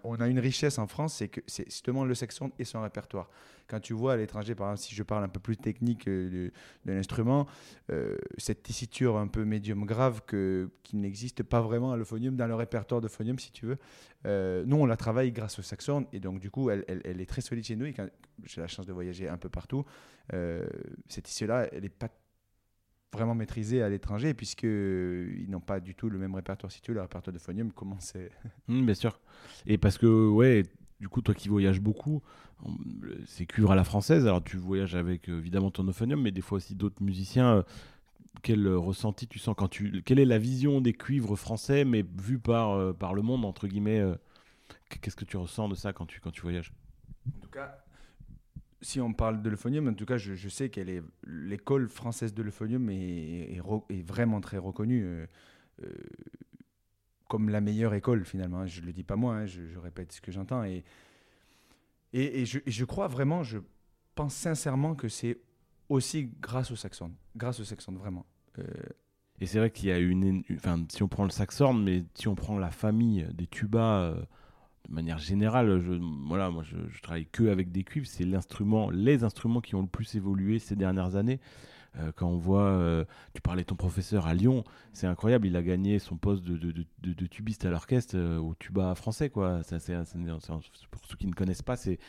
on 0.03 0.15
a 0.15 0.27
une 0.27 0.39
richesse 0.39 0.77
en 0.77 0.87
France, 0.87 1.15
c'est 1.15 1.29
que 1.29 1.41
justement 1.47 2.05
le 2.05 2.15
saxhorn 2.15 2.51
et 2.59 2.65
son 2.65 2.81
répertoire. 2.81 3.29
Quand 3.67 3.81
tu 3.81 3.93
vois 3.93 4.13
à 4.13 4.17
l'étranger, 4.17 4.55
par 4.55 4.71
exemple, 4.71 4.87
si 4.87 4.95
je 4.95 5.03
parle 5.03 5.25
un 5.25 5.29
peu 5.29 5.41
plus 5.41 5.57
technique 5.57 6.07
euh, 6.07 6.49
de, 6.85 6.93
l'instrument, 6.93 7.47
euh, 7.91 8.15
cette 8.37 8.63
tessiture 8.63 9.17
un 9.17 9.27
peu 9.27 9.43
médium 9.43 9.85
grave 9.85 10.21
qui 10.25 10.95
n'existe 10.95 11.43
pas 11.43 11.61
vraiment 11.61 11.91
à 11.91 11.97
l'euphonium, 11.97 12.37
dans 12.37 12.47
le 12.47 12.55
répertoire 12.55 13.01
de 13.01 13.09
phonium, 13.09 13.37
si 13.37 13.51
tu 13.51 13.65
veux, 13.65 13.77
euh, 14.25 14.63
nous, 14.65 14.77
on 14.77 14.85
la 14.85 14.95
travaille 14.95 15.31
grâce 15.33 15.59
au 15.59 15.61
saxhorn, 15.61 16.05
et 16.13 16.19
donc 16.19 16.39
du 16.39 16.49
coup, 16.49 16.69
elle, 16.69 16.85
est 16.87 17.29
très 17.29 17.41
solide 17.41 17.65
chez 17.65 17.75
nous, 17.75 17.85
et 17.85 17.93
quand 17.93 18.07
j'ai 18.45 18.61
la 18.61 18.67
chance 18.67 18.85
de 18.85 18.93
voyager 18.93 19.27
un 19.27 19.37
peu 19.37 19.49
partout, 19.49 19.85
cette 21.07 21.29
issue-là, 21.29 21.67
elle 21.71 21.83
n'est 21.83 21.89
pas 21.89 22.09
vraiment 23.13 23.35
maîtrisée 23.35 23.81
à 23.81 23.89
l'étranger, 23.89 24.33
puisqu'ils 24.33 25.47
n'ont 25.49 25.59
pas 25.61 25.79
du 25.79 25.95
tout 25.95 26.09
le 26.09 26.19
même 26.19 26.35
répertoire, 26.35 26.71
si 26.71 26.81
tu 26.81 26.91
veux, 26.91 26.95
le 26.95 27.01
répertoire 27.01 27.33
de 27.33 27.39
phonium, 27.39 27.71
comment 27.71 27.97
c'est... 27.99 28.31
Mm, 28.67 28.85
bien 28.85 28.93
sûr. 28.93 29.19
Et 29.65 29.77
parce 29.77 29.97
que, 29.97 30.27
ouais, 30.29 30.63
du 30.99 31.07
coup, 31.09 31.21
toi 31.21 31.33
qui 31.33 31.47
voyages 31.47 31.79
beaucoup, 31.79 32.21
c'est 33.25 33.45
cuivre 33.45 33.71
à 33.71 33.75
la 33.75 33.83
française. 33.83 34.25
Alors, 34.27 34.43
tu 34.43 34.57
voyages 34.57 34.95
avec 34.95 35.29
euh, 35.29 35.37
évidemment 35.37 35.71
ton 35.71 35.83
euphonium, 35.87 36.21
mais 36.21 36.31
des 36.31 36.41
fois 36.41 36.57
aussi 36.57 36.75
d'autres 36.75 37.01
musiciens. 37.01 37.57
euh, 37.57 37.63
Quel 38.43 38.65
euh, 38.67 38.77
ressenti 38.77 39.27
tu 39.27 39.39
sens 39.39 39.55
quand 39.57 39.67
tu. 39.69 40.01
Quelle 40.03 40.19
est 40.19 40.25
la 40.25 40.37
vision 40.39 40.81
des 40.81 40.93
cuivres 40.93 41.35
français, 41.37 41.85
mais 41.85 42.03
vue 42.21 42.39
par, 42.39 42.71
euh, 42.71 42.93
par 42.93 43.13
le 43.13 43.21
monde, 43.21 43.45
entre 43.45 43.67
guillemets 43.67 43.99
euh, 43.99 44.15
Qu'est-ce 45.01 45.15
que 45.15 45.25
tu 45.25 45.37
ressens 45.37 45.69
de 45.69 45.75
ça 45.75 45.93
quand 45.93 46.05
tu, 46.05 46.19
quand 46.19 46.31
tu 46.31 46.41
voyages? 46.41 46.73
En 47.35 47.39
tout 47.39 47.49
cas, 47.49 47.83
si 48.81 49.01
on 49.01 49.13
parle 49.13 49.41
de 49.41 49.49
l'euphonium, 49.49 49.87
en 49.87 49.93
tout 49.93 50.05
cas, 50.05 50.17
je, 50.17 50.49
sais 50.49 50.69
qu'elle 50.69 50.89
est 50.89 51.03
l'école 51.25 51.89
française 51.89 52.33
de 52.33 52.43
l'euphonium 52.43 52.89
est, 52.89 53.61
vraiment 54.05 54.39
très 54.39 54.57
reconnue 54.57 55.03
euh, 55.03 55.25
euh, 55.83 55.89
comme 57.27 57.49
la 57.49 57.61
meilleure 57.61 57.93
école 57.93 58.23
finalement. 58.25 58.65
Je 58.67 58.81
le 58.81 58.93
dis 58.93 59.03
pas 59.03 59.15
moi, 59.15 59.35
hein, 59.35 59.45
je, 59.45 59.77
répète 59.77 60.11
ce 60.11 60.21
que 60.21 60.31
j'entends 60.31 60.63
et 60.63 60.83
et, 62.13 62.45
je, 62.45 62.85
crois 62.85 63.07
vraiment, 63.07 63.43
je 63.43 63.59
pense 64.15 64.33
sincèrement 64.33 64.95
que 64.95 65.07
c'est 65.07 65.39
aussi 65.89 66.31
grâce 66.39 66.71
au 66.71 66.75
saxon, 66.75 67.11
grâce 67.35 67.59
au 67.59 67.63
saxon 67.63 67.91
vraiment. 67.91 68.25
Euh, 68.57 68.63
Et 69.39 69.45
c'est 69.45 69.59
vrai 69.59 69.69
qu'il 69.69 69.89
y 69.89 69.91
a 69.91 69.99
une, 69.99 70.41
Enfin, 70.55 70.83
si 70.89 71.03
on 71.03 71.09
prend 71.09 71.25
le 71.25 71.29
saxhorn, 71.29 71.83
mais 71.83 72.05
si 72.15 72.27
on 72.27 72.33
prend 72.33 72.57
la 72.57 72.71
famille 72.71 73.27
des 73.33 73.45
tubas 73.45 74.15
de 74.87 74.93
manière 74.93 75.17
générale, 75.17 75.81
je, 75.81 75.93
voilà, 76.27 76.49
moi 76.49 76.63
je, 76.63 77.01
travaille 77.01 77.27
que 77.27 77.49
avec 77.49 77.71
des 77.71 77.83
cuivres. 77.83 78.07
C'est 78.07 78.23
l'instrument, 78.23 78.89
les 78.89 79.23
instruments 79.23 79.61
qui 79.61 79.75
ont 79.75 79.81
le 79.81 79.87
plus 79.87 80.15
évolué 80.15 80.59
ces 80.59 80.75
dernières 80.75 81.15
années. 81.15 81.39
Euh, 81.99 82.11
quand 82.15 82.27
on 82.27 82.37
voit, 82.37 82.65
euh, 82.65 83.05
tu 83.33 83.41
parlais 83.41 83.63
de 83.63 83.67
ton 83.67 83.75
professeur 83.75 84.27
à 84.27 84.33
Lyon, 84.33 84.63
c'est 84.93 85.07
incroyable. 85.07 85.47
Il 85.47 85.55
a 85.55 85.63
gagné 85.63 85.99
son 85.99 86.15
poste 86.15 86.43
de, 86.43 87.27
tubiste 87.27 87.65
à 87.65 87.69
l'orchestre 87.69 88.15
euh, 88.17 88.37
au 88.37 88.53
tuba 88.55 88.93
français, 88.95 89.29
quoi. 89.29 89.61
Pour 90.91 91.05
ceux 91.05 91.15
qui 91.17 91.27
ne 91.27 91.33
connaissent 91.33 91.63
pas, 91.63 91.75
c'est 91.75 91.99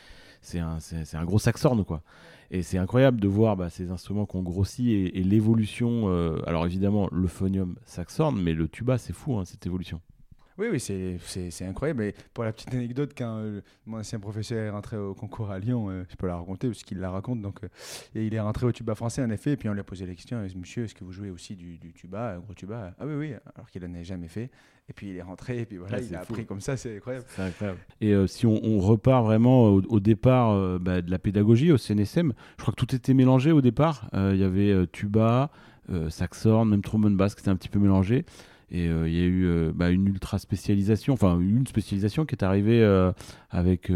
un, 0.58 1.24
gros 1.24 1.38
saxhorn, 1.38 1.84
quoi. 1.84 2.02
Et 2.50 2.62
c'est 2.62 2.78
incroyable 2.78 3.20
de 3.20 3.28
voir 3.28 3.56
bah, 3.56 3.70
ces 3.70 3.90
instruments 3.90 4.26
qui 4.26 4.36
ont 4.36 4.42
grossi 4.42 4.90
et, 4.90 5.18
et 5.18 5.22
l'évolution. 5.22 6.08
alors 6.46 6.66
évidemment, 6.66 7.08
le 7.12 7.28
phonium 7.28 7.76
saxhorn, 7.84 8.40
mais 8.40 8.54
le 8.54 8.68
tuba, 8.68 8.98
c'est 8.98 9.12
fou, 9.12 9.36
hein, 9.36 9.44
cette 9.44 9.66
évolution. 9.66 10.00
Oui, 10.58 10.66
oui, 10.72 10.80
c'est- 10.80 11.64
incroyable. 11.64 12.02
Et 12.02 12.14
pour 12.34 12.42
la 12.44 12.52
petite 12.52 12.74
anecdote, 12.74 13.12
quand 13.16 13.38
euh, 13.38 13.60
mon 13.86 13.98
ancien 13.98 14.18
professeur 14.18 14.58
est 14.58 14.70
rentré 14.70 14.96
au 14.96 15.14
concours 15.14 15.50
à 15.52 15.58
Lyon, 15.60 15.88
euh, 15.88 16.02
je 16.10 16.16
peux 16.16 16.26
la 16.26 16.36
raconter 16.36 16.66
parce 16.68 16.82
qu'il 16.82 16.98
la 16.98 17.10
raconte. 17.10 17.40
Donc, 17.40 17.62
euh, 17.62 17.68
et 18.16 18.26
il 18.26 18.34
est 18.34 18.40
rentré 18.40 18.66
au 18.66 18.72
tuba 18.72 18.94
français, 18.96 19.22
en 19.22 19.30
effet. 19.30 19.52
Et 19.52 19.56
puis 19.56 19.68
on 19.68 19.72
lui 19.72 19.80
a 19.80 19.84
posé 19.84 20.04
la 20.06 20.14
question 20.14 20.44
Monsieur, 20.56 20.84
est-ce 20.84 20.94
que 20.96 21.04
vous 21.04 21.12
jouez 21.12 21.30
aussi 21.30 21.54
du, 21.54 21.78
du 21.78 21.92
tuba, 21.92 22.34
un 22.34 22.38
gros 22.40 22.54
tuba? 22.54 22.92
Ah 22.98 23.06
oui, 23.06 23.14
oui, 23.14 23.32
alors 23.54 23.70
qu'il 23.70 23.82
n'en 23.84 23.94
avait 23.94 24.02
jamais 24.04 24.26
fait. 24.28 24.50
Et 24.88 24.92
puis 24.94 25.10
il 25.10 25.16
est 25.16 25.22
rentré, 25.22 25.60
et 25.60 25.66
puis 25.66 25.76
voilà, 25.76 25.98
Ouais, 25.98 26.04
il 26.08 26.16
a 26.16 26.22
fou. 26.22 26.32
appris 26.32 26.46
comme 26.46 26.60
ça, 26.60 26.76
c'est 26.76 26.96
incroyable. 26.96 27.26
Incroyable. 27.38 27.78
Et 28.00 28.14
si 28.26 28.46
on, 28.46 28.58
on 28.64 28.78
repart 28.80 29.24
vraiment 29.24 29.66
au, 29.66 29.82
au 29.82 30.00
départ 30.00 30.78
bah, 30.80 31.02
de 31.02 31.10
la 31.10 31.18
pédagogie 31.18 31.70
au 31.70 31.76
CNSM, 31.76 32.32
je 32.56 32.62
crois 32.62 32.72
que 32.74 32.84
tout 32.84 32.94
était 32.96 33.14
mélangé 33.14 33.52
au 33.52 33.60
départ. 33.60 34.08
Il 34.14 34.36
y 34.36 34.44
avait 34.44 34.86
tuba, 34.88 35.50
saxhorn, 36.08 36.68
même 36.68 36.82
trombone 36.82 37.16
basse 37.16 37.34
qui 37.34 37.42
était 37.42 37.50
un 37.50 37.56
petit 37.56 37.68
peu 37.68 37.78
mélangé. 37.78 38.24
Et 38.70 38.88
euh, 38.88 39.08
il 39.08 39.14
y 39.14 39.20
a 39.20 39.24
eu 39.24 39.46
euh, 39.46 39.72
bah, 39.74 39.90
une 39.90 40.06
ultra 40.06 40.38
spécialisation, 40.38 41.14
enfin 41.14 41.40
une 41.40 41.66
spécialisation 41.66 42.26
qui 42.26 42.34
est 42.34 42.44
arrivée 42.44 42.82
euh, 42.82 43.12
avec 43.50 43.90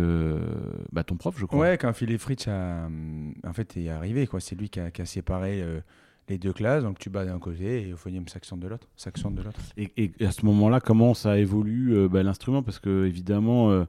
bah, 0.93 1.05
ton 1.05 1.17
prof, 1.17 1.35
je 1.39 1.45
crois. 1.45 1.59
Ouais, 1.59 1.79
quand 1.79 1.93
Philippe 1.93 2.21
Fritsch 2.21 2.49
a, 2.49 2.87
hum, 2.87 3.35
en 3.47 3.53
fait, 3.53 3.77
est 3.77 3.91
arrivé, 3.91 4.27
quoi. 4.27 4.41
C'est 4.41 4.59
lui 4.59 4.71
qui 4.71 4.81
a, 4.81 4.91
qui 4.91 5.03
a 5.03 5.07
séparé 5.07 5.63
les 6.29 6.39
deux 6.39 6.53
classes, 6.53 6.85
donc 6.85 6.99
tuba 6.99 7.25
d'un 7.25 7.39
côté 7.39 7.83
et 7.83 7.93
euphonium 7.93 8.27
saxon 8.29 8.57
de 8.57 8.69
l'autre. 8.69 8.89
Saxon 8.97 9.31
de 9.31 9.43
l'autre. 9.43 9.61
Et, 9.77 9.93
et 9.97 10.27
à 10.27 10.33
ce 10.33 10.47
moment-là, 10.47 10.81
comment 10.81 11.13
ça 11.13 11.39
évolue 11.39 12.09
bah, 12.09 12.23
l'instrument? 12.23 12.63
Parce 12.63 12.79
que 12.79 13.05
évidemment, 13.07 13.87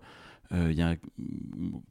un- 0.53 0.95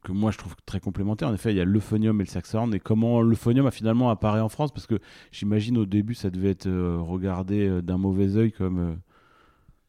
que 0.03 0.11
moi 0.11 0.31
je 0.31 0.37
trouve 0.37 0.55
très 0.65 0.79
complémentaire. 0.79 1.27
En 1.27 1.33
effet, 1.33 1.51
il 1.51 1.57
y 1.57 1.61
a 1.61 1.65
l'euphonium 1.65 2.19
et 2.21 2.23
le 2.23 2.29
saxhorn. 2.29 2.73
Et 2.73 2.79
comment 2.79 3.21
l'euphonium 3.21 3.65
a 3.65 3.71
finalement 3.71 4.09
apparaît 4.09 4.39
en 4.39 4.49
France? 4.49 4.71
Parce 4.71 4.87
que 4.87 4.99
j'imagine 5.31 5.77
au 5.77 5.85
début, 5.85 6.13
ça 6.15 6.29
devait 6.29 6.51
être 6.51 6.67
euh, 6.67 6.97
regardé 6.99 7.67
euh, 7.67 7.81
d'un 7.81 7.97
mauvais 7.97 8.37
œil 8.37 8.51
comme 8.51 8.79
euh, 8.79 8.95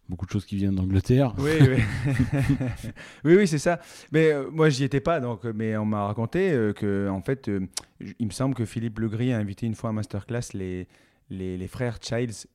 beaucoup 0.09 0.27
de 0.27 0.31
choses 0.31 0.45
qui 0.45 0.57
viennent 0.57 0.75
d'Angleterre. 0.75 1.35
Oui, 1.39 1.53
oui. 3.25 3.47
c'est 3.47 3.59
ça. 3.59 3.81
Mais 4.13 4.33
euh, 4.33 4.51
moi, 4.51 4.69
j'y 4.69 4.85
étais 4.85 5.01
pas, 5.01 5.21
donc, 5.21 5.45
euh, 5.45 5.53
mais 5.55 5.77
on 5.77 5.85
m'a 5.87 6.07
raconté 6.07 6.53
euh, 6.53 6.73
que, 6.73 7.09
en 7.09 7.21
fait, 7.21 7.49
euh, 7.49 7.67
il 8.19 8.27
me 8.27 8.33
semble 8.33 8.55
que 8.55 8.65
Philippe 8.65 8.99
Legris 8.99 9.33
a 9.33 9.39
invité 9.39 9.67
une 9.67 9.75
fois 9.75 9.91
à 9.91 9.93
masterclass 9.93 10.53
les, 10.53 10.87
les, 11.31 11.69
frères 11.69 11.99
Childs 12.01 12.47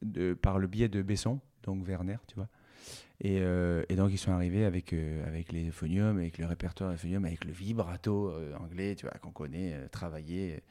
par 0.41 0.59
le 0.59 0.67
biais 0.67 0.89
de 0.89 1.01
Besson, 1.01 1.39
donc 1.63 1.87
Werner, 1.87 2.17
tu 2.27 2.35
vois. 2.35 2.47
Et, 3.21 3.39
euh, 3.41 3.83
et 3.89 3.95
donc, 3.95 4.11
ils 4.13 4.17
sont 4.17 4.31
arrivés 4.31 4.63
avec, 4.63 4.93
euh, 4.93 5.27
avec 5.27 5.51
les 5.51 5.67
euphoniums, 5.67 6.17
avec 6.17 6.37
le 6.37 6.45
répertoire 6.45 6.91
euphonium, 6.93 7.25
avec 7.25 7.43
le 7.45 7.51
vibrato 7.51 8.29
euh, 8.29 8.53
anglais, 8.57 8.95
tu 8.95 9.05
vois, 9.05 9.15
qu'on 9.21 9.31
connaît, 9.31 9.75
travaillé. 9.91 10.61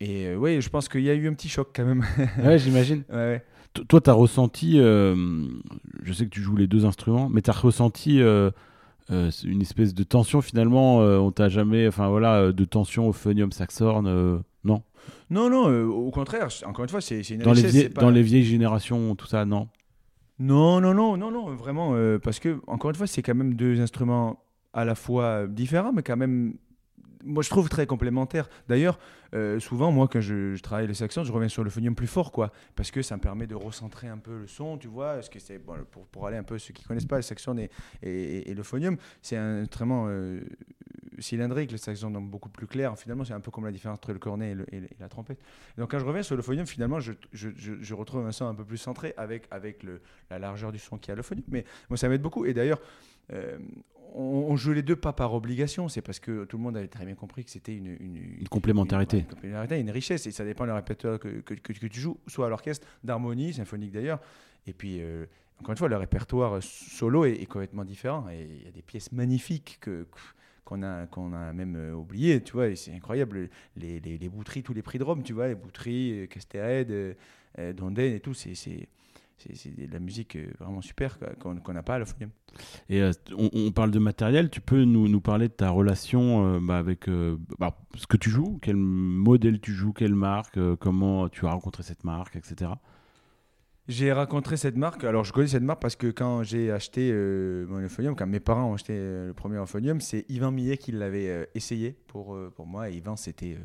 Et 0.00 0.34
oui, 0.34 0.60
je 0.60 0.68
pense 0.68 0.88
qu'il 0.88 1.02
y 1.02 1.10
a 1.10 1.14
eu 1.14 1.28
un 1.28 1.34
petit 1.34 1.48
choc 1.48 1.68
quand 1.74 1.84
même. 1.84 2.04
ouais, 2.44 2.58
j'imagine. 2.58 3.04
ouais, 3.08 3.14
ouais. 3.14 3.44
T- 3.72 3.84
Toi, 3.84 4.00
tu 4.00 4.10
as 4.10 4.14
ressenti, 4.14 4.78
je 4.78 6.12
sais 6.12 6.24
que 6.24 6.30
tu 6.30 6.40
joues 6.40 6.56
les 6.56 6.66
deux 6.66 6.84
instruments, 6.84 7.28
mais 7.28 7.40
tu 7.42 7.50
as 7.50 7.54
ressenti 7.54 8.20
une 8.20 9.60
espèce 9.60 9.94
de 9.94 10.02
tension 10.02 10.42
finalement. 10.42 10.98
on 10.98 11.30
t'a 11.30 11.48
jamais, 11.48 11.86
enfin 11.86 12.08
voilà, 12.08 12.50
de 12.50 12.64
tension 12.64 13.08
euphonium 13.08 13.52
saxhorn, 13.52 14.06
euh, 14.08 14.38
non? 14.64 14.82
Non, 15.30 15.48
non, 15.48 15.68
au 15.86 16.10
contraire, 16.10 16.48
encore 16.66 16.84
une 16.84 16.90
fois, 16.90 17.00
c'est 17.00 17.20
une 17.30 17.42
dans 17.42 17.52
les, 17.52 17.62
vieilles, 17.62 17.88
pas- 17.90 18.00
dans 18.00 18.10
les 18.10 18.22
vieilles 18.22 18.44
générations, 18.44 19.14
tout 19.14 19.26
ça, 19.26 19.44
non? 19.44 19.68
Non, 20.38 20.80
non, 20.80 20.94
non, 20.94 21.16
non, 21.16 21.30
non, 21.30 21.54
vraiment, 21.54 21.94
euh, 21.94 22.18
parce 22.18 22.40
que, 22.40 22.60
encore 22.66 22.90
une 22.90 22.96
fois, 22.96 23.06
c'est 23.06 23.22
quand 23.22 23.34
même 23.34 23.54
deux 23.54 23.80
instruments 23.80 24.42
à 24.72 24.84
la 24.84 24.96
fois 24.96 25.46
différents, 25.46 25.92
mais 25.92 26.02
quand 26.02 26.16
même, 26.16 26.56
moi, 27.22 27.42
je 27.42 27.50
trouve 27.50 27.68
très 27.68 27.86
complémentaires. 27.86 28.48
D'ailleurs, 28.68 28.98
euh, 29.34 29.60
souvent, 29.60 29.92
moi, 29.92 30.08
quand 30.08 30.20
je, 30.20 30.60
travaille 30.60 30.88
les 30.88 30.94
saxons, 30.94 31.22
je 31.22 31.32
reviens 31.32 31.48
sur 31.48 31.62
le 31.62 31.70
phonium 31.70 31.94
plus 31.94 32.08
fort, 32.08 32.32
quoi, 32.32 32.52
parce 32.74 32.90
que 32.90 33.00
ça 33.00 33.16
me 33.16 33.20
permet 33.20 33.46
de 33.46 33.54
recentrer 33.54 34.08
un 34.08 34.18
peu 34.18 34.38
le 34.40 34.46
son, 34.48 34.76
tu 34.76 34.88
vois, 34.88 35.14
parce 35.14 35.28
que 35.28 35.38
c'est, 35.38 35.58
pour, 35.58 35.76
pour 36.06 36.26
aller 36.26 36.36
un 36.36 36.42
peu, 36.42 36.58
ceux 36.58 36.74
qui 36.74 36.84
connaissent 36.84 37.06
pas 37.06 37.16
le 37.16 37.22
saxon 37.22 37.56
et, 37.56 37.70
et, 38.02 38.50
et 38.50 38.54
le 38.54 38.62
phonium, 38.64 38.96
c'est 39.22 39.36
un 39.36 39.62
instrument 39.62 40.06
euh, 40.08 40.40
cylindrique, 41.18 41.72
le 41.72 41.78
saxon, 41.78 42.10
donc 42.10 42.28
beaucoup 42.30 42.48
plus 42.48 42.66
clair. 42.66 42.98
Finalement, 42.98 43.24
c'est 43.24 43.32
un 43.34 43.40
peu 43.40 43.50
comme 43.50 43.64
la 43.64 43.72
différence 43.72 43.96
entre 43.98 44.12
le 44.12 44.18
cornet 44.18 44.50
et, 44.52 44.54
le- 44.54 44.74
et 44.74 44.80
le- 44.80 44.86
et 44.86 44.96
la 45.00 45.08
trompette. 45.08 45.38
Et 45.76 45.80
donc, 45.80 45.90
quand 45.90 45.98
je 45.98 46.04
reviens 46.04 46.22
sur 46.22 46.36
le 46.36 46.42
phonium, 46.42 46.66
finalement, 46.66 47.00
je, 47.00 47.12
je, 47.32 47.48
je, 47.56 47.72
je 47.80 47.94
retrouve 47.94 48.26
un 48.26 48.32
son 48.32 48.46
un 48.46 48.54
peu 48.54 48.64
plus 48.64 48.78
centré 48.78 49.14
avec, 49.16 49.46
avec 49.50 49.82
le, 49.82 50.00
la 50.30 50.38
largeur 50.38 50.72
du 50.72 50.78
son 50.78 50.98
qu'il 50.98 51.08
y 51.10 51.12
a 51.12 51.16
le 51.16 51.22
phonium. 51.22 51.44
Mais 51.48 51.64
moi, 51.90 51.96
ça 51.96 52.08
m'aide 52.08 52.22
beaucoup. 52.22 52.44
Et 52.46 52.54
d'ailleurs, 52.54 52.80
euh, 53.32 53.58
on, 54.14 54.46
on 54.50 54.56
joue 54.56 54.72
les 54.72 54.82
deux 54.82 54.96
pas 54.96 55.12
par 55.12 55.34
obligation, 55.34 55.88
c'est 55.88 56.02
parce 56.02 56.20
que 56.20 56.44
tout 56.44 56.56
le 56.56 56.62
monde 56.62 56.76
avait 56.76 56.88
très 56.88 57.04
bien 57.04 57.14
compris 57.14 57.44
que 57.44 57.50
c'était 57.50 57.74
une, 57.76 57.86
une, 58.00 58.16
Une 58.40 58.48
complémentarité. 58.48 59.18
Une, 59.18 59.26
complémentarité, 59.26 59.80
une 59.80 59.90
richesse. 59.90 60.26
Et 60.26 60.30
ça 60.30 60.44
dépend 60.44 60.64
du 60.66 60.72
répertoire 60.72 61.18
que, 61.18 61.28
que, 61.40 61.54
que- 61.54 61.72
que 61.72 61.86
tu 61.86 62.00
joues, 62.00 62.18
soit 62.26 62.46
à 62.46 62.48
l'orchestre, 62.48 62.86
d'harmonie, 63.02 63.52
symphonique 63.54 63.90
d'ailleurs. 63.92 64.20
Et 64.66 64.72
puis, 64.72 64.98
euh, 65.00 65.26
encore 65.60 65.72
une 65.72 65.76
fois, 65.78 65.88
le 65.88 65.96
répertoire 65.96 66.62
solo 66.62 67.24
est, 67.24 67.32
est 67.42 67.46
complètement 67.46 67.84
différent. 67.84 68.28
Et 68.30 68.42
il 68.60 68.64
y 68.64 68.68
a 68.68 68.72
des 68.72 68.82
pièces 68.82 69.10
magnifiques 69.12 69.78
que. 69.80 70.06
Qu'on 70.64 70.82
a, 70.82 71.06
qu'on 71.06 71.32
a 71.32 71.52
même 71.52 71.76
euh, 71.76 71.94
oublié, 71.94 72.42
tu 72.42 72.52
vois, 72.54 72.74
c'est 72.74 72.92
incroyable, 72.92 73.48
les, 73.76 74.00
les, 74.00 74.18
les 74.18 74.28
bouteries, 74.28 74.62
tous 74.62 74.74
les 74.74 74.82
prix 74.82 74.98
de 74.98 75.04
Rome, 75.04 75.22
tu 75.22 75.32
vois, 75.32 75.48
les 75.48 75.54
bouteries, 75.54 76.22
euh, 76.22 76.26
Castered, 76.26 76.90
euh, 76.90 77.14
euh, 77.58 77.72
Donden 77.72 78.14
et 78.14 78.20
tout, 78.20 78.34
c'est, 78.34 78.54
c'est, 78.54 78.88
de 79.38 79.92
la 79.92 79.98
musique 79.98 80.38
vraiment 80.58 80.80
super 80.80 81.18
qu'on 81.38 81.56
qu'on 81.56 81.72
n'a 81.74 81.82
pas 81.82 81.96
à 81.96 81.98
l'euphonium. 81.98 82.30
Et 82.88 83.02
on, 83.36 83.72
parle 83.72 83.90
de 83.90 83.98
matériel, 83.98 84.48
tu 84.48 84.62
peux 84.62 84.84
nous, 84.84 85.06
nous 85.06 85.20
parler 85.20 85.48
de 85.48 85.52
ta 85.52 85.68
relation 85.68 86.60
bah, 86.60 86.78
avec 86.78 87.10
bah, 87.58 87.76
ce 87.94 88.06
que 88.06 88.16
tu 88.16 88.30
joues, 88.30 88.58
quel 88.62 88.76
modèle 88.76 89.60
tu 89.60 89.72
joues, 89.72 89.92
quelle 89.92 90.14
marque, 90.14 90.58
comment 90.76 91.28
tu 91.28 91.46
as 91.46 91.50
rencontré 91.50 91.82
cette 91.82 92.04
marque, 92.04 92.36
etc. 92.36 92.70
J'ai 93.86 94.12
rencontré 94.12 94.56
cette 94.56 94.76
marque. 94.76 95.04
Alors, 95.04 95.24
je 95.24 95.32
connais 95.32 95.46
cette 95.48 95.62
marque 95.62 95.82
parce 95.82 95.96
que 95.96 96.06
quand 96.06 96.42
j'ai 96.42 96.70
acheté 96.70 97.10
euh, 97.12 97.66
mon 97.68 97.80
euphonium, 97.80 98.16
quand 98.16 98.26
mes 98.26 98.40
parents 98.40 98.70
ont 98.70 98.74
acheté 98.74 98.94
euh, 98.96 99.26
le 99.28 99.34
premier 99.34 99.58
euphonium, 99.58 100.00
c'est 100.00 100.24
Yvan 100.30 100.50
Millet 100.52 100.78
qui 100.78 100.90
l'avait 100.92 101.28
euh, 101.28 101.44
essayé 101.54 101.94
pour, 102.06 102.38
pour 102.56 102.66
moi. 102.66 102.88
Et 102.88 102.94
Yvan, 102.94 103.16
c'était. 103.16 103.48
et 103.50 103.58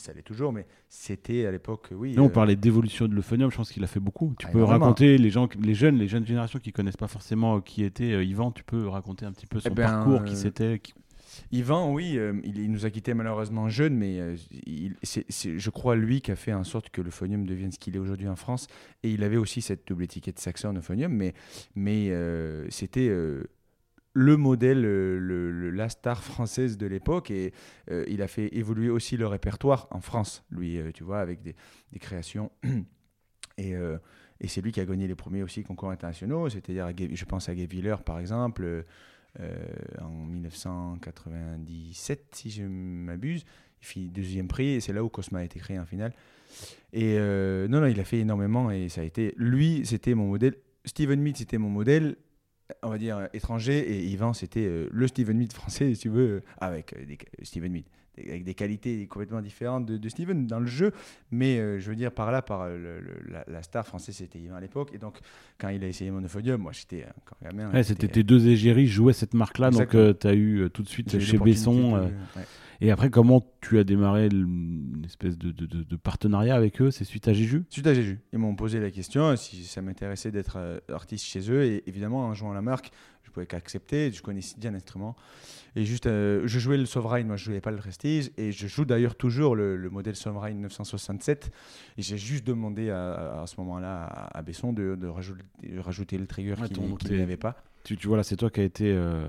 ça 0.00 0.12
l'est 0.12 0.22
toujours, 0.22 0.52
mais 0.52 0.66
c'était 0.88 1.46
à 1.46 1.52
l'époque, 1.52 1.90
oui. 1.92 2.14
Là, 2.14 2.22
on 2.22 2.28
parlait 2.28 2.56
d'évolution 2.56 3.06
de 3.06 3.14
l'euphonium, 3.14 3.52
je 3.52 3.56
pense 3.56 3.70
qu'il 3.70 3.84
a 3.84 3.86
fait 3.86 4.00
beaucoup. 4.00 4.34
Tu 4.36 4.46
Ah, 4.48 4.52
peux 4.52 4.58
énormément. 4.58 4.86
raconter, 4.86 5.16
les, 5.16 5.30
gens, 5.30 5.48
les 5.60 5.74
jeunes, 5.74 5.96
les 5.96 6.08
jeunes 6.08 6.26
générations 6.26 6.58
qui 6.58 6.72
connaissent 6.72 6.96
pas 6.96 7.06
forcément 7.06 7.60
qui 7.60 7.84
était 7.84 8.26
Yvan, 8.26 8.50
tu 8.50 8.64
peux 8.64 8.88
raconter 8.88 9.26
un 9.26 9.32
petit 9.32 9.46
peu 9.46 9.60
son 9.60 9.68
Eh 9.70 9.74
ben, 9.74 9.84
parcours, 9.86 10.24
qui 10.24 10.34
c'était. 10.34 10.80
qui- 10.80 10.94
Yvan, 11.50 11.92
oui, 11.92 12.18
euh, 12.18 12.34
il, 12.44 12.70
nous 12.70 12.86
a 12.86 12.90
quittés 12.90 13.14
malheureusement 13.14 13.68
jeune, 13.68 13.96
mais 13.96 14.20
euh, 14.20 14.36
c'est, 15.02 15.58
je 15.58 15.70
crois, 15.70 15.96
lui 15.96 16.20
qui 16.20 16.30
a 16.30 16.36
fait 16.36 16.52
en 16.52 16.64
sorte 16.64 16.90
que 16.90 17.00
l'euphonium 17.00 17.46
devienne 17.46 17.72
ce 17.72 17.78
qu'il 17.78 17.96
est 17.96 17.98
aujourd'hui 17.98 18.28
en 18.28 18.36
France. 18.36 18.66
Et 19.02 19.10
il 19.10 19.22
avait 19.24 19.36
aussi 19.36 19.62
cette 19.62 19.86
double 19.86 20.04
étiquette 20.04 20.38
saxon 20.38 20.74
euphonium, 20.74 21.12
mais, 21.12 21.34
mais 21.74 22.10
euh, 22.10 22.66
c'était 22.70 23.08
le 24.14 24.36
modèle, 24.36 24.82
le, 24.82 25.18
le- 25.18 25.70
la 25.70 25.88
star 25.88 26.22
française 26.22 26.76
de 26.76 26.86
l'époque. 26.86 27.30
Et 27.30 27.52
il 27.90 28.22
a 28.22 28.28
fait 28.28 28.54
évoluer 28.56 28.90
aussi 28.90 29.16
le 29.16 29.26
répertoire 29.26 29.88
en 29.90 30.00
France, 30.00 30.44
lui, 30.50 30.78
tu 30.94 31.04
vois, 31.04 31.20
avec 31.20 31.42
des, 31.42 31.54
créations. 31.98 32.50
Et, 33.58 33.74
c'est 34.48 34.60
lui 34.60 34.72
qui 34.72 34.80
a 34.80 34.84
gagné 34.84 35.06
les 35.06 35.14
premiers 35.14 35.44
aussi 35.44 35.62
concours 35.62 35.90
internationaux, 35.90 36.48
c'est-à-dire, 36.48 36.90
je 37.12 37.24
pense 37.24 37.48
à 37.48 37.54
Gay 37.54 37.68
Wheeler, 37.70 37.96
par 38.04 38.18
exemple. 38.18 38.84
Euh, 39.40 39.56
en 40.00 40.10
1997, 40.10 42.26
si 42.32 42.50
je 42.50 42.64
m'abuse. 42.64 43.44
Il 43.80 43.86
fit 43.86 44.08
deuxième 44.08 44.46
prix 44.46 44.74
et 44.74 44.80
c'est 44.80 44.92
là 44.92 45.02
où 45.02 45.08
Cosma 45.08 45.40
a 45.40 45.44
été 45.44 45.58
créé 45.58 45.78
en 45.78 45.86
finale. 45.86 46.12
Et 46.92 47.16
euh, 47.18 47.66
non, 47.68 47.80
non, 47.80 47.86
il 47.86 47.98
a 47.98 48.04
fait 48.04 48.18
énormément 48.18 48.70
et 48.70 48.88
ça 48.88 49.00
a 49.00 49.04
été. 49.04 49.34
Lui, 49.36 49.82
c'était 49.84 50.14
mon 50.14 50.28
modèle. 50.28 50.54
Steven 50.84 51.20
Mead, 51.20 51.36
c'était 51.36 51.58
mon 51.58 51.70
modèle, 51.70 52.16
on 52.82 52.90
va 52.90 52.98
dire, 52.98 53.16
euh, 53.16 53.26
étranger. 53.32 53.78
Et 53.78 54.04
Yvan, 54.06 54.34
c'était 54.34 54.86
le 54.90 55.08
Steven 55.08 55.36
Mead 55.36 55.52
français, 55.52 55.94
si 55.94 56.00
tu 56.00 56.08
veux, 56.10 56.42
avec 56.58 56.94
des, 57.06 57.18
Steven 57.42 57.72
Mead. 57.72 57.86
Avec 58.18 58.44
des 58.44 58.52
qualités 58.52 59.06
complètement 59.06 59.40
différentes 59.40 59.86
de, 59.86 59.96
de 59.96 60.08
Steven 60.10 60.46
dans 60.46 60.60
le 60.60 60.66
jeu, 60.66 60.92
mais 61.30 61.58
euh, 61.58 61.78
je 61.80 61.88
veux 61.88 61.96
dire 61.96 62.12
par 62.12 62.30
là, 62.30 62.42
par 62.42 62.60
euh, 62.60 62.76
le- 62.76 63.00
le- 63.00 63.32
la, 63.32 63.42
la 63.48 63.62
star 63.62 63.86
française, 63.86 64.16
c'était 64.16 64.38
Yvan 64.38 64.56
à 64.56 64.60
l'époque, 64.60 64.90
et 64.92 64.98
donc 64.98 65.18
quand 65.58 65.70
il 65.70 65.82
a 65.82 65.88
essayé 65.88 66.10
mon 66.10 66.20
euphonium, 66.20 66.60
moi 66.60 66.72
j'étais 66.72 67.06
encore 67.22 67.38
gamin. 67.42 67.68
Ouais, 67.68 67.76
j'étais- 67.82 67.82
c'était 67.84 68.08
tes 68.08 68.22
deux 68.22 68.48
égéries 68.48 68.86
jouaient 68.86 69.14
cette 69.14 69.32
marque-là, 69.32 69.70
donc 69.70 69.80
Exactement. 69.94 70.12
tu 70.12 70.26
as 70.26 70.34
eu 70.34 70.58
euh, 70.60 70.68
tout 70.68 70.82
de 70.82 70.88
suite 70.88 71.18
chez 71.20 71.38
Besson. 71.38 71.92
de- 71.92 71.96
euh, 72.02 72.04
ouais. 72.36 72.42
et 72.82 72.90
après, 72.90 73.08
comment 73.08 73.42
tu 73.62 73.78
as 73.78 73.84
démarré 73.84 74.26
une 74.30 75.02
espèce 75.06 75.38
de, 75.38 75.50
de- 75.50 75.96
partenariat 75.96 76.54
avec 76.54 76.82
eux? 76.82 76.90
C'est 76.90 77.04
suite 77.04 77.28
à 77.28 77.32
Jéju 77.32 77.64
Suite 77.70 77.86
à 77.86 77.94
Jéju, 77.94 78.18
ils 78.34 78.38
m'ont 78.38 78.54
posé 78.56 78.78
la 78.78 78.90
question 78.90 79.34
si 79.36 79.64
ça 79.64 79.80
m'intéressait 79.80 80.30
d'être 80.30 80.56
euh, 80.58 80.80
artiste 80.92 81.24
chez 81.24 81.50
eux. 81.50 81.62
Et 81.64 81.82
évidemment, 81.86 82.26
en 82.26 82.34
jouant 82.34 82.52
la 82.52 82.60
marque, 82.62 82.90
je 83.24 83.30
pouvais 83.30 83.46
qu'accepter. 83.46 84.10
Je 84.12 84.22
connaissais 84.22 84.56
bien 84.58 84.70
l'instrument. 84.72 85.16
Et 85.74 85.84
juste, 85.84 86.06
euh, 86.06 86.42
je 86.44 86.58
jouais 86.58 86.76
le 86.76 86.84
Sovereign, 86.86 87.26
moi 87.26 87.36
je 87.36 87.44
jouais 87.46 87.60
pas 87.60 87.70
le 87.70 87.78
Prestige. 87.78 88.30
Et 88.36 88.52
je 88.52 88.66
joue 88.66 88.84
d'ailleurs 88.84 89.14
toujours 89.14 89.56
le, 89.56 89.76
le 89.76 89.90
modèle 89.90 90.16
Sovereign 90.16 90.60
967. 90.60 91.50
Et 91.98 92.02
j'ai 92.02 92.18
juste 92.18 92.46
demandé 92.46 92.90
à, 92.90 93.44
ce 93.46 93.54
moment-là 93.60 94.04
à, 94.04 94.38
à 94.38 94.42
Besson 94.42 94.72
de, 94.72 94.96
de 94.96 95.06
rajouter, 95.06 95.42
de 95.62 95.78
rajouter 95.78 96.18
le 96.18 96.26
trigger 96.26 96.54
Ouais, 96.60 96.68
qu'il 96.98 97.16
n'avait 97.16 97.36
pas. 97.38 97.56
tu, 97.84 97.96
tu 97.96 98.06
vois 98.08 98.16
là, 98.18 98.22
c'est 98.22 98.36
toi 98.36 98.50
qui 98.50 98.60
a 98.60 98.64
été, 98.64 98.92
euh, 98.92 99.24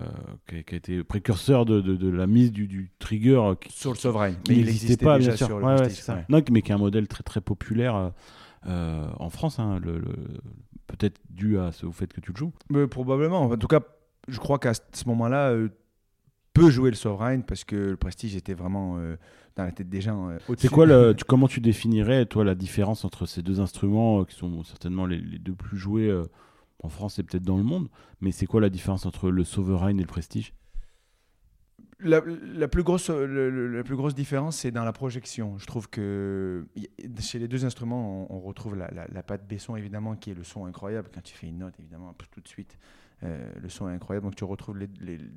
qui, 0.48 0.58
a, 0.58 0.64
qui 0.64 0.74
a 0.76 0.78
été 0.78 1.04
précurseur 1.04 1.66
de, 1.66 1.80
de- 1.82 1.96
de 1.96 2.10
la 2.10 2.28
mise 2.28 2.52
du, 2.52 2.68
du 2.68 2.92
trigger 3.00 3.36
euh, 3.38 3.56
qui, 3.56 3.72
Sur 3.72 3.92
le 3.92 3.98
Sovereign. 3.98 4.36
qui 4.44 4.52
Mais 4.52 4.58
il 4.58 4.66
n'existait 4.66 4.86
existait 4.88 5.06
pas, 5.06 5.18
déjà 5.18 5.30
bien 5.32 5.38
sûr. 5.38 5.48
sur 5.48 5.60
le 5.60 5.66
Ouais, 5.66 5.90
ça. 5.90 6.16
ouais. 6.16 6.26
Non, 6.30 6.42
mais 6.52 6.62
qui 6.62 6.72
est 6.72 6.76
un 6.76 6.78
modèle 6.78 7.08
très 7.08 7.24
très 7.24 7.42
populaire 7.42 7.96
euh, 7.96 8.10
euh, 8.68 9.08
en 9.18 9.30
France, 9.30 9.60
hein, 9.60 9.80
le- 9.84 10.00
le- 10.00 10.42
peut-être 10.88 11.20
dû 11.30 11.58
à 11.60 11.72
ce, 11.72 11.86
au 11.86 11.92
fait 11.92 12.12
que 12.12 12.22
tu 12.22 12.32
le 12.32 12.38
joues. 12.38 12.54
Mais 12.70 12.88
probablement. 12.88 13.42
En 13.44 13.58
tout 13.58 13.68
cas, 13.68 13.82
je 14.28 14.40
crois 14.40 14.60
qu'à 14.60 14.74
ce 14.74 15.08
moment-là, 15.08 15.52
euh, 15.52 15.70
peut 16.54 16.70
jouer 16.70 16.90
le 16.92 16.96
Sovereign 16.96 17.44
parce 17.44 17.64
que 17.64 17.76
le 17.76 17.98
Prestige 17.98 18.36
était 18.36 18.54
vraiment 18.54 18.98
euh, 18.98 19.16
dans 19.56 19.64
la 19.64 19.72
tête 19.72 19.90
des 19.90 20.02
gens. 20.02 20.30
euh. 20.30 20.38
C'est 20.58 20.70
quoi 20.70 20.86
le, 20.86 21.14
tu- 21.16 21.24
comment 21.26 21.48
tu 21.48 21.62
définirais 21.62 22.26
toi 22.26 22.44
la 22.44 22.56
différence 22.56 23.06
entre 23.06 23.26
ces 23.26 23.42
deux 23.42 23.60
instruments 23.60 24.22
euh, 24.22 24.26
qui 24.26 24.36
sont 24.36 24.64
certainement 24.64 25.06
les, 25.06 25.18
les 25.20 25.40
deux 25.40 25.56
plus 25.56 25.78
joués 25.78 26.12
en 26.84 26.90
France 26.90 27.18
et 27.18 27.24
peut-être 27.24 27.44
dans 27.44 27.58
le 27.58 27.64
monde, 27.64 27.88
mais 28.22 28.32
c'est 28.32 28.46
quoi 28.46 28.60
la 28.62 28.70
différence 28.70 29.06
entre 29.06 29.30
le 29.32 29.44
Sovereign 29.46 29.98
et 29.98 30.02
le 30.04 30.08
Prestige? 30.08 30.54
La, 32.04 32.68
plus 32.68 32.84
grosse, 32.84 33.10
le- 33.10 33.50
le- 33.50 33.68
la 33.68 33.84
plus 33.84 33.96
grosse 33.96 34.16
différence, 34.16 34.58
c'est 34.58 34.72
dans 34.72 34.84
la 34.84 34.94
projection. 34.94 35.58
Je 35.58 35.66
trouve 35.66 35.90
que 35.90 36.66
chez 37.20 37.40
les 37.40 37.48
deux 37.48 37.66
instruments, 37.66 38.28
on, 38.32 38.40
retrouve 38.40 38.76
la, 38.76 38.90
la, 38.92 39.08
la 39.08 39.24
patte 39.24 39.48
Besson, 39.48 39.76
évidemment, 39.76 40.16
qui 40.16 40.32
est 40.32 40.36
le 40.36 40.44
son 40.44 40.66
incroyable. 40.66 41.10
Quand 41.14 41.22
tu 41.22 41.36
fais 41.36 41.48
une 41.48 41.60
note, 41.60 41.76
évidemment, 41.80 42.14
tout 42.32 42.42
de 42.42 42.48
suite, 42.48 42.78
euh, 43.24 43.52
le 43.62 43.70
son 43.70 43.90
est 43.90 43.94
incroyable. 43.94 44.26
Donc 44.26 44.36
tu 44.36 44.44
retrouves 44.44 44.78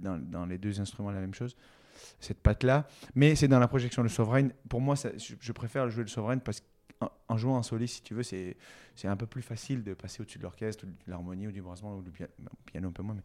dans, 0.01 0.47
les 0.47 0.59
deux 0.59 0.81
instruments 0.81 1.11
la 1.11 1.21
même 1.21 1.35
chose. 1.35 1.57
cette 2.21 2.41
patte-là. 2.41 2.87
Mais 3.15 3.35
c'est 3.35 3.49
dans 3.49 3.59
la 3.59 3.69
projection 3.69 4.03
de 4.03 4.09
Sovereign. 4.09 4.53
Pour 4.69 4.81
moi, 4.81 4.95
je, 4.97 5.53
préfère 5.53 5.89
jouer 5.89 6.03
le 6.03 6.09
Sovereign 6.09 6.41
parce 6.41 6.61
qu'en 6.61 7.11
en 7.29 7.37
jouant 7.37 7.57
en 7.57 7.63
soliste, 7.63 7.97
si 7.97 8.03
tu 8.03 8.15
veux, 8.15 8.23
c'est 8.23 8.57
un 9.05 9.17
peu 9.17 9.27
plus 9.27 9.43
facile 9.43 9.83
de 9.83 9.95
passer 9.95 10.23
au-dessus 10.23 10.39
de 10.39 10.43
l'orchestre, 10.43 10.87
de 10.87 10.93
l'harmonie, 11.07 11.47
ou 11.47 11.53
du 11.53 11.63
brassement, 11.63 11.97
ou 11.97 12.03
du 12.03 12.11
pia- 12.11 12.29
piano 12.65 12.89
un 12.89 12.93
peu 12.93 13.03
moins. 13.03 13.17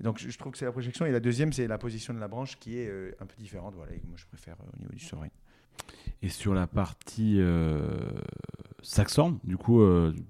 Donc 0.00 0.18
je, 0.18 0.28
je 0.28 0.38
trouve 0.38 0.52
que 0.52 0.58
c'est 0.58 0.64
la 0.64 0.72
projection. 0.72 1.06
Et 1.06 1.12
la 1.12 1.20
deuxième, 1.20 1.52
c'est 1.52 1.66
la 1.66 1.78
position 1.78 2.12
de 2.14 2.18
la 2.18 2.28
branche 2.28 2.58
qui 2.58 2.78
est 2.78 2.88
euh, 2.88 3.12
un 3.20 3.26
peu 3.26 3.34
différente. 3.38 3.74
Voilà, 3.76 3.92
et 3.92 4.02
moi 4.06 4.16
je 4.16 4.26
préfère 4.26 4.56
euh, 4.60 4.70
au 4.76 4.78
niveau 4.80 4.92
du 4.92 4.98
Sovereign. 5.04 5.30
Et 6.22 6.28
sur 6.28 6.54
la 6.54 6.66
partie 6.66 7.36
euh, 7.38 7.98
saxon, 8.82 9.38
du 9.44 9.56
coup, 9.56 9.82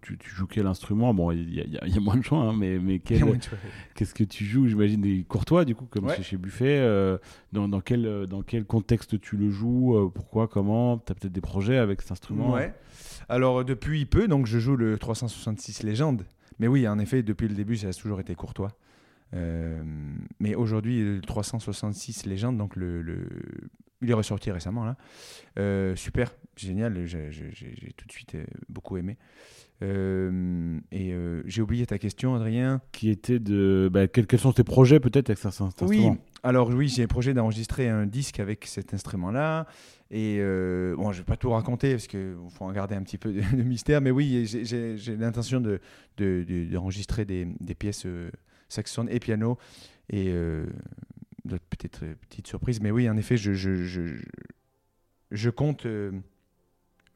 tu, 0.02 0.16
tu 0.18 0.30
joues 0.30 0.46
quel 0.46 0.66
instrument? 0.66 1.12
Bon, 1.14 1.30
il 1.30 1.54
y, 1.54 1.60
a- 1.60 1.86
y 1.86 1.90
y 1.92 1.98
moins 2.00 2.16
de 2.16 2.22
choix, 2.22 2.38
hein, 2.38 2.54
mais, 2.56 2.78
mais 2.78 2.98
quel- 2.98 3.22
qu'est-ce 3.94 4.14
que 4.14 4.24
tu 4.24 4.44
joues? 4.44 4.66
J'imagine 4.66 5.00
des 5.02 5.22
courtois, 5.24 5.64
du 5.64 5.74
coup, 5.74 5.84
comme 5.86 6.06
Ouais. 6.06 6.22
chez 6.22 6.36
Buffet. 6.36 6.80
dans, 7.52 7.68
dans, 7.68 7.80
quel, 7.80 8.26
dans 8.26 8.42
quel 8.42 8.64
contexte 8.64 9.20
tu 9.20 9.36
le 9.36 9.50
joues? 9.50 10.10
Pourquoi? 10.14 10.48
Comment? 10.48 10.98
Tu 10.98 11.12
as 11.12 11.14
peut-être 11.14 11.32
des 11.32 11.40
projets 11.40 11.76
avec 11.78 12.02
cet 12.02 12.12
instrument? 12.12 12.52
Ouais. 12.54 12.74
Alors 13.28 13.64
depuis 13.64 14.04
peu, 14.06 14.26
donc 14.28 14.46
je 14.46 14.58
joue 14.58 14.76
le 14.76 14.98
366 14.98 15.82
Légende. 15.82 16.24
Mais 16.58 16.66
oui, 16.68 16.86
en 16.88 16.98
effet, 16.98 17.22
depuis 17.22 17.48
le 17.48 17.54
début, 17.54 17.76
ça 17.76 17.88
a 17.88 17.92
toujours 17.92 18.20
été 18.20 18.34
courtois. 18.34 18.72
Euh, 19.34 19.82
mais 20.40 20.54
aujourd'hui, 20.54 21.00
le 21.02 21.20
366 21.20 22.26
Légende, 22.26 22.56
donc 22.56 22.76
le, 22.76 23.02
le- 23.02 23.28
il 24.02 24.10
est 24.10 24.14
ressorti 24.14 24.50
récemment 24.50 24.84
là. 24.84 24.96
Euh, 25.58 25.96
super, 25.96 26.34
génial. 26.56 27.04
J'ai 27.06 27.30
tout 27.96 28.06
de 28.06 28.12
suite 28.12 28.34
euh, 28.34 28.44
beaucoup 28.68 28.96
aimé. 28.96 29.16
Euh, 29.82 30.78
et 30.92 31.12
euh, 31.12 31.42
j'ai 31.46 31.62
oublié 31.62 31.84
ta 31.86 31.98
question, 31.98 32.34
Adrien. 32.34 32.80
Qui 32.92 33.10
était 33.10 33.38
de. 33.38 33.88
Bah, 33.92 34.06
quels, 34.06 34.26
quels 34.26 34.38
sont 34.40 34.52
tes 34.52 34.64
projets 34.64 35.00
peut-être 35.00 35.30
avec 35.30 35.38
cet 35.38 35.52
cet 35.52 35.62
Oui, 35.82 35.96
instrument 35.98 36.16
alors 36.46 36.68
oui, 36.68 36.88
j'ai 36.88 37.00
le 37.02 37.08
projet 37.08 37.32
d'enregistrer 37.32 37.88
un 37.88 38.04
disque 38.04 38.38
avec 38.38 38.66
cet 38.66 38.92
instrument-là. 38.92 39.66
Et 40.10 40.36
euh, 40.40 40.94
bon, 40.94 41.10
je 41.10 41.18
vais 41.18 41.24
pas 41.24 41.38
tout 41.38 41.48
raconter 41.50 41.92
parce 41.92 42.06
qu'il 42.06 42.34
faut 42.50 42.66
en 42.66 42.72
garder 42.72 42.94
un 42.94 43.02
petit 43.02 43.16
peu 43.16 43.32
de, 43.32 43.40
de 43.56 43.62
mystère. 43.62 44.02
Mais 44.02 44.10
oui, 44.10 44.44
j'ai- 44.46 44.96
l'intention 45.16 45.60
de, 45.60 45.80
de- 46.18 46.44
de- 46.46 46.64
d'enregistrer 46.70 47.24
des, 47.24 47.48
des 47.60 47.74
pièces 47.74 48.04
saxophones 48.68 49.08
et 49.10 49.18
piano. 49.20 49.58
Et 50.10 50.28
euh, 50.28 50.66
peut-être 51.48 52.04
euh, 52.04 52.14
petites 52.28 52.46
surprises. 52.46 52.80
Mais 52.80 52.90
oui, 52.90 53.08
en 53.08 53.16
effet, 53.16 53.36
je, 53.36 53.52
je, 53.54 53.74
je, 53.84 54.16
je- 55.30 55.50
compte. 55.50 55.86
euh, 55.86 56.12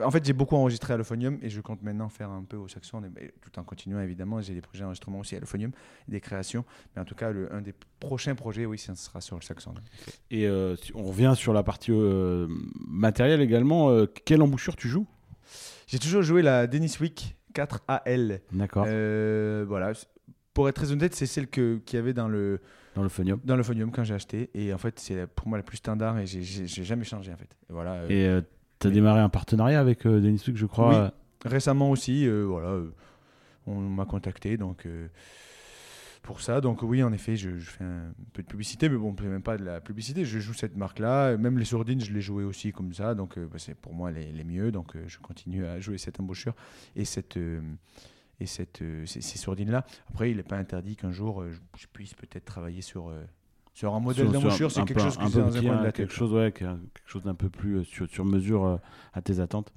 en 0.00 0.10
fait, 0.12 0.24
j'ai 0.24 0.32
beaucoup 0.32 0.54
enregistré 0.54 0.94
à 0.94 0.96
l'Euphonium 0.96 1.38
et 1.42 1.50
je 1.50 1.60
compte 1.60 1.82
maintenant 1.82 2.08
faire 2.08 2.30
un 2.30 2.44
peu 2.44 2.56
au 2.56 2.68
saxophone, 2.68 3.12
tout 3.40 3.58
en 3.58 3.64
continuant 3.64 4.00
évidemment. 4.00 4.40
J'ai 4.40 4.54
des 4.54 4.60
projets 4.60 4.82
d'enregistrement 4.84 5.18
aussi 5.18 5.34
à 5.34 5.40
l'Euphonium, 5.40 5.72
des 6.06 6.20
créations. 6.20 6.64
Mais 6.94 7.02
en 7.02 7.04
tout 7.04 7.16
cas, 7.16 7.32
le, 7.32 7.52
un 7.52 7.60
des 7.62 7.74
prochains 7.98 8.36
projets, 8.36 8.64
oui, 8.64 8.78
ça 8.78 8.94
sera 8.94 9.20
sur 9.20 9.34
le 9.36 9.42
saxophone. 9.42 9.82
Et 10.30 10.46
euh, 10.46 10.76
on 10.94 11.02
revient 11.02 11.34
sur 11.36 11.52
la 11.52 11.64
partie 11.64 11.90
euh, 11.90 12.46
matérielle 12.86 13.40
également. 13.40 13.90
euh, 13.90 14.06
quelle 14.24 14.40
embouchure 14.40 14.76
tu 14.76 14.88
joues? 14.88 15.06
J'ai 15.88 15.98
toujours 15.98 16.22
joué 16.22 16.42
la 16.42 16.66
Dennis 16.68 16.96
Wick 17.00 17.36
4AL. 17.54 18.40
D'accord. 18.52 18.84
Voilà. 19.66 19.92
Pour 20.58 20.68
être 20.68 20.74
très 20.74 20.90
honnête, 20.90 21.14
c'est 21.14 21.26
celle 21.26 21.46
que- 21.46 21.80
qu'il 21.86 21.98
y 21.98 22.00
avait 22.02 22.12
dans 22.12 22.26
le, 22.26 22.60
Dans 22.96 23.04
le 23.04 23.08
phonium. 23.08 23.38
dans 23.44 23.54
le 23.54 23.62
phonium 23.62 23.92
quand 23.92 24.02
j'ai 24.02 24.14
acheté. 24.14 24.50
Et 24.54 24.72
en 24.74 24.78
fait, 24.78 24.98
c'est 24.98 25.28
pour 25.28 25.46
moi 25.46 25.56
la 25.56 25.62
plus 25.62 25.76
standard 25.76 26.18
et 26.18 26.26
j'ai- 26.26 26.66
jamais 26.66 27.04
changé 27.04 27.32
en 27.32 27.36
fait. 27.36 27.56
Et 27.70 27.72
voilà. 27.72 27.92
euh, 27.92 28.08
Et 28.08 28.26
euh, 28.26 28.40
tu 28.80 28.88
as 28.88 28.90
mais- 28.90 28.94
démarré 28.96 29.20
un 29.20 29.28
partenariat 29.28 29.78
avec 29.78 30.04
euh, 30.04 30.20
Denis 30.20 30.42
Wick, 30.48 30.56
je 30.56 30.66
crois. 30.66 30.88
Oui. 30.88 30.96
euh, 30.96 31.10
Récemment 31.44 31.92
aussi, 31.92 32.28
voilà, 32.28 32.80
on 33.68 33.76
m'a 33.80 34.04
contacté 34.04 34.56
donc 34.56 34.88
pour 36.22 36.40
ça. 36.40 36.60
Donc 36.60 36.82
oui, 36.82 37.04
en 37.04 37.12
effet, 37.12 37.36
je, 37.36 37.56
je 37.58 37.70
fais 37.70 37.84
un 37.84 38.12
peu 38.32 38.42
de 38.42 38.48
publicité, 38.48 38.88
mais 38.88 38.96
bon, 38.96 39.14
même 39.22 39.42
pas 39.42 39.56
de 39.56 39.64
la 39.64 39.80
publicité. 39.80 40.24
Je 40.24 40.40
joue 40.40 40.52
cette 40.54 40.76
marque-là. 40.76 41.36
Même 41.36 41.56
les 41.56 41.64
sourdines, 41.64 42.00
je 42.00 42.12
les 42.12 42.20
jouais 42.20 42.42
aussi 42.42 42.72
comme 42.72 42.92
ça. 42.92 43.14
Donc 43.14 43.38
bah, 43.38 43.58
c'est 43.58 43.76
pour 43.76 43.94
moi 43.94 44.10
les, 44.10 44.32
les 44.32 44.42
mieux. 44.42 44.72
Donc 44.72 44.94
je 45.06 45.18
continue 45.18 45.64
à 45.64 45.78
jouer 45.78 45.98
cette 45.98 46.18
embouchure 46.18 46.54
et 46.96 47.04
cette 47.04 47.38
et 48.40 48.46
cette 48.46 48.82
euh, 48.82 49.04
ces, 49.06 49.20
ces 49.20 49.38
sourdines-là. 49.38 49.84
Après, 50.10 50.30
il 50.30 50.36
n'est 50.36 50.42
pas 50.42 50.56
interdit 50.56 50.96
qu'un 50.96 51.12
jour 51.12 51.42
euh, 51.42 51.50
je, 51.76 51.86
puisse 51.92 52.14
peut-être 52.14 52.44
travailler 52.44 52.82
sur 52.82 53.08
euh, 53.08 53.24
sur 53.74 53.94
un 53.94 54.00
modèle 54.00 54.30
d'embouchure. 54.30 54.70
C'est 54.70 54.84
quelque 54.84 54.98
peu- 54.98 55.04
chose 55.04 55.16
que 55.16 55.22
un 55.22 55.30
peu 55.30 55.40
dans 55.40 55.56
un 55.56 55.60
qui 55.60 55.66
coin 55.66 55.78
de 55.78 55.84
la 55.84 55.92
quelque 55.92 56.08
tête. 56.08 56.16
chose, 56.16 56.32
ouais, 56.32 56.52
qui 56.52 56.58
quelque 56.60 56.88
chose 57.06 57.22
d'un 57.22 57.34
peu 57.34 57.48
plus 57.48 57.84
sur, 57.84 58.08
sur 58.08 58.24
mesure 58.24 58.64
euh, 58.64 58.76
à 59.12 59.22
tes 59.22 59.40
attentes. 59.40 59.72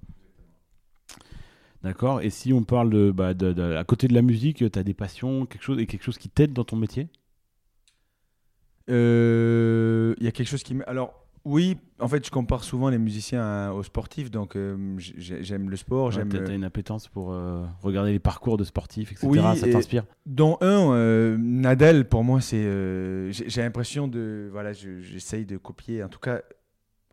D'accord. 1.84 2.22
Et 2.22 2.30
si 2.30 2.54
on 2.54 2.64
parle 2.64 2.92
de, 2.92 3.10
bah, 3.12 3.34
de- 3.34 3.54
de- 3.54 3.76
à 3.76 3.84
côté 3.84 4.08
de 4.08 4.14
la 4.14 4.22
musique, 4.22 4.58
tu 4.58 4.80
as 4.80 4.84
des 4.84 4.94
passions, 4.94 5.48
quelque 5.48 5.64
chose 5.64 5.80
et 5.80 5.88
quelque 5.88 6.04
chose 6.04 6.20
qui 6.20 6.30
t'aide 6.30 6.54
dans 6.54 6.64
ton 6.64 6.76
métier? 6.76 7.10
Euh, 8.90 10.14
Il 10.20 10.26
y 10.26 10.28
a 10.28 10.32
quelque 10.32 10.48
chose 10.48 10.64
qui. 10.64 10.76
Alors, 10.86 11.21
oui, 11.46 11.78
en 12.00 12.08
fait, 12.08 12.26
je 12.26 12.32
compare 12.32 12.64
souvent 12.64 12.90
les 12.90 12.98
musiciens 12.98 13.42
à- 13.42 13.72
aux 13.74 13.84
sportifs, 13.84 14.30
donc 14.32 14.56
euh, 14.56 14.76
j'ai- 14.98 15.44
j'aime 15.44 15.70
le 15.70 15.76
sport, 15.76 16.08
Ouais, 16.08 16.12
j'aime... 16.12 16.30
T'as 16.30 16.40
t'as 16.40 16.54
une 16.56 16.64
appétence 16.64 17.08
pour 17.08 17.32
euh, 17.34 17.64
regarder 17.82 18.12
les 18.12 18.20
parcours 18.20 18.58
de 18.58 18.64
sportifs, 18.64 19.12
etc. 19.12 19.28
Oui, 19.28 19.40
ça 19.58 19.68
et- 19.68 19.72
t'inspire? 19.72 20.04
Dont 20.26 20.58
un, 20.62 20.94
euh, 20.94 21.38
Nadal, 21.40 22.08
pour 22.08 22.24
moi, 22.24 22.42
c'est... 22.42 22.64
euh, 22.64 23.32
j'ai 23.32 23.62
l'impression 23.62 24.08
de... 24.08 24.50
Voilà, 24.52 24.74
je- 24.74 25.00
j'essaye 25.02 25.46
de 25.46 25.58
copier, 25.58 26.04
en 26.04 26.10
tout 26.10 26.20
cas, 26.20 26.42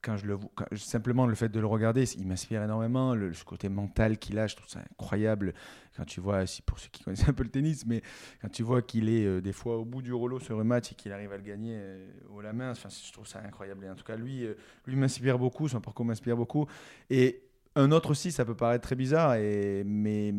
quand 0.03 0.17
je 0.17 0.27
le 0.27 0.39
simplement 0.77 1.27
le 1.27 1.35
fait 1.35 1.49
de 1.49 1.61
le 1.61 1.67
regarder, 1.67 2.05
il 2.17 2.27
m'inspire 2.27 2.63
énormément, 2.63 3.15
le, 3.15 3.33
ce 3.33 3.45
côté 3.45 3.69
mental 3.69 4.19
qu'il 4.19 4.39
a, 4.39 4.47
je 4.47 4.57
trouve 4.57 4.69
ça 4.69 4.81
incroyable. 4.93 5.55
Quand 5.97 6.05
tu 6.05 6.21
vois, 6.21 6.47
si 6.47 6.63
pour 6.63 6.79
ceux 6.79 6.89
qui 6.91 7.03
connaissent 7.03 7.29
un 7.29 7.33
peu 7.33 7.43
le 7.43 7.51
tennis, 7.51 7.85
mais 7.87 8.03
quand 8.41 8.49
tu 8.49 8.63
vois 8.63 8.83
qu'il 8.83 9.09
est 9.09 9.25
euh, 9.25 9.41
des 9.41 9.53
fois 9.53 9.77
au 9.79 9.85
bout 9.85 10.03
du 10.03 10.13
rouleau 10.13 10.39
sur 10.41 10.59
un 10.61 10.65
match 10.65 10.93
et 10.93 10.95
qu'il 10.95 11.13
arrive 11.13 11.33
à 11.33 11.37
le 11.37 11.43
gagner 11.43 11.75
euh, 11.77 12.07
haut 12.31 12.41
la 12.41 12.53
main, 12.53 12.71
enfin, 12.71 12.89
je 12.89 13.13
trouve 13.13 13.27
ça 13.27 13.41
incroyable. 13.45 13.85
Et 13.85 13.91
en 13.91 13.95
tout 13.95 14.05
cas, 14.05 14.17
lui, 14.17 14.45
euh, 14.45 14.55
lui 14.87 14.97
m'inspire 14.97 15.39
beaucoup, 15.39 15.69
son 15.69 15.81
parcours 15.81 16.05
m'inspire 16.07 16.37
beaucoup. 16.37 16.67
Et 17.11 17.43
un 17.75 17.91
autre 17.93 18.11
aussi, 18.11 18.33
ça 18.33 18.45
peut 18.45 18.57
paraître 18.57 18.83
très 18.87 18.97
bizarre, 18.97 19.35
et, 19.35 19.83
mais 19.85 20.33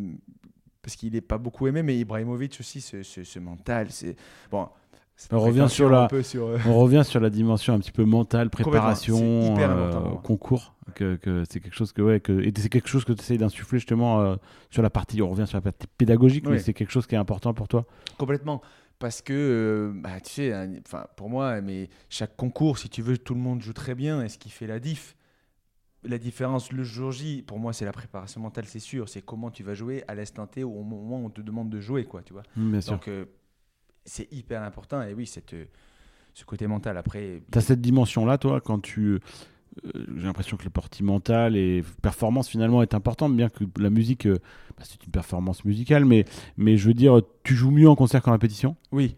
parce 0.82 0.96
qu'il 0.96 1.14
n'est 1.14 1.22
pas 1.22 1.38
beaucoup 1.38 1.68
aimé, 1.68 1.84
mais 1.84 1.98
Ibrahimovic 1.98 2.58
aussi, 2.60 2.82
ce, 2.82 3.04
ce- 3.04 3.24
ce 3.24 3.40
mental, 3.40 3.92
c'est 3.92 4.16
bon. 4.50 4.70
On 5.32 5.40
revient 5.40 5.68
sur 5.70 5.90
la- 5.90 6.08
sur, 6.24 6.48
euh, 6.48 6.58
On 6.66 6.80
revient 6.80 7.04
sur 7.06 7.20
la 7.20 7.30
dimension 7.30 7.74
un 7.74 7.80
petit 7.80 7.92
peu 7.92 8.06
mentale, 8.06 8.50
préparation, 8.50 9.56
euh, 9.60 9.92
concours. 10.24 10.76
Que, 10.96 11.18
que 11.18 11.44
c'est 11.50 11.60
quelque 11.60 11.76
chose 11.76 11.92
que 11.94 12.02
ouais, 12.02 12.20
que, 12.20 12.32
et 12.42 12.52
c'est 12.58 12.68
quelque 12.70 12.90
chose 12.90 13.06
que 13.06 13.14
tu 13.14 13.20
essayes 13.22 13.38
d'insuffler 13.38 13.78
justement 13.78 14.22
euh, 14.22 14.36
sur 14.72 14.82
la 14.82 14.90
partie. 14.90 15.22
On 15.22 15.30
revient 15.30 15.46
sur 15.46 15.58
la 15.58 15.62
partie 15.62 15.86
pédagogique, 15.98 16.48
mais 16.48 16.58
c'est 16.60 16.74
quelque 16.74 16.90
chose 16.92 17.06
qui 17.06 17.14
est 17.16 17.20
important 17.20 17.54
pour 17.54 17.68
toi. 17.68 17.86
Complètement. 18.18 18.62
Parce 18.98 19.22
que, 19.22 19.94
bah, 19.96 20.20
tu 20.20 20.32
sais, 20.32 20.52
hein, 20.52 20.74
enfin, 20.86 21.06
pour 21.16 21.30
moi, 21.30 21.62
mais 21.62 21.90
chaque 22.10 22.36
concours, 22.36 22.78
si 22.80 22.90
tu 22.90 23.02
veux, 23.02 23.18
tout 23.18 23.34
le 23.34 23.40
monde 23.40 23.62
joue 23.62 23.72
très 23.72 23.96
bien. 23.96 24.24
Et 24.24 24.30
ce 24.30 24.38
qui 24.38 24.50
fait 24.50 24.68
la 24.68 24.80
diff, 24.80 25.16
la 26.04 26.18
différence 26.18 26.72
le 26.74 26.84
jour 26.84 27.12
J, 27.12 27.44
pour 27.46 27.60
moi, 27.60 27.72
c'est 27.72 27.86
la 27.86 27.92
préparation 27.94 28.42
mentale, 28.42 28.66
c'est 28.66 28.80
sûr. 28.80 29.08
C'est 29.08 29.22
comment 29.22 29.52
tu 29.52 29.64
vas 29.64 29.74
jouer 29.74 30.04
à 30.08 30.16
l'instant 30.16 30.48
T 30.48 30.64
ou 30.66 30.74
au 30.78 30.84
moment 30.84 31.22
où 31.22 31.26
on 31.28 31.30
te 31.30 31.40
demande 31.42 31.70
de 31.70 31.80
jouer, 31.80 32.04
quoi, 32.06 32.24
tu 32.24 32.34
vois. 32.34 32.44
Bien 32.58 32.82
sûr. 32.82 32.94
Donc, 32.94 33.08
c'est 34.06 34.32
hyper 34.32 34.64
important. 34.64 35.02
Et 35.04 35.14
oui, 35.14 35.26
cette, 35.26 35.54
euh, 35.54 35.66
ce 36.34 36.46
côté 36.46 36.68
mental. 36.68 36.98
Après, 36.98 37.42
Tu 37.52 37.58
as 37.58 37.62
cette 37.62 37.82
dimension-là, 37.82 38.38
toi, 38.38 38.62
quand 38.62 38.80
tu. 38.80 39.02
euh, 39.16 39.20
J'ai 40.18 40.24
l'impression 40.26 40.58
que 40.58 40.64
le 40.64 40.70
parti 40.70 41.04
mental 41.04 41.56
et 41.56 41.84
performance 42.02 42.48
finalement 42.50 42.82
est 42.82 42.94
importante, 42.94 43.36
bien 43.36 43.50
que 43.50 43.64
la 43.80 43.90
musique, 43.90 44.26
euh, 44.26 44.38
bah, 44.78 44.84
c'est 44.84 45.04
une 45.06 45.12
performance 45.12 45.64
musicale, 45.66 46.06
mais, 46.06 46.26
mais 46.58 46.78
je 46.78 46.88
veux 46.88 46.94
dire, 46.94 47.22
tu 47.44 47.56
joues 47.56 47.72
mieux 47.72 47.90
en 47.90 47.96
concert 47.96 48.22
qu'en 48.22 48.32
répétition? 48.32 48.76
oui. 48.92 49.16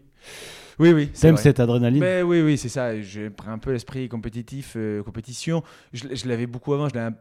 Oui, 0.78 0.92
oui. 0.92 1.10
c'est 1.12 1.26
T'aimes 1.28 1.36
cette 1.36 1.60
adrénaline? 1.60 2.00
Ben 2.00 2.24
oui, 2.24 2.40
oui, 2.40 2.56
c'est 2.56 2.70
ça. 2.70 2.98
Je 3.00 3.28
prends 3.28 3.52
un 3.52 3.58
peu 3.58 3.72
l'esprit 3.72 4.08
compétitif, 4.08 4.72
euh, 4.76 5.02
compétition. 5.02 5.62
Je, 5.92 6.26
l'avais 6.26 6.46
beaucoup 6.46 6.72
avant. 6.72 6.88
Je 6.88 6.94
l'ai 6.94 7.00
un- 7.00 7.14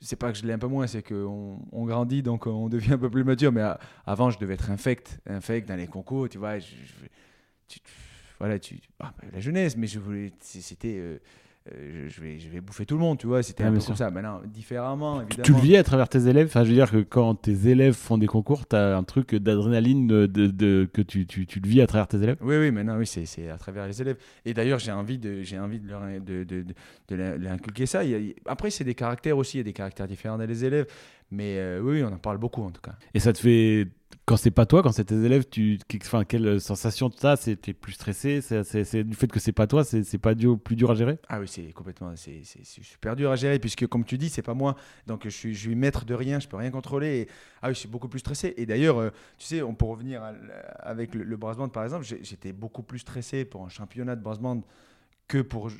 C'est 0.00 0.16
pas 0.16 0.30
que 0.32 0.38
je 0.38 0.46
l'ai 0.46 0.52
un 0.52 0.58
peu 0.58 0.66
moins, 0.66 0.86
c'est 0.86 1.02
qu'on 1.02 1.58
on 1.72 1.84
grandit, 1.86 2.22
donc 2.22 2.46
on 2.46 2.68
devient 2.68 2.92
un 2.94 2.98
peu 2.98 3.10
plus 3.10 3.24
mature. 3.24 3.52
Mais 3.52 3.62
avant, 4.04 4.30
je 4.30 4.38
devais 4.38 4.54
être 4.54 4.70
infect, 4.70 5.18
infect 5.26 5.68
dans 5.68 5.76
les 5.76 5.86
concours, 5.86 6.28
tu 6.28 6.38
vois. 6.38 6.56
voilà, 8.38 8.58
tu, 8.58 8.78
ah, 9.00 9.12
ben, 9.20 9.30
la 9.32 9.40
jeunesse, 9.40 9.76
mais 9.76 9.86
je 9.86 9.98
voulais, 9.98 10.32
c'était, 10.40 10.98
euh, 10.98 11.18
euh, 11.74 12.06
je, 12.08 12.20
vais, 12.20 12.38
je 12.38 12.48
vais 12.48 12.60
bouffer 12.60 12.86
tout 12.86 12.94
le 12.94 13.00
monde, 13.00 13.18
tu 13.18 13.26
vois. 13.26 13.42
C'était 13.42 13.62
Ouais, 13.64 13.68
un 13.68 13.72
peu 13.72 13.78
bien 13.78 13.86
comme 13.86 13.96
sûr. 13.96 14.04
ça. 14.04 14.10
Maintenant, 14.10 14.40
différemment, 14.46 15.18
Tu- 15.20 15.24
évidemment. 15.26 15.42
Tu 15.44 15.52
le 15.52 15.58
vis 15.58 15.76
à 15.76 15.82
travers 15.82 16.08
tes 16.08 16.26
élèves? 16.28 16.46
Enfin, 16.46 16.64
je 16.64 16.68
veux 16.68 16.74
dire 16.74 16.90
que 16.90 17.02
quand 17.02 17.34
tes 17.34 17.68
élèves 17.68 17.94
font 17.94 18.18
des 18.18 18.26
concours, 18.26 18.66
tu 18.68 18.76
as 18.76 18.96
un 18.96 19.02
truc 19.02 19.34
d'adrénaline 19.34 20.06
de, 20.06 20.88
que 20.92 21.02
tu, 21.02 21.26
tu, 21.26 21.46
tu 21.46 21.60
le 21.60 21.68
vis 21.68 21.80
à 21.82 21.86
travers 21.86 22.08
tes 22.08 22.18
élèves? 22.22 22.36
Oui, 22.40 22.56
oui, 22.56 22.70
maintenant, 22.70 22.96
oui, 22.98 23.06
c'est 23.06 23.48
à 23.50 23.58
travers 23.58 23.86
les 23.86 24.00
élèves. 24.00 24.16
Et 24.44 24.54
d'ailleurs, 24.54 24.78
j'ai 24.78 24.92
envie 24.92 25.18
de, 25.18 25.42
j'ai 25.42 25.58
envie 25.58 25.80
de 25.80 25.88
leur, 25.88 26.02
de, 26.02 26.44
de, 26.44 26.64
de, 27.08 27.86
ça. 27.86 28.04
Il 28.04 28.10
y 28.10 28.14
a- 28.30 28.34
après, 28.50 28.70
c'est 28.70 28.84
des 28.84 28.94
caractères 28.94 29.36
aussi, 29.36 29.56
il 29.56 29.60
y 29.60 29.60
a 29.60 29.64
des 29.64 29.72
caractères 29.72 30.06
différents 30.06 30.38
dans 30.38 30.46
les 30.46 30.64
élèves. 30.64 30.86
Mais 31.30 31.58
euh, 31.58 31.80
oui, 31.80 32.02
on 32.04 32.12
en 32.12 32.18
parle 32.18 32.38
beaucoup 32.38 32.62
en 32.62 32.70
tout 32.70 32.80
cas. 32.80 32.94
Et 33.14 33.20
ça 33.20 33.32
te 33.32 33.38
fait. 33.38 33.88
Quand 34.24 34.36
c'est 34.36 34.50
pas 34.50 34.66
toi, 34.66 34.82
quand 34.82 34.90
c'est 34.90 35.04
tes 35.04 35.22
élèves, 35.24 35.48
tu, 35.48 35.78
enfin, 36.02 36.24
quelle 36.24 36.60
sensation 36.60 37.10
tu 37.10 37.24
as 37.24 37.36
t'es 37.36 37.72
plus 37.72 37.92
stressé? 37.92 38.40
C'est 38.40 39.04
du 39.04 39.14
fait 39.14 39.30
que 39.30 39.38
c'est 39.38 39.52
pas 39.52 39.68
toi, 39.68 39.84
c'est 39.84 40.18
pas 40.18 40.34
dur, 40.34 40.58
plus 40.58 40.74
dur 40.74 40.90
à 40.90 40.96
gérer? 40.96 41.18
Ah 41.28 41.38
oui, 41.38 41.46
c'est 41.46 41.72
complètement, 41.72 42.12
c'est 42.16 42.42
super 42.64 43.14
dur 43.14 43.30
à 43.30 43.36
gérer 43.36 43.60
puisque 43.60 43.86
comme 43.86 44.04
tu 44.04 44.18
dis, 44.18 44.28
c'est 44.28 44.42
pas 44.42 44.54
moi, 44.54 44.74
donc 45.06 45.22
je 45.24 45.28
suis, 45.30 45.54
je 45.54 45.60
suis 45.60 45.74
maître 45.76 46.04
de 46.04 46.14
rien, 46.14 46.40
je 46.40 46.48
peux 46.48 46.56
rien 46.56 46.72
contrôler. 46.72 47.18
Et, 47.20 47.28
ah 47.62 47.68
oui, 47.68 47.74
je 47.74 47.80
suis 47.80 47.88
beaucoup 47.88 48.08
plus 48.08 48.18
stressé. 48.18 48.52
Et 48.56 48.66
d'ailleurs, 48.66 48.98
euh, 48.98 49.10
tu 49.38 49.46
sais, 49.46 49.62
on 49.62 49.74
peut 49.74 49.86
revenir 49.86 50.22
à 50.24 50.32
avec 50.80 51.14
le, 51.14 51.22
le 51.22 51.36
brass 51.36 51.56
band 51.56 51.68
par 51.68 51.84
exemple. 51.84 52.04
J'étais 52.04 52.52
beaucoup 52.52 52.82
plus 52.82 53.00
stressé 53.00 53.44
pour 53.44 53.64
un 53.64 53.68
championnat 53.68 54.16
de 54.16 54.22
brass 54.22 54.40
band 54.40 54.62
que 55.28 55.38
pour, 55.38 55.70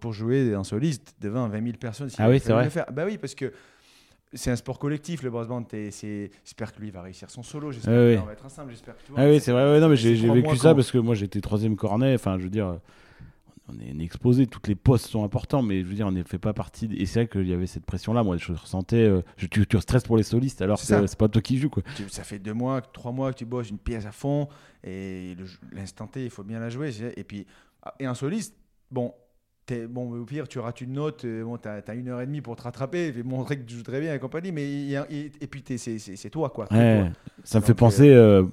pour 0.00 0.12
jouer 0.12 0.54
en 0.56 0.64
soliste 0.64 1.14
devant 1.20 1.48
20 1.48 1.62
000 1.62 1.76
personnes. 1.76 2.10
ah 2.18 2.28
oui, 2.28 2.40
c'est 2.40 2.52
vrai. 2.52 2.70
Faire. 2.70 2.86
Bah 2.92 3.04
oui, 3.04 3.18
parce 3.18 3.34
que 3.34 3.52
c'est 4.36 4.50
un 4.50 4.56
sport 4.56 4.78
collectif, 4.78 5.22
le 5.22 5.30
brass 5.30 5.48
band. 5.48 5.66
J'espère 5.72 6.74
que 6.74 6.80
lui 6.80 6.90
va 6.90 7.02
réussir 7.02 7.30
son 7.30 7.42
solo. 7.42 7.72
J'espère 7.72 8.16
ah 8.16 8.20
qu'on 8.20 8.26
va 8.26 8.32
être 8.32 8.46
ensemble. 8.46 8.70
J'espère 8.70 8.94
Ah 9.16 9.26
oui, 9.26 9.40
c'est 9.40 9.52
vrai. 9.52 9.80
non, 9.80 9.88
mais 9.88 9.96
j'ai 9.96 10.14
vécu 10.14 10.56
ça 10.56 10.74
parce 10.74 10.90
que 10.90 10.98
moi 10.98 11.14
j'étais 11.14 11.40
troisième 11.40 11.76
cornet. 11.76 12.14
Enfin, 12.14 12.38
je 12.38 12.44
veux 12.44 12.50
dire, 12.50 12.78
on 13.68 14.00
est, 14.00 14.04
exposé. 14.04 14.46
Toutes 14.46 14.68
les 14.68 14.74
postes 14.74 15.06
sont 15.06 15.24
importants, 15.24 15.62
mais 15.62 15.82
je 15.82 15.86
veux 15.86 15.94
dire, 15.94 16.06
on 16.06 16.12
ne 16.12 16.22
fait 16.22 16.38
pas 16.38 16.52
partie. 16.52 16.88
Et 16.96 17.06
c'est 17.06 17.20
vrai 17.20 17.28
qu'il 17.28 17.48
y 17.48 17.52
avait 17.52 17.66
cette 17.66 17.84
pression-là. 17.84 18.22
Moi, 18.22 18.36
je 18.36 18.52
ressentais. 18.52 19.04
Euh, 19.04 19.22
je, 19.36 19.46
tu, 19.46 19.66
tu 19.66 19.80
stresses 19.80 20.04
pour 20.04 20.16
les 20.16 20.22
solistes 20.22 20.62
alors 20.62 20.78
que 20.78 20.86
c'est 20.86 21.18
pas 21.18 21.28
toi 21.28 21.42
qui 21.42 21.58
joues. 21.58 21.70
Quoi. 21.70 21.82
ça 22.08 22.24
fait 22.24 22.38
deux 22.38 22.54
mois, 22.54 22.80
trois 22.80 23.12
mois 23.12 23.32
que 23.32 23.38
tu 23.38 23.44
bosses 23.44 23.70
une 23.70 23.78
pièce 23.78 24.06
à 24.06 24.12
fond 24.12 24.48
et 24.84 25.36
l'instant 25.72 26.06
T, 26.06 26.24
il 26.24 26.30
faut 26.30 26.44
bien 26.44 26.60
la 26.60 26.70
jouer. 26.70 26.92
Et 27.16 27.24
puis, 27.24 27.46
ah, 27.82 27.94
et 27.98 28.06
un 28.06 28.14
soliste, 28.14 28.54
bon, 28.90 29.12
bon, 29.88 30.12
au 30.12 30.24
pire, 30.24 30.48
tu 30.48 30.58
rates 30.58 30.80
une 30.80 30.92
note, 30.94 31.24
euh, 31.24 31.44
bon, 31.44 31.58
tu 31.58 31.68
as, 31.68 31.94
une 31.94 32.08
heure 32.08 32.20
et 32.20 32.26
demie 32.26 32.40
pour 32.40 32.56
te 32.56 32.62
rattraper 32.62 33.12
et 33.16 33.22
montrer 33.22 33.58
que 33.58 33.64
tu 33.64 33.76
joues 33.76 33.82
très 33.82 34.00
bien 34.00 34.14
et 34.14 34.18
compagnie, 34.18 34.52
mais 34.52 34.64
et, 35.10 35.46
puis 35.50 35.62
c'est 35.76 36.30
toi, 36.30 36.50
quoi. 36.50 36.66
ça 37.44 37.60
me 37.60 37.64
fait 37.64 37.74
penser, 37.74 38.10
euh, 38.10 38.42
euh, 38.42 38.46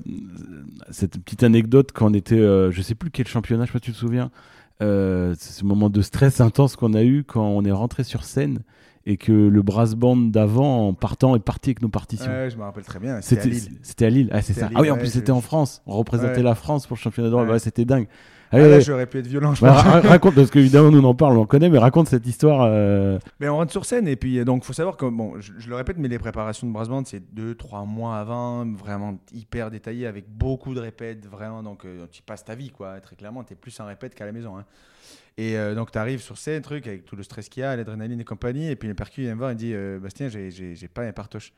cette 0.91 1.18
petite 1.20 1.43
anecdote 1.43 1.91
quand 1.93 2.09
on 2.09 2.14
était, 2.14 2.38
je 2.38 2.82
sais 2.82 2.95
plus 2.95 3.11
quel 3.11 3.28
championnat, 3.28 3.66
je 3.66 3.72
sais 3.72 3.74
pas 3.74 3.80
si 3.80 3.86
tu 3.86 3.91
te 3.91 3.97
souviens, 3.97 4.32
c'est 4.80 5.53
ce 5.53 5.66
moment 5.66 5.89
de 5.89 6.01
stress 6.01 6.41
intense 6.41 6.76
qu'on 6.76 6.93
a 6.93 7.03
eu 7.03 7.24
quand 7.24 7.47
on 7.47 7.64
est 7.64 7.72
rentré 7.72 8.03
sur 8.03 8.24
scène 8.24 8.59
et 9.05 9.18
que 9.18 9.34
le 9.34 9.61
brass 9.61 9.95
band 9.95 10.16
d'avant, 10.16 10.88
en 10.88 10.93
partant, 10.93 11.36
est 11.36 11.39
parti 11.39 11.72
avec 11.72 11.82
nos 11.82 11.89
partitions. 11.89 12.32
je 12.49 12.55
me 12.55 12.64
rappelle 12.64 12.86
très 12.86 12.99
bien. 12.99 13.20
C'était 13.22 13.41
à 13.41 13.45
Lille. 13.45 13.78
C'était 13.82 14.05
à 14.05 14.09
Lille, 14.09 14.30
ah, 14.32 14.41
c'est 14.41 14.53
ça. 14.53 14.70
ah 14.74 14.82
oui, 14.82 14.89
en 14.89 14.97
plus, 14.97 15.09
c'était 15.09 15.32
en 15.32 15.41
France. 15.41 15.82
On 15.86 15.97
représentait 15.97 16.43
la 16.43 16.55
France 16.55 16.88
pour 16.88 16.95
le 16.95 17.01
championnat 17.01 17.30
d'Europe. 17.30 17.59
c'était 17.59 17.86
dingue. 17.86 18.07
Ah, 18.54 18.58
ah 18.60 18.80
j'aurais 18.80 19.08
pu 19.08 19.18
être 19.18 19.28
violent. 19.28 19.56
Je 19.56 19.62
bah, 19.62 19.74
raconte, 19.74 20.36
parce 20.36 20.51
qu'évidemment, 20.51 20.91
nous 20.91 21.04
en 21.04 21.16
parle, 21.16 21.38
on 21.38 21.41
en 21.41 21.45
connaît, 21.47 21.70
mais 21.70 21.80
raconte 21.80 22.08
cette 22.08 22.28
histoire. 22.28 22.68
Euh. 22.70 23.18
Mais 23.39 23.49
on 23.49 23.58
rentre 23.58 23.72
sur 23.72 23.84
scène, 23.84 24.08
et 24.08 24.16
puis 24.16 24.45
donc, 24.45 24.64
faut 24.64 24.74
savoir 24.74 24.95
que, 24.95 25.06
bon, 25.06 25.39
je, 25.39 25.68
le 25.68 25.76
répète, 25.76 25.97
mais 25.97 26.08
les 26.08 26.20
préparations 26.20 26.68
de 26.68 26.72
brass 26.72 26.88
band, 26.88 27.04
c'est 27.04 27.24
2-3 27.34 27.88
mois 27.88 28.18
avant, 28.18 28.66
vraiment 28.72 29.20
hyper 29.34 29.72
détaillé, 29.72 30.06
avec 30.06 30.30
beaucoup 30.30 30.76
de 30.76 30.80
répètes, 30.80 31.26
vraiment. 31.26 31.64
Donc, 31.64 31.86
euh, 31.86 32.06
tu 32.12 32.22
passes 32.22 32.45
ta 32.45 32.54
vie, 32.54 32.70
quoi, 32.70 33.01
très 33.01 33.16
clairement. 33.16 33.43
Tu 33.43 33.54
es 33.54 33.56
plus 33.56 33.78
en 33.80 33.88
répète 33.88 34.14
qu'à 34.14 34.26
la 34.26 34.32
maison. 34.32 34.56
Hein. 34.58 34.66
Et 35.38 35.58
euh, 35.58 35.74
donc, 35.74 35.91
tu 35.91 35.97
arrives 35.97 36.22
sur 36.22 36.38
scène, 36.38 36.62
truc, 36.62 36.86
avec 36.86 37.06
tout 37.06 37.16
le 37.16 37.24
stress 37.24 37.49
qu'il 37.49 37.62
y 37.62 37.64
a, 37.64 37.76
l'adrénaline 37.76 38.20
et 38.20 38.24
compagnie, 38.24 38.70
et 38.70 38.76
puis 38.76 38.88
le 38.88 38.93
percu, 38.93 39.22
il 39.22 39.24
vient 39.26 39.34
me 39.34 39.39
voir 39.39 39.49
et 39.49 39.56
dit 39.56 39.74
Bastien, 39.99 40.30
j'ai 40.30 40.88
pas 40.93 41.01
un 41.01 41.12
partoche. 41.12 41.54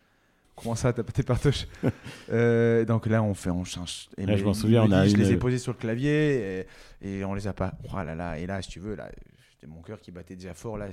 Comment 0.56 0.76
ça, 0.76 0.93
t'as 0.93 1.03
pas 1.03 1.12
tes 1.12 1.24
partoches 1.24 1.68
euh, 2.32 2.86
Donc 2.86 3.08
là, 3.08 3.22
on 3.22 3.34
fait, 3.34 3.49
on 3.49 3.64
change. 3.64 4.08
Et 4.18 4.38
je 4.38 4.43
m'en 4.43 4.53
souviens, 4.53 4.84
on 4.84 4.91
a 4.91 5.08
je 5.08 5.16
les 5.18 5.32
ai 5.32 5.38
posés 5.38 5.58
sur 5.58 5.74
le 5.74 5.78
clavier 5.78 6.66
et, 7.01 7.18
et, 7.20 7.26
on 7.26 7.34
les 7.34 7.47
a 7.47 7.53
pas. 7.53 7.74
Oh 7.91 7.97
là 7.97 8.16
là, 8.16 8.39
et 8.39 8.45
là, 8.45 8.62
si 8.62 8.70
tu 8.70 8.80
veux, 8.80 8.95
là, 8.95 9.10
c'était 9.53 9.68
mon 9.68 9.82
cœur 9.82 9.99
qui 9.99 10.12
battait 10.12 10.36
déjà 10.36 10.53
fort. 10.53 10.78
Là, 10.78 10.88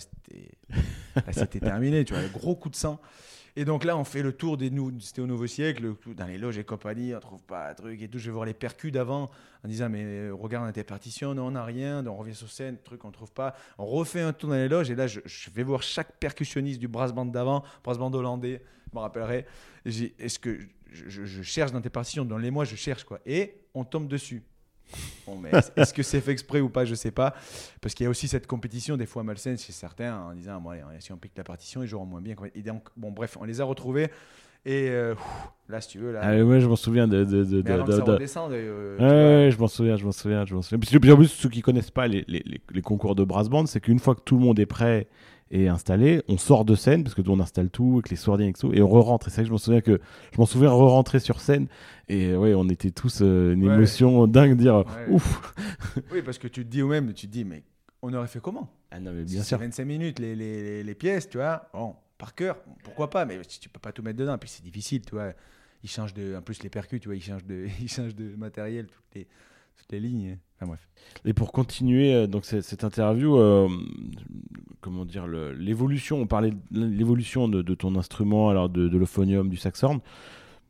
c'était 1.31 1.61
terminé. 1.61 2.05
Tu 2.05 2.13
vois, 2.13 2.23
le 2.23 2.29
gros 2.29 2.57
coup 2.57 2.71
de 2.71 2.77
sang. 2.77 3.01
Et 3.55 3.67
donc 3.67 3.85
là, 3.85 3.99
on 3.99 4.05
fait 4.05 4.23
le 4.23 4.33
tour 4.33 4.57
des 4.57 4.71
nous, 4.71 4.99
c'était 5.01 5.21
au 5.21 5.27
Nouveau 5.27 5.47
Siècle, 5.47 5.95
dans 6.17 6.27
les 6.27 6.39
loges 6.39 6.57
et 6.57 6.65
compagnie, 6.65 7.15
on 7.15 7.21
trouve 7.21 7.43
pas 7.43 7.69
un 7.69 7.75
truc 7.75 8.01
et 8.01 8.09
tout. 8.09 8.19
Je 8.19 8.27
vais 8.27 8.33
voir 8.33 8.47
les 8.47 8.55
percus 8.55 8.91
d'avant 8.91 9.31
en 9.63 9.69
disant 9.69 9.91
mais 9.91 10.03
euh, 10.05 10.35
regarde, 10.35 10.65
on 10.65 10.69
a 10.69 10.73
tes 10.73 10.85
partitions, 10.85 11.35
non, 11.35 11.49
on 11.49 11.51
n'a 11.51 11.65
rien. 11.65 12.03
Donc 12.03 12.15
on 12.15 12.21
revient 12.21 12.35
sur 12.35 12.51
scène, 12.51 12.79
truc, 12.83 13.05
on 13.05 13.11
trouve 13.11 13.31
pas. 13.31 13.55
On 13.77 13.85
refait 13.85 14.23
un 14.23 14.33
tour 14.33 14.49
dans 14.49 14.57
les 14.57 14.69
loges 14.69 14.91
et 14.91 14.95
là, 14.95 15.07
je, 15.07 15.21
vais 15.55 15.63
voir 15.65 15.83
chaque 15.83 16.13
percussionniste 16.19 16.81
du 16.81 16.89
brass 16.89 17.13
band 17.13 17.27
d'avant, 17.27 17.63
brass 17.85 17.99
band 17.99 18.13
hollandais, 18.15 18.63
je 18.93 18.97
me 18.99 19.01
rappellerai. 19.01 19.47
Est-ce 19.84 20.38
que 20.38 20.59
je, 20.90 21.43
cherche 21.43 21.72
dans 21.72 21.80
tes 21.80 21.90
partitions, 21.90 22.24
dans 22.24 22.38
les 22.38 22.51
mois, 22.51 22.64
je 22.64 22.76
cherche 22.76 23.05
quoi. 23.05 23.20
Et 23.24 23.62
on 23.74 23.84
tombe 23.84 24.09
dessus. 24.09 24.43
Est-ce 25.76 25.95
que 25.95 26.03
c'est 26.03 26.20
fait 26.20 26.32
exprès 26.32 26.61
ou 26.61 26.68
pas 26.68 26.84
Je 26.84 26.95
sais 26.95 27.11
pas. 27.11 27.34
Parce 27.80 27.95
qu'il 27.95 28.05
y 28.05 28.07
a 28.07 28.11
aussi 28.11 28.28
cette 28.28 28.47
compétition, 28.47 28.97
des 28.97 29.07
fois 29.07 29.22
malsaine 29.22 29.57
chez 29.57 29.72
certains, 29.72 30.16
en 30.16 30.34
disant 30.34 30.61
bon, 30.61 30.72
si 30.99 31.12
on 31.12 31.16
pique 31.16 31.36
la 31.36 31.45
partition, 31.45 31.82
ils 31.82 31.86
joueront 31.86 32.07
moins 32.07 32.20
bien. 32.20 32.36
Et 32.55 32.62
donc, 32.62 32.88
bon, 32.97 33.11
bref, 33.11 33.38
on 33.40 33.45
les 33.45 33.61
a 33.61 33.64
retrouvés. 33.64 34.11
Et 34.65 34.89
euh, 34.91 35.15
là, 35.69 35.81
si 35.81 35.89
tu 35.89 35.99
veux, 35.99 36.13
là. 36.13 36.21
Ah, 36.23 36.45
ouais, 36.45 36.61
je 36.61 36.69
m'en 36.69 36.77
souviens 36.77 37.09
de. 37.09 37.25
de, 37.25 37.45
de, 37.45 37.63
de. 37.63 37.73
Redescende, 37.73 38.53
euh, 38.53 39.45
ouais, 39.47 39.51
je 39.51 39.59
m'en 39.59 39.69
souviens, 39.69 39.97
je 39.97 40.05
m'en 40.05 40.13
souviens, 40.13 40.45
je 40.47 40.55
m'en 40.55 40.63
souviens. 40.63 40.79
Puis, 40.79 41.13
en 41.13 41.17
plus, 41.17 41.29
ceux 41.29 41.49
qui 41.49 41.63
connaissent 41.63 41.91
pas 41.91 42.07
les, 42.07 42.25
les, 42.29 42.45
les, 42.71 42.83
concours 42.83 43.15
de 43.15 43.25
brass 43.25 43.49
band, 43.49 43.67
c'est 43.67 43.81
qu'une 43.81 43.99
fois 43.99 44.15
que 44.15 44.21
tout 44.21 44.37
le 44.37 44.43
monde 44.43 44.61
est 44.61 44.67
prêt 44.67 45.09
et 45.51 45.69
installé, 45.69 46.23
on 46.29 46.39
sort 46.39 46.65
de 46.65 46.75
scène 46.75 47.03
parce 47.03 47.15
que 47.15 47.23
on 47.29 47.39
installe 47.41 47.71
tout 47.71 47.95
avec 47.95 48.11
les 48.11 48.17
sourdiens 48.17 48.49
et 48.49 48.53
tout, 48.53 48.73
et 48.73 48.81
on 48.81 48.89
re-rentre. 48.89 49.29
Et 49.29 49.31
c'est 49.31 49.43
vrai 49.43 49.45
que 49.45 49.49
je 49.49 49.53
m'en 49.53 49.59
souviens 49.59 49.81
que 49.81 50.01
je 50.33 50.39
m'en 50.39 50.47
souviens 50.47 50.71
re-rentrer 50.71 51.19
sur 51.19 51.41
scène 51.41 51.67
et 52.09 52.35
ouais, 52.35 52.55
on 52.55 52.69
était 52.71 52.91
tous 52.91 53.21
euh, 53.21 53.53
une 53.53 53.65
émotion 53.65 54.27
dingue, 54.27 54.57
dire 54.57 54.85
ouf. 55.09 55.55
oui, 56.13 56.23
parce 56.23 56.39
que 56.39 56.49
tu 56.49 56.65
te 56.65 56.71
dis 56.71 56.83
même, 56.83 57.13
tu 57.13 57.27
te 57.27 57.33
dis 57.33 57.45
mais 57.45 57.65
on 58.01 58.13
aurait 58.15 58.29
fait 58.29 58.41
comment? 58.41 58.69
Ah 58.91 58.99
non, 59.01 59.13
mais 59.13 59.25
bien 59.25 59.43
sûr. 59.43 59.59
25 59.59 59.85
minutes 59.85 60.19
les, 60.19 60.35
les, 60.35 60.83
les, 60.83 60.95
pièces, 60.95 61.29
tu 61.29 61.39
vois. 61.39 61.69
Bon, 61.73 61.95
par 62.19 62.35
cœur, 62.35 62.59
pourquoi 62.85 63.11
pas, 63.11 63.25
mais 63.25 63.41
tu 63.43 63.69
peux 63.69 63.81
pas 63.81 63.93
tout 63.93 64.03
mettre 64.03 64.19
dedans, 64.19 64.39
puis 64.39 64.49
c'est 64.49 64.63
difficile, 64.63 65.03
tu 65.03 65.15
vois. 65.15 65.33
Ils 65.83 65.91
changent 65.91 66.15
de, 66.15 66.37
en 66.37 66.43
plus 66.43 66.63
les 66.63 66.71
percus, 66.71 67.01
tu 67.01 67.09
vois, 67.09 67.17
ils 67.17 67.23
changent 67.23 67.45
de, 67.45 67.67
ils 67.81 67.89
changent 67.89 68.15
de 68.15 68.37
matériel 68.37 68.87
toutes 68.87 69.15
les, 69.15 69.27
toutes 69.77 69.91
les 69.93 70.01
lignes. 70.01 70.39
Enfin 70.57 70.69
bref. 70.69 70.89
Et 71.25 71.33
pour 71.33 71.53
continuer 71.53 72.15
euh, 72.15 72.27
donc 72.27 72.45
cette, 72.45 72.85
interview, 72.85 73.37
euh, 73.37 73.69
comment 74.81 75.05
dire, 75.05 75.27
l'évolution, 75.27 76.21
on 76.21 76.27
parlait 76.27 76.53
de 76.53 76.85
l'évolution 76.85 77.49
de, 77.49 77.75
ton 77.75 77.97
instrument, 77.97 78.49
alors 78.49 78.69
de, 78.69 78.89
de 78.89 78.99
l'euphonium, 78.99 79.49
du 79.49 79.57
saxhorn. 79.57 80.01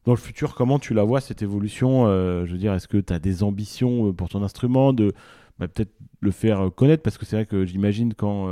Dans 0.04 0.12
le 0.12 0.18
futur, 0.18 0.54
comment 0.54 0.80
tu 0.80 0.94
la 0.94 1.04
vois 1.04 1.20
cette 1.20 1.42
évolution 1.42 2.06
euh, 2.06 2.44
Je 2.46 2.52
veux 2.52 2.58
dire, 2.58 2.74
est-ce 2.74 2.88
que 2.88 2.98
tu 2.98 3.12
as 3.12 3.20
des 3.20 3.42
ambitions 3.42 4.12
pour 4.12 4.28
ton 4.28 4.42
instrument, 4.42 4.92
de 4.92 5.12
bah, 5.58 5.68
peut-être 5.68 5.92
le 6.20 6.30
faire 6.32 6.70
connaître 6.74 7.02
Parce 7.02 7.18
que 7.18 7.26
c'est 7.26 7.36
vrai 7.36 7.46
que 7.46 7.64
j'imagine 7.64 8.14
quand 8.14 8.48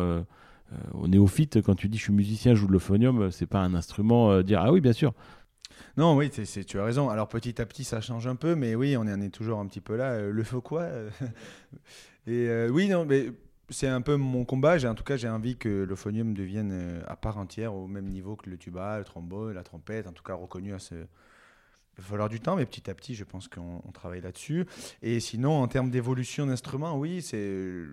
au 0.93 1.09
néophyte, 1.09 1.63
quand 1.63 1.75
tu 1.75 1.89
dis 1.89 1.99
je 1.99 2.05
suis 2.05 2.13
musicien, 2.13 2.55
je 2.55 2.61
joue 2.61 2.67
de 2.67 2.73
l'euphonium, 2.73 3.31
c'est 3.31 3.47
pas 3.47 3.61
un 3.61 3.75
instrument 3.75 4.43
dire 4.43 4.61
ah 4.61 4.73
oui, 4.73 4.81
bien 4.81 4.93
sûr. 4.93 5.13
Non, 5.97 6.17
oui, 6.17 6.31
tu 6.31 6.79
as 6.79 6.85
raison. 6.85 7.09
Alors 7.09 7.29
petit 7.29 7.61
à 7.61 7.67
petit, 7.67 7.85
ça 7.85 8.01
change 8.01 8.27
un 8.27 8.37
peu, 8.37 8.55
mais 8.55 8.75
oui, 8.75 8.97
on 8.97 9.03
on 9.03 9.21
est 9.21 9.31
toujours 9.31 9.59
un 9.59 9.67
petit 9.67 9.81
peu 9.81 9.97
là. 9.97 10.21
le 10.21 10.43
feu 10.43 10.61
quoi 10.61 10.89
Et 12.27 12.69
oui, 12.71 12.89
non, 12.89 13.05
mais 13.05 13.33
c'est 13.71 13.89
un 13.89 14.01
peu 14.03 14.17
mon 14.17 14.45
combat. 14.45 14.79
J'ai, 14.79 14.89
en 14.89 14.95
tout 14.95 15.05
cas, 15.05 15.17
j'ai 15.17 15.29
envie 15.29 15.57
que 15.57 15.69
le 15.69 15.95
phonium 15.95 16.35
devienne 16.35 16.71
euh, 16.73 17.03
à 17.07 17.17
part 17.17 17.39
entière, 17.39 17.75
au 17.75 17.87
même 17.87 18.09
niveau 18.09 18.37
que 18.37 18.51
le 18.51 18.59
tuba, 18.59 18.99
le 18.99 19.05
trombone, 19.05 19.55
la 19.55 19.63
trompette, 19.63 20.07
en 20.07 20.13
tout 20.13 20.23
cas 20.23 20.35
reconnu 20.35 20.75
à 20.75 20.79
ce. 20.79 20.95
Il 20.95 22.03
va 22.03 22.09
falloir 22.09 22.29
du 22.29 22.41
temps, 22.41 22.57
mais 22.57 22.67
petit 22.67 22.89
à 22.91 22.95
petit, 22.95 23.15
je 23.15 23.25
pense 23.25 23.49
qu'on 23.49 23.83
travaille 23.93 24.21
là-dessus. 24.21 24.67
Et 25.03 25.21
sinon, 25.21 25.61
en 25.61 25.69
termes 25.69 25.91
d'évolution 25.91 26.47
d'instruments, 26.47 26.99
oui, 26.99 27.23
c'est. 27.23 27.85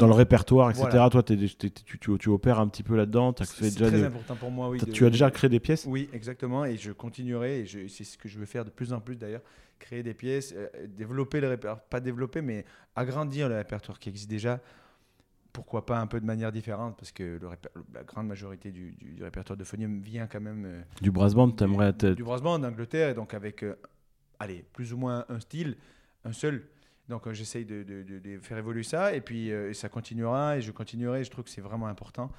Dans 0.00 0.06
le 0.06 0.14
répertoire, 0.14 0.70
etc. 0.70 0.88
Toi, 1.10 1.22
tu, 1.22 2.18
tu, 2.18 2.28
opères 2.28 2.60
un 2.60 2.68
petit 2.68 2.82
peu 2.82 2.96
là-dedans. 2.96 3.34
C'est 3.44 3.74
très 3.74 4.04
important 4.04 4.34
pour 4.36 4.50
moi, 4.50 4.68
oui. 4.68 4.80
Tu 4.92 5.06
as 5.06 5.10
déjà 5.10 5.30
créé 5.30 5.50
des 5.50 5.60
pièces? 5.60 5.86
Oui, 5.86 6.08
exactement. 6.12 6.64
Et 6.64 6.76
je 6.76 6.92
continuerai. 6.92 7.60
Et 7.60 7.88
c'est 7.88 8.04
ce 8.04 8.18
que 8.18 8.28
je 8.28 8.38
veux 8.38 8.46
faire 8.46 8.64
de 8.64 8.70
plus 8.70 8.92
en 8.92 9.00
plus 9.00 9.16
d'ailleurs 9.16 9.42
créer 9.78 10.02
des 10.02 10.14
pièces, 10.14 10.54
euh, 10.56 10.68
développer 10.88 11.40
le 11.40 11.48
répertoire, 11.48 11.82
pas 11.82 12.00
développer, 12.00 12.40
mais 12.42 12.64
agrandir 12.96 13.48
le 13.48 13.56
répertoire 13.56 13.98
qui 13.98 14.08
existe 14.08 14.30
déjà 14.30 14.60
pourquoi 15.52 15.86
pas 15.86 16.00
un 16.00 16.06
peu 16.08 16.20
de 16.20 16.26
manière 16.26 16.50
différente 16.50 16.96
parce 16.96 17.12
que 17.12 17.38
le 17.40 17.48
la 17.92 18.02
grande 18.02 18.26
majorité 18.26 18.72
du, 18.72 18.96
répertoire 19.20 19.56
de 19.56 19.62
phonium 19.62 20.00
vient 20.00 20.26
quand 20.26 20.40
même 20.40 20.64
euh, 20.66 20.82
du 21.00 21.12
brass 21.12 21.32
band 21.32 21.52
t'aimerais 21.52 21.92
du, 21.92 22.16
du 22.16 22.24
brass 22.24 22.42
band 22.42 22.58
d'Angleterre 22.58 23.10
et 23.10 23.14
donc 23.14 23.34
avec 23.34 23.62
euh, 23.62 23.76
allez 24.40 24.64
plus 24.72 24.92
ou 24.92 24.96
moins 24.96 25.24
un 25.28 25.38
style 25.38 25.76
un 26.24 26.32
seul 26.32 26.66
donc 27.08 27.26
euh, 27.26 27.32
j'essaye 27.32 27.64
de, 27.64 28.38
faire 28.42 28.58
évoluer 28.58 28.82
ça 28.82 29.14
et 29.14 29.20
puis 29.20 29.50
ça 29.72 29.88
continuera 29.88 30.56
et 30.56 30.62
je 30.62 30.70
continuerai 30.70 31.24
je 31.24 31.30
trouve 31.30 31.44
que 31.44 31.50
c'est 31.50 31.60
vraiment 31.60 31.86
important 31.86 32.30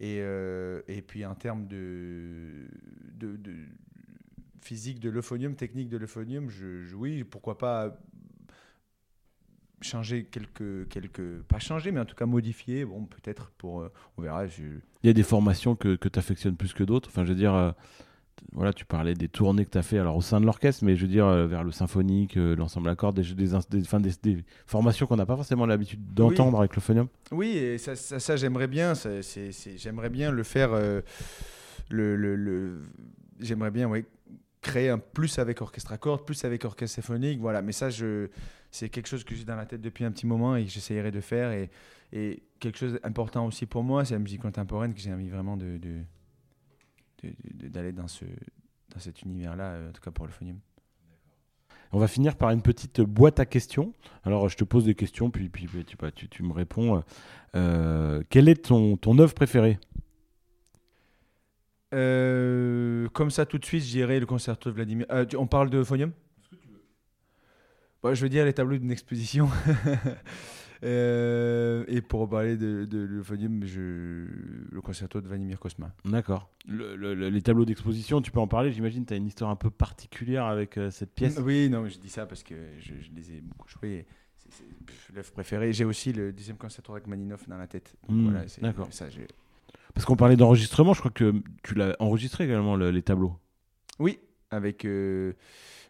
et, 0.00 0.18
et 0.18 1.02
puis 1.02 1.24
en 1.24 1.34
termes 1.34 1.66
de, 1.66 2.66
physique 4.60 5.00
de 5.00 5.10
l'euphonium 5.10 5.54
technique 5.54 5.88
de 5.88 5.96
l'euphonium 5.96 6.48
oui 6.94 7.24
pourquoi 7.24 7.58
pas 7.58 7.96
changer 9.82 10.24
quelques, 10.24 10.88
quelques, 10.88 11.42
pas 11.42 11.58
changer, 11.58 11.92
mais 11.92 12.00
en 12.00 12.04
tout 12.04 12.14
cas 12.14 12.26
modifier. 12.26 12.84
Bon, 12.84 13.04
peut-être 13.04 13.50
pour, 13.58 13.80
euh, 13.80 13.92
on 14.16 14.22
verra. 14.22 14.46
Il 14.46 14.80
y 15.04 15.08
a 15.08 15.12
des 15.12 15.22
formations 15.22 15.76
que, 15.76 15.96
que 15.96 16.08
tu 16.08 16.18
affectionnes 16.18 16.56
plus 16.56 16.72
que 16.72 16.84
d'autres. 16.84 17.08
Enfin, 17.08 17.24
je 17.24 17.30
veux 17.30 17.38
dire, 17.38 17.54
euh, 17.54 17.72
voilà, 18.52 18.72
tu 18.72 18.84
parlais 18.84 19.14
des 19.14 19.28
tournées 19.28 19.64
que 19.64 19.70
tu 19.70 19.78
as 19.78 19.82
fait 19.82 19.98
alors 19.98 20.16
au 20.16 20.22
sein 20.22 20.40
de 20.40 20.46
l'orchestre, 20.46 20.84
mais 20.84 20.96
je 20.96 21.02
veux 21.02 21.10
dire, 21.10 21.26
euh, 21.26 21.46
vers 21.46 21.64
le 21.64 21.72
symphonique, 21.72 22.36
l'ensemble 22.36 22.88
à 22.88 22.96
cordes, 22.96 23.20
des, 23.20 23.34
des, 23.34 23.50
des, 23.70 24.10
des, 24.22 24.44
formations 24.66 25.06
qu'on 25.06 25.16
n'a 25.16 25.26
pas 25.26 25.36
forcément 25.36 25.66
l'habitude 25.66 26.00
d'entendre 26.14 26.58
avec 26.58 26.74
le 26.74 26.80
phonium. 26.80 27.08
Oui, 27.32 27.56
et 27.56 27.78
ça, 27.78 27.96
ça, 27.96 28.36
j'aimerais 28.36 28.68
bien, 28.68 28.94
j'aimerais 29.76 30.10
bien 30.10 30.30
le 30.30 30.42
faire. 30.42 30.70
le, 30.70 31.02
le, 32.16 32.36
le 32.36 32.82
j'aimerais 33.40 33.70
bien, 33.70 33.88
oui, 33.88 34.04
créer 34.62 34.88
un 34.88 34.98
plus 34.98 35.38
avec 35.38 35.60
orchestre 35.60 35.92
à 35.92 35.98
cordes, 35.98 36.24
plus 36.24 36.44
avec 36.44 36.64
orchestre 36.64 36.96
symphonique, 36.96 37.40
voilà. 37.40 37.62
Mais 37.62 37.72
ça, 37.72 37.90
je, 37.90 38.28
c'est 38.70 38.88
quelque 38.88 39.06
chose 39.06 39.24
que 39.24 39.34
j'ai 39.34 39.44
dans 39.44 39.56
la 39.56 39.66
tête 39.66 39.80
depuis 39.80 40.04
un 40.04 40.10
petit 40.10 40.26
moment 40.26 40.56
et 40.56 40.64
que 40.64 40.70
j'essayerai 40.70 41.10
de 41.10 41.20
faire. 41.20 41.52
Et, 41.52 41.70
et 42.12 42.42
quelque 42.60 42.78
chose 42.78 42.98
d'important 43.02 43.46
aussi 43.46 43.66
pour 43.66 43.82
moi, 43.82 44.04
c'est 44.04 44.14
la 44.14 44.20
musique 44.20 44.42
contemporaine 44.42 44.94
que 44.94 45.00
j'ai 45.00 45.12
envie 45.12 45.28
vraiment 45.28 45.56
de, 45.56 45.78
d'aller 47.52 47.92
dans, 47.92 48.08
ce, 48.08 48.24
dans 48.90 48.98
cet 48.98 49.22
univers-là, 49.22 49.78
en 49.88 49.92
tout 49.92 50.00
cas 50.02 50.10
pour 50.10 50.26
le 50.26 50.32
phonium. 50.32 50.58
On 51.92 51.98
va 51.98 52.08
finir 52.08 52.36
par 52.36 52.50
une 52.50 52.62
petite 52.62 53.00
boîte 53.00 53.38
à 53.38 53.46
questions. 53.46 53.94
Alors, 54.24 54.48
je 54.48 54.56
te 54.56 54.64
pose 54.64 54.84
des 54.84 54.94
questions, 54.96 55.30
puis, 55.30 55.48
puis 55.48 55.66
tu, 55.86 55.96
tu, 56.14 56.28
tu 56.28 56.42
me 56.42 56.52
réponds. 56.52 57.02
Euh, 57.54 58.22
quelle 58.28 58.48
est 58.48 58.66
ton, 58.66 58.96
ton 58.96 59.18
œuvre 59.18 59.34
préférée? 59.34 59.78
Euh, 61.94 63.08
Comme 63.10 63.30
ça, 63.30 63.46
tout 63.46 63.58
de 63.58 63.64
suite, 63.64 63.84
je 63.84 63.90
dirais 63.90 64.18
le 64.18 64.26
concerto 64.26 64.70
de 64.70 64.74
Vladimir. 64.74 65.06
Euh, 65.10 65.24
tu- 65.24 65.36
on 65.36 65.46
parle 65.46 65.70
de 65.70 65.82
phonium 65.84 66.12
Bah, 68.02 68.14
Je 68.14 68.22
veux 68.22 68.28
dire 68.28 68.44
les 68.44 68.52
tableaux 68.52 68.76
d'une 68.78 68.90
exposition. 68.90 69.48
Euh, 70.84 71.84
et 71.88 72.00
pour 72.02 72.28
parler 72.28 72.56
de, 72.56 72.84
de 72.84 72.98
l'euphonium, 72.98 73.64
je... 73.64 73.80
le 74.70 74.80
concerto 74.82 75.20
de 75.20 75.28
Vladimir 75.28 75.58
Kosma. 75.58 75.92
D'accord. 76.04 76.50
Le- 76.68 76.96
le- 76.96 77.14
le- 77.14 77.28
les 77.30 77.42
tableaux 77.42 77.64
d'exposition, 77.64 78.20
tu 78.20 78.30
peux 78.30 78.40
en 78.40 78.46
parler 78.48 78.72
J'imagine 78.72 79.04
tu 79.06 79.14
as 79.14 79.16
une 79.16 79.26
histoire 79.26 79.50
un 79.50 79.56
peu 79.56 79.70
particulière 79.70 80.44
avec 80.44 80.76
euh, 80.76 80.90
cette 80.90 81.14
pièce. 81.14 81.38
Oui, 81.42 81.68
non, 81.70 81.82
mais 81.82 81.90
je 81.90 81.98
dis 81.98 82.08
ça 82.10 82.26
parce 82.26 82.42
que 82.42 82.54
je, 82.78 82.92
je 83.00 83.10
les 83.14 83.32
ai 83.36 83.40
beaucoup 83.40 83.68
joués. 83.68 84.06
C'est 84.50 85.14
l'œuvre 85.14 85.32
préférée. 85.32 85.72
J'ai 85.72 85.84
aussi 85.84 86.12
le 86.12 86.32
dixième 86.32 86.56
concerto 86.56 86.92
avec 86.92 87.06
Maninov 87.06 87.42
dans 87.48 87.56
la 87.58 87.66
tête. 87.66 87.96
Donc 88.08 88.16
Hmm, 88.16 88.24
voilà, 88.30 88.44
d'accord. 88.60 88.86
Ça, 88.90 89.06
Parce 89.94 90.04
qu'on 90.04 90.14
parlait 90.16 90.36
d'enregistrement, 90.36 90.92
je 90.94 91.00
crois 91.00 91.10
que 91.10 91.32
tu 91.62 91.74
l'as 91.74 91.96
enregistré 91.98 92.44
également, 92.44 92.76
le- 92.76 92.90
les 92.90 93.02
tableaux. 93.02 93.34
Oui, 93.98 94.20
avec 94.50 94.84
euh, 94.84 95.32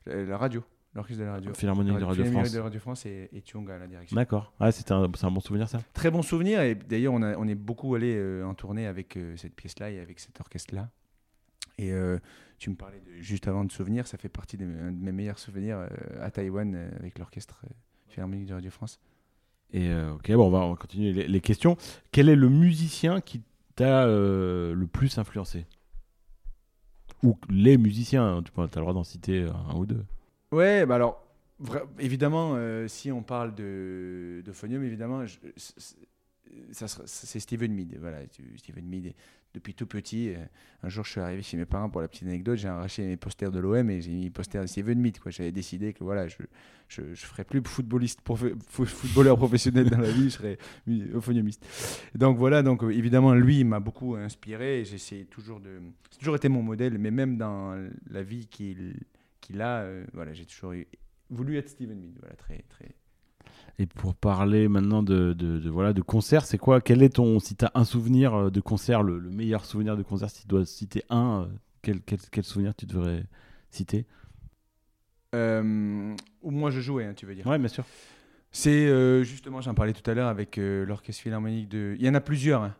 la 0.06 0.24
la 0.24 0.38
radio, 0.38 0.62
l'orchestre 0.96 1.20
de 1.20 1.26
la 1.26 1.32
radio. 1.34 1.54
Philharmonique 1.54 1.96
de 1.98 2.04
Radio 2.04 2.24
France. 2.24 2.52
de 2.52 2.58
Radio 2.58 2.80
France 2.80 3.06
et, 3.06 3.28
et 3.32 3.40
Thiong 3.42 3.70
à 3.70 3.78
la 3.78 3.86
direction. 3.86 4.14
D'accord. 4.16 4.52
Ah, 4.58 4.72
c'est 4.72 4.90
un, 4.90 5.08
c'est 5.16 5.24
un 5.26 5.30
bon 5.30 5.40
souvenir 5.40 5.68
ça 5.68 5.80
Très 5.94 6.10
bon 6.10 6.22
souvenir 6.22 6.60
et 6.60 6.74
d'ailleurs 6.74 7.12
on, 7.14 7.22
a- 7.22 7.36
on 7.36 7.46
est 7.46 7.54
beaucoup 7.54 7.94
allé 7.94 8.14
euh, 8.16 8.44
en 8.44 8.54
tournée 8.54 8.86
avec 8.86 9.16
euh, 9.16 9.36
cette 9.36 9.54
pièce-là 9.54 9.90
et 9.90 10.00
avec 10.00 10.18
cet 10.18 10.40
orchestre-là. 10.40 10.88
Et 11.78 11.92
euh, 11.92 12.18
tu 12.58 12.70
me 12.70 12.74
parlais 12.74 13.00
de, 13.00 13.22
juste 13.22 13.46
avant 13.48 13.64
de 13.64 13.70
souvenirs, 13.70 14.06
ça 14.06 14.16
fait 14.18 14.28
partie 14.30 14.56
de, 14.56 14.64
mes- 14.64 14.80
un 14.80 14.92
de 14.92 14.98
mes 15.04 15.12
meilleurs 15.12 15.38
souvenirs 15.38 15.86
à 16.20 16.30
Taïwan 16.30 16.74
avec 16.98 17.18
l'orchestre 17.18 17.60
Philharmonique 18.08 18.46
de 18.46 18.54
Radio 18.54 18.70
France. 18.70 18.98
Et 19.72 19.92
ok, 19.94 20.32
bon, 20.32 20.46
on 20.46 20.50
va, 20.50 20.58
on 20.60 20.70
va 20.70 20.76
continuer 20.76 21.12
les, 21.12 21.28
les 21.28 21.40
questions. 21.40 21.76
Quel 22.12 22.28
est 22.28 22.36
le 22.36 22.48
musicien 22.48 23.20
qui 23.20 23.42
t'a 23.74 24.06
le 24.06 24.86
plus 24.90 25.18
influencé? 25.18 25.66
Ou 27.22 27.36
les 27.50 27.76
musiciens, 27.78 28.36
hein, 28.38 28.42
tu 28.42 28.52
as 28.58 28.62
le 28.62 28.68
droit 28.82 28.92
d'en 28.94 29.02
citer 29.04 29.46
un 29.70 29.74
ou 29.74 29.86
deux. 29.86 30.04
Ouais, 30.56 30.86
bah 30.86 30.94
alors, 30.94 31.22
évidemment, 31.98 32.54
euh, 32.54 32.88
si 32.88 33.12
on 33.12 33.22
parle 33.22 33.54
de, 33.54 34.40
de 34.42 34.52
phonium, 34.52 34.82
évidemment, 34.82 35.22
c'est 36.74 37.40
Steven 37.40 37.74
Mead. 37.74 37.98
Voilà, 38.00 38.20
Steven 38.56 38.86
Mead, 38.86 39.12
depuis 39.52 39.74
tout 39.74 39.84
petit, 39.84 40.30
euh, 40.30 40.38
un 40.82 40.88
jour 40.88 41.04
je 41.04 41.10
suis 41.10 41.20
arrivé 41.20 41.42
chez 41.42 41.58
mes 41.58 41.66
parents 41.66 41.90
pour 41.90 42.00
la 42.00 42.08
petite 42.08 42.22
anecdote, 42.22 42.56
j'ai 42.56 42.68
arraché 42.68 43.04
mes 43.04 43.18
posters 43.18 43.52
de 43.52 43.58
l'OM 43.58 43.90
et 43.90 44.00
j'ai 44.00 44.12
mis 44.12 44.30
poster 44.30 44.62
de 44.62 44.66
Steven 44.66 44.98
Mead. 44.98 45.18
J'avais 45.26 45.52
décidé 45.52 45.92
que 45.92 46.02
voilà, 46.02 46.26
je 46.26 46.38
je, 46.88 47.02
je 47.12 47.26
ferais 47.26 47.44
plus 47.44 47.60
footballeur 47.62 49.36
professionnel 49.36 49.90
dans 49.90 49.98
la 49.98 50.10
vie, 50.10 50.30
je 50.30 50.36
serais 50.38 50.58
euphoniumiste. 50.88 51.66
Donc 52.14 52.38
voilà, 52.38 52.62
donc 52.62 52.82
euh, 52.82 52.88
évidemment, 52.88 53.34
lui, 53.34 53.62
m'a 53.62 53.80
beaucoup 53.80 54.14
inspiré 54.14 54.86
j'essaie 54.86 55.26
toujours 55.28 55.60
de. 55.60 55.82
C'est 56.10 56.20
toujours 56.20 56.36
été 56.36 56.48
mon 56.48 56.62
modèle, 56.62 56.96
mais 56.96 57.10
même 57.10 57.36
dans 57.36 57.76
la 58.10 58.22
vie 58.22 58.46
qu'il 58.46 58.94
qu'il 59.46 59.60
a, 59.62 59.80
euh, 59.82 60.04
voilà, 60.12 60.32
j'ai 60.32 60.44
toujours 60.44 60.72
eu- 60.72 60.86
voulu 61.30 61.56
être 61.56 61.68
Steven 61.68 61.98
Mead. 61.98 62.18
Voilà, 62.20 62.36
très, 62.36 62.64
très. 62.68 62.94
Et 63.78 63.86
pour 63.86 64.14
parler 64.14 64.68
maintenant 64.68 65.02
de, 65.02 65.32
de, 65.32 65.58
de- 65.58 65.70
voilà, 65.70 65.92
de 65.92 66.00
concert, 66.02 66.44
c'est 66.46 66.58
quoi 66.58 66.80
Quel 66.80 67.02
est 67.02 67.16
ton. 67.16 67.38
Si 67.38 67.56
tu 67.56 67.64
as 67.64 67.70
un 67.74 67.84
souvenir 67.84 68.34
euh, 68.34 68.50
de 68.50 68.60
concert, 68.60 69.02
le, 69.02 69.18
le 69.18 69.30
meilleur 69.30 69.64
souvenir 69.64 69.96
de 69.96 70.02
concert, 70.02 70.30
si 70.30 70.42
tu 70.42 70.48
dois 70.48 70.64
citer 70.64 71.04
un, 71.10 71.42
euh, 71.42 71.54
quel, 71.82 72.00
quel, 72.00 72.18
quel 72.30 72.44
souvenir 72.44 72.74
tu 72.74 72.86
devrais 72.86 73.24
citer? 73.70 74.06
Euh, 75.34 76.14
où 76.42 76.50
moi 76.50 76.70
je 76.70 76.80
jouais, 76.80 77.04
hein, 77.04 77.14
tu 77.14 77.26
veux 77.26 77.34
dire. 77.34 77.46
Ouais, 77.46 77.58
bien 77.58 77.68
sûr. 77.68 77.84
C'est 78.50 78.86
euh, 78.86 79.22
justement, 79.22 79.60
j'en 79.60 79.74
parlais 79.74 79.92
tout 79.92 80.08
à 80.10 80.14
l'heure 80.14 80.28
avec 80.28 80.56
euh, 80.56 80.86
l'Orchestre 80.86 81.22
Philharmonique 81.22 81.68
de. 81.68 81.94
Il 81.98 82.04
y 82.04 82.08
en 82.08 82.14
a 82.14 82.20
plusieurs, 82.20 82.62
hein. 82.62 82.74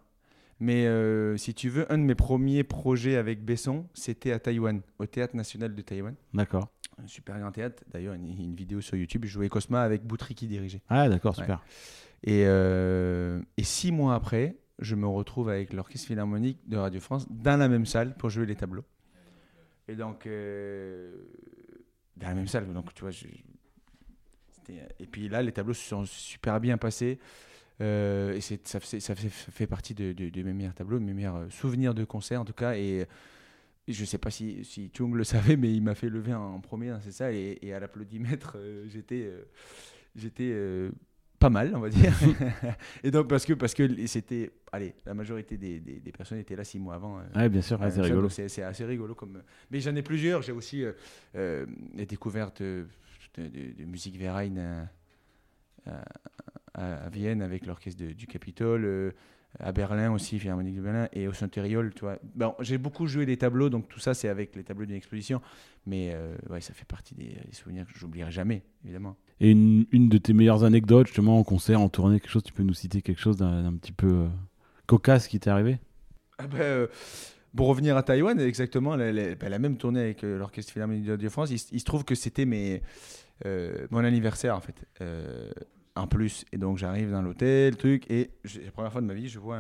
Mais 0.61 0.87
euh, 0.87 1.37
si 1.37 1.53
tu 1.55 1.69
veux, 1.69 1.91
un 1.93 1.99
de 1.99 2.03
mes 2.05 2.15
premiers 2.15 2.65
projets 2.65 3.17
avec 3.17 3.45
Besson, 3.45 3.87
c'était 3.95 4.33
à 4.33 4.39
Taïwan, 4.39 4.81
au 4.99 5.07
Théâtre 5.07 5.37
National 5.37 5.75
de 5.75 5.83
Taïwan. 5.83 6.15
D'accord. 6.35 6.69
Un 7.03 7.07
super 7.07 7.39
grand 7.39 7.53
théâtre. 7.53 7.83
D'ailleurs, 7.93 8.15
une, 8.15 8.27
une 8.27 8.55
vidéo 8.55 8.81
sur 8.81 8.97
YouTube, 8.97 9.25
je 9.27 9.31
jouais 9.31 9.49
Cosma 9.51 9.83
avec 9.83 10.03
Boutry 10.05 10.35
qui 10.35 10.47
dirigeait. 10.47 10.81
Ah, 10.89 11.09
d'accord, 11.09 11.37
Ouais. 11.37 11.45
super. 11.45 11.63
Et, 12.25 12.45
euh, 12.47 13.41
et 13.59 13.63
six 13.65 13.93
mois 13.93 14.15
après, 14.15 14.57
je 14.79 14.95
me 14.95 15.07
retrouve 15.07 15.49
avec 15.51 15.73
l'Orchestre 15.75 16.07
Philharmonique 16.09 16.59
de 16.69 16.77
Radio 16.79 17.01
France 17.01 17.27
dans 17.31 17.59
la 17.59 17.69
même 17.69 17.85
salle 17.87 18.17
pour 18.17 18.31
jouer 18.31 18.47
les 18.47 18.57
tableaux. 18.57 18.85
Et 19.89 19.95
donc, 19.95 20.27
euh, 20.27 21.15
dans 22.17 22.29
la 22.29 22.35
même 22.35 22.49
salle, 22.49 22.73
donc 22.73 22.93
tu 22.95 23.03
vois, 23.03 23.11
je- 23.11 23.27
et 24.99 25.07
puis 25.07 25.29
là, 25.29 25.43
les 25.43 25.53
tableaux 25.53 25.75
se 25.75 25.87
sont 25.89 26.05
super 26.07 26.61
bien 26.61 26.77
passés. 26.77 27.19
Euh, 27.83 28.33
et 28.35 28.41
c'est- 28.41 28.67
ça, 28.67 28.81
fait- 28.81 29.01
ça 29.01 29.15
ça 29.15 29.53
partie 29.67 29.93
de, 29.95 30.13
de- 30.13 30.31
de 30.31 30.43
mes 30.43 30.55
meilleurs 30.55 30.75
tableaux, 30.75 30.99
de 30.99 31.05
mes 31.05 31.13
meilleurs 31.13 31.37
euh, 31.37 31.51
souvenirs 31.51 31.93
de 31.95 32.05
concert 32.05 32.41
en 32.41 32.45
tout 32.45 32.55
cas. 32.55 32.75
Et, 32.77 33.07
je 33.89 34.05
sais 34.05 34.19
pas 34.19 34.31
si, 34.31 34.65
si 34.65 34.91
Chung 34.97 35.15
le 35.15 35.25
savait, 35.55 35.57
mais 35.57 35.73
il 35.73 35.83
m'a 35.83 35.95
fait 35.95 36.09
lever 36.09 36.33
en, 36.35 36.59
premier 36.61 36.89
dans 36.91 37.01
cette 37.01 37.13
salle. 37.13 37.35
Et, 37.35 37.59
et 37.63 37.75
à 37.75 37.79
l'applaudimètre, 37.81 38.55
euh, 38.57 38.87
j'étais 38.89 39.25
euh, 39.27 39.45
j'étais 40.17 40.51
euh, 40.53 40.91
pas 41.39 41.51
mal, 41.51 41.71
on 41.77 41.81
va 41.81 41.91
dire. 41.91 42.15
et 43.05 43.11
donc, 43.11 43.29
parce 43.29 43.45
que, 43.45 43.53
parce 43.53 43.75
que 43.75 44.07
c'était. 44.07 44.51
Allez, 44.73 44.95
la 45.05 45.13
majorité 45.13 45.59
des, 45.59 45.79
des- 45.79 46.01
des 46.01 46.13
personnes 46.13 46.39
étaient 46.39 46.57
là 46.57 46.65
six 46.65 46.79
mois 46.79 46.95
avant. 46.95 47.21
Ouais, 47.35 47.49
bien 47.51 47.61
sûr, 47.61 47.79
c'est 47.83 47.91
ça, 47.91 48.03
rigolo. 48.03 48.29
C'est 48.31 48.49
c'est 48.49 48.63
assez 48.63 48.85
rigolo. 48.87 49.15
Comme... 49.15 49.43
Mais 49.71 49.81
j'en 49.81 49.95
ai 49.95 50.03
plusieurs. 50.03 50.41
J'ai 50.43 50.53
aussi 50.53 50.83
des 51.35 52.07
découvertes 52.07 52.63
de, 52.63 52.87
de- 53.37 53.73
de 53.79 53.85
musique 53.85 54.19
Verein 54.19 54.89
à, 56.77 57.09
Vienne 57.09 57.43
avec 57.43 57.67
l'orchestre 57.67 58.03
du 58.05 58.27
Capitole. 58.27 58.85
euh, 58.85 59.11
à 59.59 59.73
Berlin 59.73 60.13
aussi, 60.13 60.39
Philharmonique 60.39 60.77
de 60.77 60.83
Berlin, 60.83 61.09
et 61.15 61.29
au 61.29 61.33
Saint-Ériol, 61.33 61.95
tu 61.95 62.01
vois. 62.01 62.19
Bon, 62.35 62.55
j'ai 62.61 62.77
beaucoup 62.77 63.07
joué 63.07 63.25
les 63.25 63.39
tableaux, 63.39 63.71
donc 63.71 63.89
tout 63.89 64.01
ça, 64.01 64.13
c'est 64.13 64.29
avec 64.29 64.55
les 64.55 64.63
tableaux 64.63 64.85
d'une 64.85 64.97
exposition. 64.97 65.41
Mais 65.87 66.11
euh, 66.13 66.37
ouais, 66.51 66.61
ça 66.61 66.75
fait 66.75 66.85
partie 66.85 67.15
des, 67.15 67.39
des 67.47 67.53
souvenirs 67.55 67.87
que 67.87 67.99
j'oublierai 67.99 68.31
jamais, 68.31 68.63
évidemment. 68.85 69.17
Et 69.41 69.53
une, 69.53 69.87
une 69.93 70.11
de 70.11 70.19
tes 70.19 70.35
meilleures 70.35 70.65
anecdotes, 70.65 71.07
justement, 71.07 71.39
en 71.39 71.43
concert, 71.45 71.81
en 71.81 71.89
tournée, 71.89 72.21
quelque 72.21 72.31
chose, 72.31 72.43
tu 72.43 72.53
peux 72.53 72.65
nous 72.65 72.75
citer 72.75 73.01
quelque 73.01 73.21
chose 73.21 73.39
d'un 73.39 73.75
petit 73.77 73.93
peu 73.93 74.09
euh, 74.09 74.29
cocasse 74.87 75.27
qui 75.27 75.41
t'est 75.41 75.49
arrivé? 75.49 75.79
Ah 76.39 76.47
ben, 76.47 76.61
euh, 76.61 76.87
pour 77.57 77.69
revenir 77.69 77.97
à 77.97 78.03
Taïwan, 78.03 78.39
exactement, 78.39 78.95
la, 78.95 79.11
la- 79.11 79.37
ben, 79.37 79.49
la 79.49 79.59
même 79.59 79.79
tournée 79.79 80.01
avec 80.01 80.23
euh, 80.23 80.39
l'Orchestre 80.39 80.71
Philharmonique 80.73 81.07
de 81.07 81.29
France, 81.31 81.51
il, 81.51 81.61
il 81.73 81.81
se 81.81 81.85
trouve 81.87 82.05
que 82.05 82.15
c'était 82.15 82.45
mes, 82.45 82.83
euh, 83.47 83.87
mon 83.91 84.05
anniversaire, 84.05 84.55
en 84.55 84.61
fait, 84.61 84.85
euh, 85.01 85.51
en 85.97 86.07
plus. 86.07 86.45
Et 86.53 86.59
donc, 86.59 86.79
j'arrive 86.79 87.11
dans 87.11 87.23
l'hôtel, 87.23 87.77
truc, 87.77 88.09
et 88.11 88.31
la 88.63 88.71
première 88.71 88.93
fois 88.93 89.01
de 89.01 89.07
ma 89.07 89.15
vie, 89.15 89.29
je 89.29 89.39
vois 89.39 89.59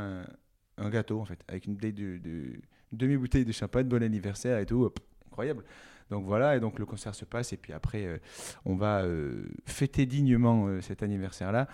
un, 0.79 0.91
gâteau, 0.91 1.21
en 1.21 1.25
fait, 1.25 1.43
avec 1.49 1.67
une 1.67 1.77
de, 1.77 2.61
demi-bouteille 2.93 3.45
de 3.45 3.53
champagne, 3.53 3.89
bon 3.89 4.03
anniversaire 4.03 4.59
et 4.59 4.67
tout, 4.67 4.91
incroyable. 5.27 5.65
Donc 6.11 6.25
voilà, 6.25 6.57
et 6.57 6.61
donc 6.61 6.79
le 6.79 6.87
concert 6.87 7.15
se 7.15 7.25
passe, 7.25 7.53
et 7.53 7.57
puis 7.57 7.73
après, 7.73 8.07
euh, 8.07 8.19
on 8.65 8.77
va 8.77 9.03
euh, 9.03 9.47
fêter 9.65 10.07
dignement 10.07 10.69
euh, 10.69 10.81
cet 10.81 11.03
anniversaire-là. 11.03 11.67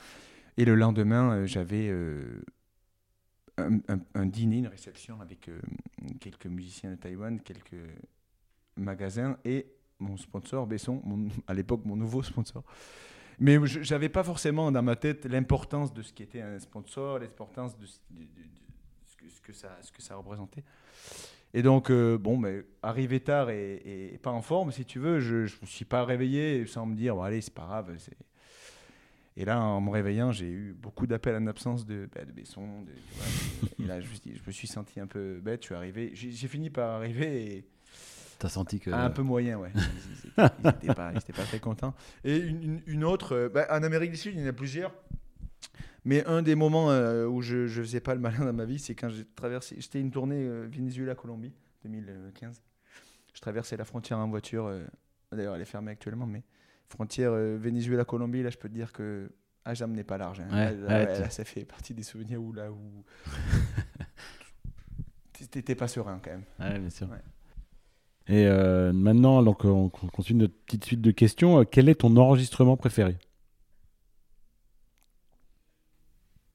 Et 0.57 0.65
le 0.65 0.75
lendemain, 0.75 1.47
j'avais 1.47 1.91
un, 3.57 4.27
dîner, 4.27 4.59
une 4.59 4.67
réception 4.67 5.19
avec 5.23 5.51
quelques 6.21 6.45
musiciens 6.45 6.91
de 6.91 6.97
Taïwan, 6.97 7.41
quelques 7.41 7.81
magasins 8.77 9.39
et 9.47 9.67
mon 9.99 10.19
sponsor, 10.19 10.67
Besson, 10.67 11.03
à 11.47 11.55
l'époque 11.55 11.87
mon 11.87 11.97
nouveau 11.97 12.23
sponsor. 12.23 12.65
Mais 13.43 13.59
je 13.67 13.93
n'avais 13.93 14.09
pas 14.09 14.23
forcément 14.23 14.71
dans 14.71 14.83
ma 14.83 14.95
tête 14.95 15.25
l'importance 15.25 15.93
de 15.93 16.01
ce 16.03 16.13
qui 16.13 16.23
était 16.23 16.41
un 16.43 16.61
sponsor, 16.61 17.19
l'importance 17.19 17.77
de, 17.77 17.87
ce- 17.87 17.99
que, 19.43 19.53
ça, 19.53 19.77
ce 19.83 19.91
que 19.91 20.01
ça 20.01 20.15
représentait. 20.15 20.63
Et 21.53 21.61
donc, 21.63 21.91
euh, 21.91 22.17
bon, 22.17 22.37
mais 22.37 22.63
arrivé 22.83 23.19
tard 23.19 23.51
et, 23.51 24.17
pas 24.23 24.31
en 24.31 24.43
forme, 24.43 24.71
si 24.71 24.85
tu 24.85 25.01
veux, 25.01 25.19
je 25.19 25.37
ne 25.39 25.43
me 25.43 25.67
suis 25.67 25.85
pas 25.85 26.05
réveillé 26.05 26.65
sans 26.67 26.87
me 26.87 26.95
dire, 26.95 27.17
bon, 27.17 27.23
allez, 27.23 27.41
c'est 27.41 27.53
pas 27.53 27.65
grave. 27.67 27.97
Et 29.37 29.45
là, 29.45 29.61
en 29.61 29.81
me 29.81 29.91
réveillant, 29.91 30.31
j'ai 30.31 30.49
eu 30.49 30.73
beaucoup 30.73 31.09
d'appels 31.09 31.35
en 31.35 31.47
absence 31.49 31.85
de, 31.85 32.09
bah, 32.15 32.25
de 32.25 32.31
Besson. 32.31 32.69
là, 33.81 34.01
je, 34.01 34.07
me 34.47 34.53
suis- 34.53 34.67
senti 34.69 35.01
un 35.01 35.09
peu 35.09 35.41
bête. 35.43 35.63
Je 35.63 35.67
suis 35.67 35.75
arrivé, 35.75 36.11
j'ai 36.15 36.49
fini 36.49 36.71
par 36.71 36.91
arriver 36.91 37.57
et 37.57 37.65
T'as 38.43 38.49
senti 38.49 38.81
que. 38.81 38.91
un 38.91 39.09
peu 39.11 39.23
moyen, 39.23 39.57
ouais. 39.57 39.71
Ils- 40.37 40.43
n'étaient 40.65 40.93
pas, 41.33 41.45
très 41.45 41.61
contents. 41.61 41.95
Et 42.25 42.39
une, 42.39 43.05
autre, 43.05 43.37
euh, 43.37 43.49
bah, 43.49 43.69
en 43.71 43.85
Amérique 43.85 44.11
du 44.11 44.17
Sud, 44.17 44.35
il 44.35 44.41
y 44.41 44.45
en 44.45 44.49
a 44.49 44.53
plusieurs. 44.53 44.93
Mais 46.05 46.27
un 46.27 46.43
des 46.43 46.57
moments 46.57 46.91
euh, 46.91 47.25
où 47.29 47.41
je 47.41 47.59
ne 47.59 47.69
faisais 47.69 48.01
pas 48.01 48.17
le 48.17 48.21
malin 48.21 48.45
dans 48.45 48.53
ma 48.53 48.65
vie, 48.65 48.81
c'est 48.81 48.97
quand 48.97 49.09
j'ai 49.11 49.25
traversé. 49.37 49.77
J'étais 49.79 50.01
une 50.01 50.11
tournée 50.11 50.45
euh, 50.45 50.67
Venezuela-Colombie, 50.69 51.53
2015. 51.85 52.61
Je 53.33 53.41
traversais 53.41 53.77
la 53.77 53.85
frontière 53.85 54.19
en 54.19 54.29
voiture. 54.29 54.67
euh, 54.67 54.83
D'ailleurs, 55.31 55.55
elle 55.55 55.63
est 55.63 55.65
fermée 55.65 55.93
actuellement, 55.93 56.27
mais 56.27 56.43
frontière 56.89 57.31
Venezuela-Colombie, 57.33 58.43
là, 58.43 58.51
je 58.51 58.59
peux 58.59 58.69
te 58.69 58.75
dire 58.75 58.93
que. 58.93 59.31
Ah, 59.65 59.75
j'amenais 59.75 60.03
pas 60.03 60.19
large. 60.19 60.41
hein. 60.41 60.49
Ouais, 60.51 60.75
Là, 60.75 60.89
ouais, 60.89 61.07
là, 61.07 61.15
tu- 61.15 61.21
là, 61.23 61.31
ça 61.31 61.45
fait 61.45 61.65
partie 61.65 61.95
des 61.95 62.03
souvenirs 62.03 62.43
où 62.43 62.53
là 62.53 62.73
où. 62.73 63.05
T'étais 65.51 65.77
pas 65.77 65.87
serein 65.87 66.21
quand 66.25 66.31
même. 66.31 66.45
Ouais, 66.59 66.81
bien 66.81 66.91
sûr. 66.91 67.09
Ouais. 67.09 67.19
Et 68.29 68.47
euh, 68.47 68.93
maintenant, 68.93 69.43
donc, 69.43 69.65
on 69.65 69.91
on 70.03 70.07
continue 70.09 70.41
notre 70.43 70.55
petite 70.67 70.85
suite 70.85 71.01
de 71.01 71.11
questions. 71.11 71.61
Euh, 71.61 71.65
Quel 71.65 71.89
est 71.89 71.97
ton 71.97 72.17
enregistrement 72.17 72.77
préféré? 72.77 73.17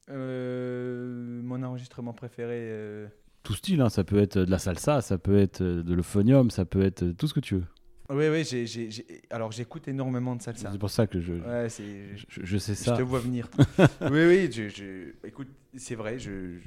Euh, 0.09 1.41
mon 1.43 1.61
enregistrement 1.63 2.13
préféré. 2.13 2.55
euh, 2.57 3.07
Tout 3.43 3.53
style, 3.55 3.82
hein, 3.82 3.89
ça 3.89 4.03
peut 4.03 4.20
être 4.20 4.39
de 4.39 4.49
la 4.51 4.59
salsa, 4.59 5.01
ça 5.01 5.18
peut 5.18 5.38
être 5.38 5.61
de 5.63 5.93
l'euphonium, 5.93 6.49
ça 6.49 6.65
peut 6.65 6.82
être 6.82 7.05
tout 7.11 7.28
ce 7.28 7.34
que 7.34 7.39
tu 7.41 7.55
veux. 7.55 7.65
Oui, 8.09 8.30
oui, 8.30 8.45
j'ai, 8.45 8.65
j'ai- 8.65 8.89
j'ai- 8.89 9.05
alors 9.30 9.51
j'écoute 9.51 9.86
énormément 9.89 10.34
de 10.38 10.41
salsa. 10.41 10.72
C'est 10.72 10.78
pour 10.78 10.89
ça 10.89 11.07
que 11.07 11.20
je, 11.20 11.34
Ouais, 11.34 11.68
c'est. 11.68 12.15
je, 12.15 12.39
je 12.45 12.57
sais 12.57 12.74
Je 12.74 12.84
ça. 12.84 12.95
te 12.95 13.01
vois 13.01 13.20
venir. 13.20 13.49
oui, 14.01 14.26
oui, 14.26 14.49
je, 14.49 14.70
je- 14.70 15.28
écoute, 15.28 15.49
c'est 15.76 15.95
vrai, 15.95 16.18
je. 16.18 16.59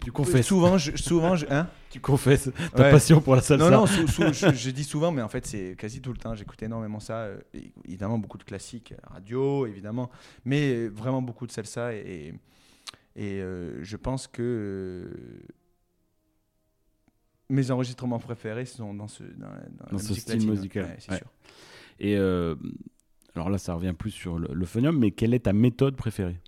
J'ai- 0.00 0.04
Tu 0.04 0.12
confesses. 0.12 0.46
Souvent, 0.46 0.76
je, 0.78 0.96
souvent, 0.96 1.36
je, 1.36 1.46
hein 1.50 1.68
Tu 1.90 2.00
confesses 2.00 2.50
ta 2.74 2.82
Ouais. 2.82 2.90
passion 2.90 3.20
pour 3.20 3.34
la 3.36 3.42
salsa. 3.42 3.70
Non, 3.70 3.78
non, 3.80 3.86
sou- 3.86 4.06
sou- 4.08 4.32
je, 4.32 4.52
je 4.52 4.70
dis 4.70 4.84
souvent, 4.84 5.10
mais 5.12 5.22
en 5.22 5.28
fait, 5.28 5.46
c'est 5.46 5.76
quasi 5.78 6.00
tout 6.00 6.12
le 6.12 6.18
temps. 6.18 6.34
J'écoute 6.34 6.62
énormément 6.62 7.00
ça. 7.00 7.18
euh, 7.24 7.38
évidemment, 7.84 8.18
beaucoup 8.18 8.38
de 8.38 8.44
classiques, 8.44 8.92
euh, 8.92 8.96
radio, 9.14 9.66
évidemment, 9.66 10.10
mais 10.44 10.74
euh, 10.74 10.88
vraiment 10.88 11.22
beaucoup 11.22 11.46
de 11.46 11.52
salsa. 11.52 11.94
Et, 11.94 12.34
et 13.16 13.40
euh, 13.40 13.78
je 13.82 13.96
pense 13.96 14.26
que 14.26 15.08
mes 17.50 17.70
enregistrements 17.70 18.18
préférés 18.18 18.64
sont 18.66 18.94
dans 18.94 19.08
ce, 19.08 19.22
dans, 19.22 19.46
dans 19.48 19.86
la 19.86 19.92
Dans 19.92 19.98
ce 19.98 20.14
style 20.14 20.48
musical, 20.48 20.84
Ouais, 20.84 20.96
c'est 20.98 21.10
ouais. 21.12 21.18
sûr. 21.18 21.26
Et 22.00 22.16
euh, 22.16 22.54
alors 23.36 23.50
là, 23.50 23.58
ça 23.58 23.74
revient 23.74 23.94
plus 23.96 24.10
sur 24.10 24.38
le- 24.38 24.48
l'euphonium, 24.52 24.98
mais 24.98 25.10
quelle 25.10 25.34
est 25.34 25.40
ta 25.44 25.52
méthode 25.52 25.94
préférée? 25.96 26.40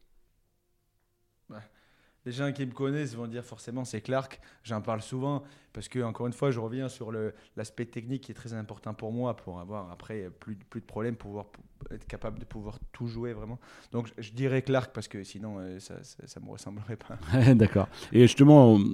Les 2.26 2.32
gens 2.32 2.52
qui 2.52 2.66
me 2.66 2.72
connaissent 2.72 3.14
vont 3.14 3.28
dire 3.28 3.44
forcément 3.44 3.84
c'est 3.84 4.00
Clark. 4.00 4.40
J'en 4.64 4.80
parle 4.82 5.00
souvent 5.00 5.44
parce 5.72 5.88
que 5.88 6.00
encore 6.02 6.26
une 6.26 6.32
fois, 6.32 6.50
je 6.50 6.58
reviens 6.58 6.88
sur 6.88 7.12
l'aspect 7.56 7.84
technique 7.84 8.22
qui 8.24 8.32
est 8.32 8.34
très 8.34 8.52
important 8.54 8.94
pour 8.94 9.12
moi 9.12 9.36
pour 9.36 9.60
avoir 9.60 9.90
après 9.92 10.28
plus, 10.40 10.56
plus 10.56 10.80
de 10.80 10.86
problèmes, 10.86 11.14
pouvoir 11.16 11.44
pou- 11.46 11.60
être 11.92 12.06
capable 12.06 12.38
de 12.38 12.44
pouvoir 12.44 12.78
tout 12.92 13.06
jouer 13.06 13.32
vraiment. 13.32 13.58
Donc 13.92 14.08
je, 14.16 14.22
je 14.22 14.32
dirais 14.32 14.62
Clark 14.62 14.92
parce 14.92 15.06
que 15.06 15.22
sinon 15.22 15.58
euh, 15.58 15.78
ça, 15.78 16.02
ça, 16.02 16.26
ça 16.26 16.40
me 16.40 16.48
ressemblerait 16.50 16.96
pas. 16.96 17.18
D'accord. 17.54 17.88
Et 18.12 18.22
justement, 18.22 18.72
on- 18.74 18.84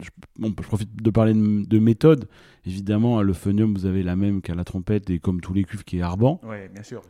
je, 0.00 0.50
profite 0.62 0.94
de 1.02 1.10
parler 1.10 1.32
de, 1.34 1.64
de 1.64 1.78
méthode. 1.78 2.28
Évidemment, 2.66 3.18
à 3.18 3.22
l'euphonium, 3.22 3.72
vous 3.72 3.86
avez 3.86 4.02
la 4.02 4.16
même 4.16 4.42
qu'à 4.42 4.54
la 4.54 4.64
trompette 4.64 5.08
et 5.08 5.18
comme 5.18 5.40
tous 5.40 5.54
les 5.54 5.64
cuivres 5.64 5.84
qui 5.84 5.98
est 5.98 6.02
Arban. 6.02 6.40
Ouais, 6.42 6.68
bien 6.68 6.82
sûr, 6.82 7.02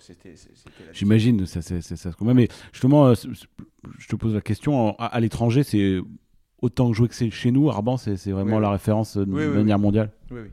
J'imagine, 0.92 1.44
ça, 1.46 1.60
c'est 1.62 1.80
ça, 1.80 1.96
ça 1.96 2.12
se 2.12 2.16
combat. 2.16 2.34
Mais 2.34 2.48
justement, 2.72 3.06
euh, 3.08 3.14
je 3.98 4.08
te 4.08 4.16
pose 4.16 4.34
la 4.34 4.40
question, 4.40 4.96
à, 4.98 5.06
à 5.06 5.20
l'étranger, 5.20 5.62
c'est 5.62 5.98
autant 6.62 6.92
joué 6.92 7.08
que 7.08 7.14
c'est 7.14 7.30
chez 7.30 7.50
nous. 7.52 7.70
Arban, 7.70 7.96
c'est 7.96 8.14
vraiment 8.30 8.56
Oui, 8.56 8.62
la 8.62 8.70
référence 8.70 9.16
de 9.16 9.24
Oui, 9.24 9.44
oui, 9.46 9.54
manière 9.54 9.78
mondiale. 9.78 10.10
Oui, 10.30 10.40
oui. 10.42 10.48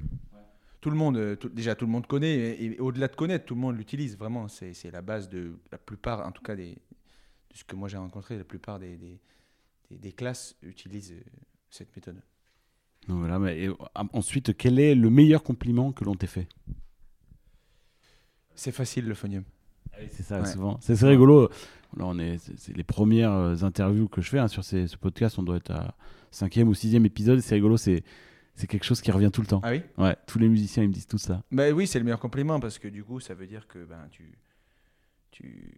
Tout 0.79 0.89
le 0.91 0.95
monde, 0.95 1.17
euh, 1.17 1.35
tout- 1.35 1.49
déjà 1.49 1.75
tout 1.75 1.85
le 1.85 1.91
monde 1.91 2.07
connaît, 2.07 2.33
et, 2.35 2.65
et 2.75 2.79
au-delà 2.79 3.07
de 3.07 3.15
connaître, 3.15 3.45
tout 3.45 3.55
le 3.55 3.61
monde 3.61 3.75
l'utilise 3.77 4.17
vraiment. 4.17 4.47
C'est 4.47 4.73
la 4.91 5.01
base 5.01 5.27
de 5.27 5.57
la 5.71 5.77
plupart, 5.77 6.25
en 6.25 6.31
tout 6.31 6.43
cas 6.43 6.55
des, 6.55 6.71
de 6.71 7.55
ce 7.55 7.63
que 7.63 7.75
moi 7.75 7.89
j'ai 7.89 7.97
rencontré, 7.97 8.37
la 8.37 8.43
plupart 8.43 8.79
des, 8.79 8.95
des, 8.95 9.19
des- 9.89 9.97
des 9.97 10.11
classes 10.13 10.55
utilisent 10.61 11.13
euh, 11.13 11.23
cette 11.69 11.93
méthode. 11.95 12.21
Donc 13.07 13.19
voilà, 13.19 13.39
mais, 13.39 13.63
et, 13.63 13.69
ah, 13.95 14.03
ensuite, 14.13 14.55
quel 14.55 14.79
est 14.79 14.95
le 14.95 15.09
meilleur 15.09 15.43
compliment 15.43 15.91
que 15.91 16.03
l'on 16.05 16.15
t'ait 16.15 16.27
fait? 16.27 16.47
C'est 18.55 18.71
facile 18.71 19.05
le 19.07 19.13
phonium. 19.13 19.43
C'est 20.11 20.23
ça, 20.23 20.41
Ouais. 20.41 20.45
souvent. 20.45 20.77
C'est 20.81 20.95
c'est 20.95 21.07
rigolo. 21.07 21.49
Là, 21.95 22.05
on 22.05 22.19
est, 22.19 22.37
c'est 22.57 22.75
les 22.75 22.83
premières 22.83 23.31
euh, 23.31 23.55
interviews 23.63 24.07
que 24.07 24.21
je 24.21 24.29
fais 24.29 24.39
hein, 24.39 24.47
sur 24.47 24.63
ces, 24.63 24.87
ce 24.87 24.97
podcast. 24.97 25.39
On 25.39 25.43
doit 25.43 25.57
être 25.57 25.71
à 25.71 25.95
cinquième 26.31 26.67
ou 26.67 26.73
sixième 26.73 27.05
épisode. 27.05 27.39
C'est 27.39 27.55
rigolo, 27.55 27.77
c'est 27.77 28.03
c'est 28.57 28.67
quelque 28.67 28.85
chose 28.85 29.01
qui 29.01 29.11
revient 29.11 29.29
tout 29.31 29.41
le 29.41 29.47
temps. 29.47 29.61
Ah 29.63 29.71
oui? 29.71 29.83
Ouais, 29.97 30.15
tous 30.25 30.39
les 30.39 30.49
musiciens 30.49 30.83
ils 30.83 30.89
me 30.89 30.93
disent 30.93 31.07
tout 31.07 31.19
ça. 31.19 31.43
Bah 31.51 31.69
oui, 31.69 31.85
c'est 31.85 31.99
le 31.99 32.05
meilleur 32.05 32.19
compliment 32.19 32.59
parce 32.59 32.79
que 32.79 32.87
du 32.87 33.03
coup, 33.03 33.19
ça 33.19 33.35
veut 33.35 33.45
dire 33.45 33.67
que 33.67 33.85
ben, 33.85 34.07
tu, 34.09 34.35
tu 35.31 35.77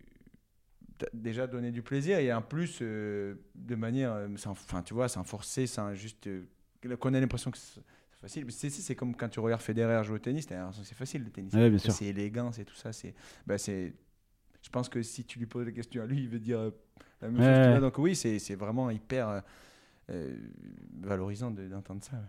as 1.01 1.09
déjà 1.13 1.45
donné 1.45 1.71
du 1.71 1.81
plaisir 1.81 2.19
et 2.19 2.31
en 2.33 2.41
plus, 2.41 2.79
euh, 2.81 3.35
de 3.53 3.75
manière, 3.75 4.13
euh, 4.13 4.27
sans, 4.37 4.51
enfin, 4.51 4.81
tu 4.81 4.93
vois, 4.93 5.09
sans 5.09 5.25
forcer, 5.25 5.67
sans 5.67 5.93
juste 5.93 6.27
euh, 6.27 6.45
qu'on 6.97 7.13
ait 7.13 7.19
l'impression 7.19 7.51
que 7.51 7.57
c'est 7.57 7.81
facile. 8.21 8.45
C'est 8.49 8.69
c'est 8.69 8.95
comme 8.95 9.13
quand 9.13 9.27
tu 9.27 9.41
regardes 9.41 9.61
Federer 9.61 10.01
jouer 10.05 10.15
au 10.15 10.19
tennis, 10.19 10.47
t'as 10.47 10.55
l'impression 10.55 10.81
que 10.81 10.87
c'est 10.87 10.95
facile 10.95 11.25
le 11.25 11.31
tennis. 11.31 11.53
Ouais. 11.53 11.77
C'est 11.77 12.05
élégant, 12.05 12.53
c'est 12.53 12.65
tout 12.65 12.75
ça. 12.75 12.93
C'est, 12.93 13.13
bah, 13.45 13.57
c'est, 13.57 13.93
je 14.61 14.69
pense 14.69 14.89
que 14.89 15.01
si 15.01 15.23
tu 15.23 15.39
lui 15.39 15.45
poses 15.45 15.65
la 15.65 15.71
question 15.71 16.03
à 16.03 16.05
lui, 16.05 16.19
il 16.19 16.29
veut 16.29 16.39
dire 16.39 16.59
euh, 16.59 16.71
la 17.21 17.29
même 17.29 17.39
Ouais, 17.39 17.45
chose. 17.45 17.55
que 17.55 17.59
ouais. 17.65 17.71
toi. 17.71 17.79
Donc 17.81 17.97
oui, 17.97 18.15
c'est 18.15 18.55
vraiment 18.55 18.89
hyper 18.89 19.27
euh, 19.29 19.39
euh, 20.11 20.35
valorisant 21.01 21.51
de- 21.51 21.67
d'entendre 21.67 22.03
ça. 22.03 22.13
ouais. 22.17 22.23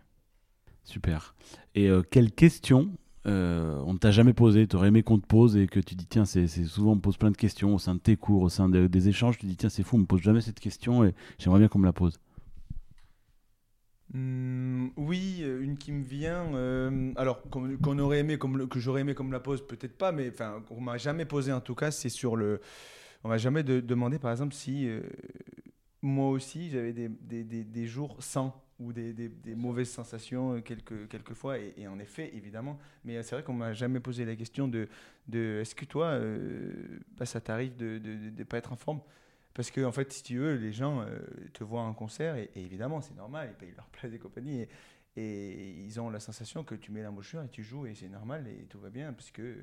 Super. 0.84 1.34
Et 1.74 1.88
euh, 1.88 2.02
quelle 2.02 2.32
question 2.32 2.90
on 3.26 3.92
ne 3.92 3.98
t'a 3.98 4.10
jamais 4.10 4.32
posée, 4.32 4.66
tu 4.66 4.76
aurais 4.76 4.88
aimé 4.88 5.02
qu'on 5.02 5.18
te 5.18 5.26
pose 5.26 5.54
et 5.56 5.66
que 5.66 5.78
tu 5.78 5.94
dis 5.94 6.06
tiens, 6.06 6.24
c'est 6.24 6.46
c'est- 6.48 6.64
souvent 6.64 6.92
on 6.92 6.96
me 6.96 7.00
pose 7.02 7.18
plein 7.18 7.30
de 7.30 7.36
questions 7.36 7.74
au 7.74 7.78
sein 7.78 7.94
de 7.94 8.00
tes 8.00 8.16
cours, 8.16 8.42
au 8.42 8.48
sein 8.48 8.68
de- 8.68 8.86
des 8.86 9.08
échanges, 9.08 9.36
tu 9.38 9.44
dis 9.46 9.56
tiens, 9.56 9.68
c'est 9.68 9.82
fou, 9.82 9.96
on 9.96 10.00
me 10.00 10.06
pose 10.06 10.22
jamais 10.22 10.40
cette 10.40 10.58
question 10.58 11.04
et 11.04 11.14
j'aimerais 11.38 11.58
bien 11.58 11.68
qu'on 11.68 11.78
me 11.78 11.84
la 11.84 11.92
pose. 11.92 12.18
Hmm, 14.12 14.88
oui, 14.96 15.38
euh, 15.42 15.62
une 15.62 15.78
qui 15.78 15.92
me 15.92 16.02
vient. 16.02 16.52
euh, 16.56 17.12
alors, 17.16 17.42
qu'on 17.50 17.98
aurait 18.00 18.18
aimé, 18.18 18.38
comme 18.38 18.58
le- 18.58 18.66
que 18.66 18.80
j'aurais 18.80 19.02
aimé 19.02 19.14
comme 19.14 19.30
la 19.30 19.38
pose, 19.40 19.64
peut-être 19.64 19.96
pas, 19.96 20.10
mais 20.10 20.30
enfin, 20.30 20.62
qu'on 20.68 20.80
m'a 20.80 20.96
jamais 20.98 21.24
posé 21.24 21.52
en 21.52 21.60
tout 21.60 21.76
cas, 21.76 21.90
c'est 21.92 22.08
sur 22.08 22.34
le. 22.36 22.60
On 23.24 23.28
m'a 23.28 23.38
jamais 23.38 23.62
de- 23.64 23.80
demandé, 23.80 24.18
par 24.18 24.32
exemple, 24.32 24.54
si 24.54 24.88
euh, 24.88 25.02
moi 26.02 26.30
aussi 26.30 26.70
j'avais 26.70 26.92
des, 26.92 27.08
des, 27.08 27.44
des- 27.44 27.64
des 27.64 27.86
jours 27.86 28.16
sans 28.22 28.62
ou 28.80 28.92
des, 28.94 29.14
mauvaises 29.56 29.90
sensations 29.90 30.60
quelques, 30.62 31.08
quelques 31.08 31.34
fois, 31.34 31.58
et, 31.58 31.74
et 31.76 31.86
en 31.88 31.98
effet, 31.98 32.30
évidemment. 32.34 32.78
Mais 33.04 33.22
c'est 33.22 33.34
vrai 33.36 33.44
qu'on 33.44 33.52
m'a 33.54 33.74
jamais 33.74 34.00
posé 34.00 34.24
la 34.24 34.36
question 34.36 34.68
de, 34.68 34.88
de 35.28 35.60
est-ce 35.60 35.74
que 35.74 35.84
toi, 35.84 36.06
euh, 36.06 36.72
bah, 37.18 37.26
ça 37.26 37.40
t'arrive 37.42 37.76
de 37.76 38.00
ne 38.04 38.44
pas 38.44 38.56
être 38.58 38.72
en 38.72 38.76
forme? 38.76 39.00
Parce 39.60 39.70
que, 39.70 39.84
en 39.84 39.92
fait, 39.92 40.10
si 40.10 40.22
tu 40.22 40.38
veux, 40.38 40.54
les 40.54 40.72
gens 40.72 41.02
euh, 41.02 41.18
te 41.52 41.62
voient 41.64 41.82
en 41.82 41.92
concert, 41.92 42.34
et, 42.36 42.50
et 42.54 42.62
évidemment, 42.64 43.02
c'est 43.02 43.14
normal, 43.14 43.50
ils 43.52 43.56
payent 43.58 43.74
leur 43.76 43.88
place 43.92 44.10
et 44.10 44.18
compagnie, 44.18 44.62
et, 44.62 44.68
et 45.16 45.70
ils 45.84 46.00
ont 46.00 46.08
la 46.08 46.18
sensation 46.18 46.64
que 46.64 46.74
tu 46.74 46.90
mets 46.92 47.02
l'embouchure 47.02 47.42
et 47.42 47.48
tu 47.50 47.62
joues, 47.62 47.84
et 47.84 47.94
c'est 47.94 48.08
normal, 48.08 48.48
et 48.48 48.64
tout 48.70 48.80
va 48.80 48.88
bien, 48.88 49.12
parce 49.12 49.30
que 49.30 49.54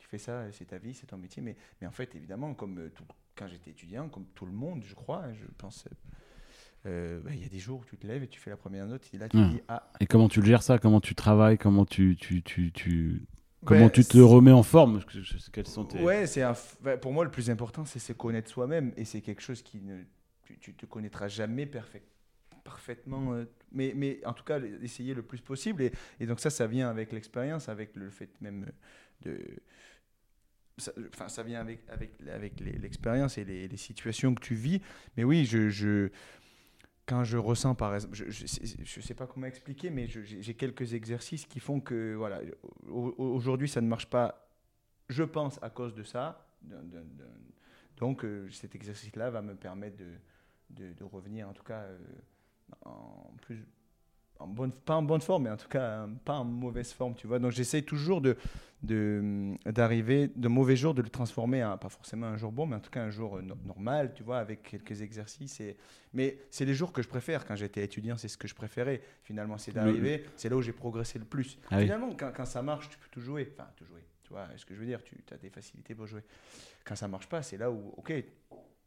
tu 0.00 0.08
fais 0.08 0.18
ça, 0.18 0.50
c'est 0.50 0.64
ta 0.64 0.78
vie, 0.78 0.94
c'est 0.94 1.06
ton 1.06 1.16
métier. 1.16 1.42
Mais, 1.42 1.54
mais 1.80 1.86
en 1.86 1.92
fait, 1.92 2.12
évidemment, 2.16 2.54
comme 2.54 2.78
euh, 2.80 2.88
tout- 2.92 3.04
quand 3.36 3.46
j'étais 3.46 3.70
étudiant, 3.70 4.08
comme 4.08 4.26
tout 4.34 4.46
le 4.46 4.52
monde, 4.52 4.82
je 4.84 4.96
crois, 4.96 5.32
je 5.32 5.46
pense, 5.58 5.84
euh, 6.86 7.20
bah, 7.20 7.30
il 7.32 7.40
y 7.40 7.44
a 7.44 7.48
des 7.48 7.60
jours 7.60 7.78
où 7.80 7.84
tu 7.84 7.96
te 7.96 8.06
lèves 8.08 8.24
et 8.24 8.28
tu 8.28 8.40
fais 8.40 8.50
la 8.50 8.56
première 8.56 8.86
note, 8.88 9.08
et 9.14 9.18
là, 9.18 9.28
tu 9.28 9.36
Hum. 9.36 9.48
dis, 9.50 9.60
ah, 9.68 9.88
Et 10.00 10.06
comment 10.06 10.28
tu 10.28 10.40
le 10.40 10.46
gères 10.46 10.64
ça? 10.64 10.78
Comment 10.80 11.00
tu 11.00 11.14
travailles? 11.14 11.56
Comment 11.56 11.84
tu, 11.84 12.16
tu, 12.16 12.42
tu, 12.42 12.72
tu- 12.72 13.26
comment 13.64 13.90
tu 13.90 14.04
te 14.04 14.18
remets 14.18 14.52
en 14.52 14.62
forme 14.62 15.00
quelles 15.52 15.66
sont 15.66 15.84
tes... 15.84 16.02
Ouais, 16.02 16.26
c'est 16.26 16.40
f- 16.40 16.76
bah, 16.82 16.96
pour 16.96 17.12
moi 17.12 17.24
le 17.24 17.30
plus 17.30 17.50
important, 17.50 17.84
c'est 17.84 17.98
se 17.98 18.12
connaître 18.12 18.50
soi-même 18.50 18.92
et 18.96 19.04
c'est 19.04 19.20
quelque 19.20 19.42
chose 19.42 19.62
qui 19.62 19.80
ne 19.80 20.02
tu, 20.44 20.58
tu 20.58 20.74
te 20.74 20.86
connaîtras 20.86 21.28
jamais 21.28 21.66
parfait, 21.66 22.02
parfaitement, 22.64 23.34
euh, 23.34 23.44
mais, 23.72 23.92
mais 23.94 24.20
en 24.24 24.32
tout 24.32 24.44
cas 24.44 24.60
essayer 24.82 25.14
le 25.14 25.22
plus 25.22 25.40
possible 25.40 25.82
et, 25.82 25.92
et 26.18 26.26
donc 26.26 26.40
ça, 26.40 26.50
ça 26.50 26.66
vient 26.66 26.88
avec 26.88 27.12
l'expérience, 27.12 27.68
avec 27.68 27.94
le 27.96 28.10
fait 28.10 28.30
même 28.40 28.66
de 29.22 29.38
ça, 30.78 30.92
enfin, 31.12 31.28
ça 31.28 31.42
vient 31.42 31.60
avec, 31.60 31.80
avec, 31.88 32.12
avec 32.32 32.60
l'expérience 32.60 33.36
et 33.38 33.44
les, 33.44 33.68
les 33.68 33.76
situations 33.76 34.34
que 34.34 34.40
tu 34.40 34.54
vis. 34.54 34.80
Mais 35.16 35.24
oui, 35.24 35.44
je, 35.44 35.68
je, 35.68 36.08
quand 37.10 37.24
je 37.24 37.36
ressens, 37.36 37.74
par 37.74 37.92
exemple, 37.92 38.14
je 38.14 38.24
ne 38.44 39.02
sais, 39.02 39.14
pas 39.14 39.26
comment 39.26 39.46
expliquer, 39.46 39.90
mais 39.90 40.06
j'ai 40.06 40.54
quelques 40.54 40.94
exercices 40.94 41.44
qui 41.44 41.58
font 41.58 41.80
que, 41.80 42.14
voilà, 42.14 42.40
au- 42.88 43.12
au- 43.18 43.34
aujourd'hui, 43.34 43.68
ça 43.68 43.80
ne 43.80 43.88
marche 43.88 44.06
pas, 44.08 44.48
je 45.08 45.24
pense, 45.24 45.60
à 45.60 45.70
cause 45.70 45.92
de 45.92 46.04
ça. 46.04 46.46
donc, 47.96 48.24
euh, 48.24 48.48
cet 48.50 48.76
exercice-là 48.76 49.28
va 49.30 49.42
me 49.42 49.56
permettre 49.56 49.96
de, 49.96 50.12
de, 50.70 50.92
de 50.92 51.04
revenir, 51.04 51.48
en 51.48 51.52
tout 51.52 51.64
cas, 51.64 51.82
euh, 51.82 51.98
en 52.84 53.34
plus. 53.42 53.66
En 54.40 54.46
bonne, 54.46 54.72
pas 54.72 54.96
en 54.96 55.02
bonne 55.02 55.20
forme, 55.20 55.44
mais 55.44 55.50
en 55.50 55.56
tout 55.58 55.68
cas, 55.68 55.82
euh, 55.82 56.06
pas 56.24 56.38
en 56.38 56.44
mauvaise 56.44 56.92
forme, 56.92 57.14
tu 57.14 57.26
vois. 57.26 57.38
Donc, 57.38 57.52
j'essaie 57.52 57.82
toujours 57.82 58.22
de, 58.22 58.36
de, 58.82 59.52
d'arriver 59.66 60.30
de 60.34 60.48
mauvais 60.48 60.76
jours, 60.76 60.94
de 60.94 61.02
le 61.02 61.10
transformer 61.10 61.62
en, 61.62 61.76
pas 61.76 61.90
forcément 61.90 62.26
un 62.26 62.38
jour 62.38 62.50
bon, 62.50 62.66
mais 62.66 62.76
en 62.76 62.80
tout 62.80 62.90
cas 62.90 63.02
un 63.02 63.10
jour 63.10 63.36
euh, 63.36 63.42
no- 63.42 63.54
normal, 63.66 64.12
tu 64.14 64.22
vois, 64.22 64.38
avec 64.38 64.62
quelques 64.62 65.02
exercices. 65.02 65.60
Et... 65.60 65.76
Mais 66.14 66.38
c'est 66.50 66.64
les 66.64 66.72
jours 66.74 66.92
que 66.92 67.02
je 67.02 67.08
préfère. 67.08 67.44
Quand 67.44 67.54
j'étais 67.54 67.84
étudiant, 67.84 68.16
c'est 68.16 68.28
ce 68.28 68.38
que 68.38 68.48
je 68.48 68.54
préférais. 68.54 69.02
Finalement, 69.24 69.58
c'est 69.58 69.72
d'arriver, 69.72 70.24
c'est 70.36 70.48
là 70.48 70.56
où 70.56 70.62
j'ai 70.62 70.72
progressé 70.72 71.18
le 71.18 71.26
plus. 71.26 71.58
Ah 71.70 71.76
oui. 71.76 71.82
Finalement, 71.82 72.10
quand, 72.18 72.32
quand 72.34 72.46
ça 72.46 72.62
marche, 72.62 72.88
tu 72.88 72.96
peux 72.98 73.08
tout 73.10 73.20
jouer. 73.20 73.52
Enfin, 73.52 73.68
tout 73.76 73.84
jouer. 73.84 74.00
Tu 74.22 74.30
vois 74.30 74.48
ce 74.56 74.64
que 74.64 74.74
je 74.74 74.80
veux 74.80 74.86
dire 74.86 75.02
Tu 75.04 75.16
as 75.32 75.36
des 75.36 75.50
facilités 75.50 75.94
pour 75.94 76.06
jouer. 76.06 76.22
Quand 76.84 76.96
ça 76.96 77.08
marche 77.08 77.28
pas, 77.28 77.42
c'est 77.42 77.58
là 77.58 77.70
où, 77.70 77.92
ok, 77.98 78.12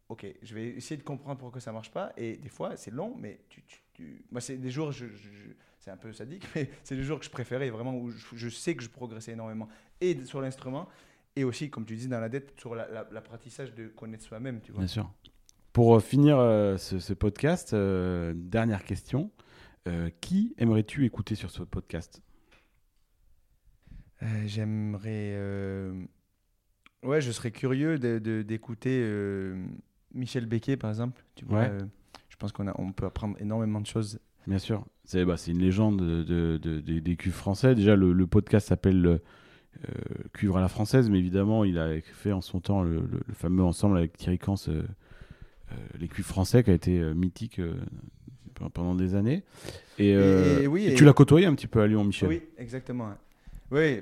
ok, 0.10 0.26
je 0.42 0.54
vais 0.56 0.68
essayer 0.70 0.98
de 0.98 1.04
comprendre 1.04 1.38
pourquoi 1.40 1.62
ça 1.62 1.72
marche 1.72 1.92
pas. 1.92 2.14
Et 2.18 2.38
des 2.38 2.50
fois, 2.50 2.76
c'est 2.78 2.92
long, 2.92 3.16
mais 3.18 3.40
tu, 3.50 3.62
tu, 3.64 3.80
tu- 3.94 4.26
moi, 4.32 4.42
c'est 4.42 4.58
des 4.58 4.70
jours, 4.72 4.92
je, 4.92 5.06
je- 5.08 5.30
je- 5.30 5.50
c'est 5.80 5.92
un 5.92 5.98
peu 5.98 6.14
sadique, 6.14 6.46
mais 6.56 6.70
c'est 6.84 6.96
les 6.96 7.04
jours 7.04 7.20
que 7.20 7.26
je 7.26 7.30
préférais 7.32 7.70
vraiment 7.70 7.96
où 7.98 8.10
je, 8.12 8.26
je 8.36 8.50
sais 8.50 8.76
que 8.76 8.84
je 8.84 8.90
progressais 8.90 9.32
énormément 9.34 9.68
et 10.02 10.24
sur 10.26 10.42
l'instrument 10.42 10.88
et 11.36 11.44
aussi, 11.44 11.70
comme 11.70 11.86
tu 11.86 11.96
dis, 11.96 12.08
dans 12.08 12.20
la 12.20 12.30
dette, 12.30 12.54
sur 12.60 12.76
la- 12.76 12.88
la- 12.90 13.08
l'apprentissage 13.12 13.74
de 13.74 13.88
connaître 13.88 14.24
soi-même, 14.24 14.62
tu 14.62 14.72
vois. 14.72 14.80
Bien 14.82 14.88
sûr. 14.88 15.12
Pour 15.72 15.96
euh, 15.96 16.00
finir 16.00 16.38
euh, 16.38 16.78
ce, 16.78 17.00
ce 17.00 17.14
podcast, 17.14 17.74
euh, 17.74 18.34
dernière 18.36 18.84
question. 18.84 19.32
Euh, 19.88 20.10
qui 20.22 20.54
aimerais-tu 20.60 21.04
écouter 21.06 21.36
sur 21.36 21.50
ce 21.52 21.64
podcast? 21.64 22.22
Euh, 24.22 24.44
J'aimerais. 24.46 25.34
euh, 25.36 26.06
Ouais, 27.04 27.20
je 27.20 27.32
serais 27.32 27.52
curieux 27.52 28.00
de- 28.00 28.18
de- 28.20 28.44
d'écouter 28.44 29.02
euh, 29.04 29.62
Michel 30.14 30.46
Becquet, 30.46 30.78
par 30.78 30.90
exemple. 30.90 31.24
Tu 31.36 31.46
vois, 31.46 31.60
Ouais. 31.62 31.70
euh, 31.72 31.80
je 32.30 32.36
pense 32.38 32.52
qu'on 32.52 32.68
a- 32.68 32.76
on 32.80 32.92
peut 32.92 33.06
apprendre 33.06 33.36
énormément 33.40 33.82
de 33.82 33.88
choses. 33.88 34.20
Bien 34.48 34.60
sûr. 34.60 34.86
C'est 35.06 35.24
bah, 35.26 35.36
une 35.48 35.60
légende 35.60 36.02
de, 36.02 36.24
de- 36.24 36.58
de- 36.82 37.00
des- 37.00 37.16
cuivres 37.16 37.38
français. 37.38 37.76
Déjà, 37.76 37.96
le, 37.96 38.12
le 38.14 38.28
podcast 38.28 38.68
s'appelle 38.68 39.06
euh, 39.06 39.18
Cuivre 40.34 40.58
à 40.58 40.62
la 40.62 40.68
française, 40.68 41.10
mais 41.10 41.18
évidemment, 41.18 41.64
il 41.64 41.80
a 41.80 42.00
fait 42.02 42.32
en 42.32 42.42
son 42.42 42.60
temps 42.60 42.84
le, 42.84 42.96
le- 43.02 43.22
le 43.26 43.34
fameux 43.34 43.64
ensemble 43.64 43.98
avec 43.98 44.16
Thierry 44.18 44.38
Cans, 44.38 44.56
euh, 44.68 44.84
euh, 45.72 45.76
les 46.00 46.08
cuivres 46.08 46.30
français, 46.30 46.64
qui 46.64 46.70
a 46.70 46.74
été 46.74 47.00
mythique 47.16 47.60
pe- 48.54 48.70
pendant 48.72 48.94
des 48.94 49.16
années. 49.16 49.44
Et, 49.98 50.10
et 50.12 50.68
oui, 50.68 50.86
et 50.86 50.92
et- 50.92 50.96
tu 50.96 51.06
l'as 51.06 51.14
côtoyé 51.14 51.48
un 51.48 51.56
petit 51.56 51.66
peu 51.68 51.82
à 51.82 51.88
Lyon, 51.88 52.04
Michel? 52.04 52.30
Oui, 52.30 52.42
exactement. 52.58 53.10
Oui, 53.72 54.02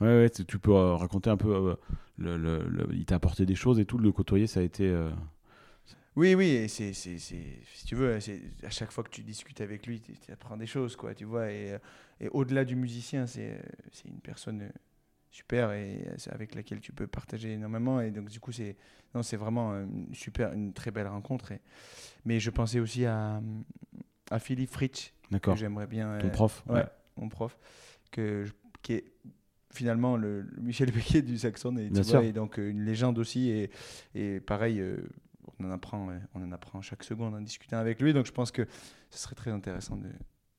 Ouais, 0.00 0.06
ouais, 0.06 0.30
tu 0.30 0.58
peux 0.58 0.72
raconter 0.72 1.30
un 1.30 1.36
peu. 1.36 1.76
Le, 2.18 2.36
le- 2.36 2.68
le- 2.68 2.88
il 2.94 3.04
t'a 3.06 3.16
apporté 3.16 3.46
des 3.46 3.54
choses 3.54 3.78
et 3.80 3.84
tout. 3.84 3.98
Le 3.98 4.12
côtoyer, 4.12 4.46
ça 4.46 4.60
a 4.60 4.62
été. 4.62 4.84
euh, 4.88 5.10
Oui, 6.16 6.34
oui, 6.34 6.48
et 6.50 6.68
c'est, 6.68 6.92
c'est, 6.92 7.18
c'est- 7.18 7.60
si 7.74 7.86
tu 7.86 7.94
veux, 7.94 8.18
c'est, 8.20 8.40
à 8.64 8.70
chaque 8.70 8.90
fois 8.90 9.04
que 9.04 9.10
tu 9.10 9.22
discutes 9.22 9.60
avec 9.60 9.86
lui, 9.86 10.00
tu 10.00 10.12
tu 10.18 10.32
apprends 10.32 10.56
des 10.56 10.66
choses, 10.66 10.96
quoi, 10.96 11.14
tu 11.14 11.24
vois. 11.24 11.50
Et, 11.52 11.72
euh, 11.74 11.78
et 12.20 12.28
au-delà 12.30 12.64
du 12.64 12.74
musicien, 12.74 13.26
c'est, 13.26 13.52
euh, 13.52 13.58
c'est 13.92 14.08
une 14.08 14.20
personne 14.20 14.68
super 15.30 15.70
et 15.72 16.08
c'est 16.16 16.32
avec 16.32 16.54
laquelle 16.56 16.80
tu 16.80 16.92
peux 16.92 17.06
partager 17.06 17.52
énormément. 17.52 18.00
Et 18.00 18.10
donc, 18.10 18.28
du 18.30 18.40
coup, 18.40 18.50
c'est, 18.50 18.76
non, 19.14 19.22
c'est 19.22 19.36
vraiment 19.36 19.72
une 19.74 20.12
super, 20.12 20.52
une 20.54 20.72
très 20.72 20.90
belle 20.90 21.06
rencontre. 21.06 21.52
et- 21.52 21.60
mais 22.24 22.40
je 22.40 22.50
pensais 22.50 22.80
aussi 22.80 23.04
à, 23.06 23.40
à 24.30 24.38
Philippe 24.40 24.70
Fritsch, 24.70 25.12
que 25.22 25.28
D'accord. 25.30 25.56
j'aimerais 25.56 25.86
bien. 25.86 26.18
Ton 26.18 26.26
euh, 26.26 26.30
prof. 26.30 26.64
ouais, 26.68 26.84
mon 27.16 27.28
prof, 27.28 27.56
que 28.10 28.44
je- 28.44 28.52
qui 28.82 28.94
est 28.94 29.04
finalement 29.78 30.16
le, 30.16 30.42
le 30.42 30.60
Michel 30.62 30.90
Becquet 30.90 31.22
du 31.22 31.38
saxon 31.38 31.76
et, 31.76 31.86
tu 31.86 31.92
Bien 31.92 32.02
vois, 32.02 32.10
sûr. 32.10 32.20
et 32.22 32.32
donc 32.32 32.58
euh, 32.58 32.68
une 32.70 32.84
légende 32.84 33.18
aussi 33.18 33.48
et, 33.50 33.70
et 34.14 34.40
pareil 34.40 34.80
euh, 34.80 34.96
on 35.60 35.64
en 35.66 35.70
apprend 35.70 36.08
on 36.34 36.42
en 36.42 36.52
apprend 36.52 36.80
chaque 36.82 37.04
seconde 37.04 37.34
en 37.34 37.40
discutant 37.40 37.78
avec 37.78 38.00
lui 38.02 38.12
donc 38.12 38.26
je 38.26 38.32
pense 38.32 38.50
que 38.50 38.66
ce 39.10 39.18
serait 39.18 39.34
très 39.36 39.50
intéressant 39.52 39.96
de, 39.96 40.08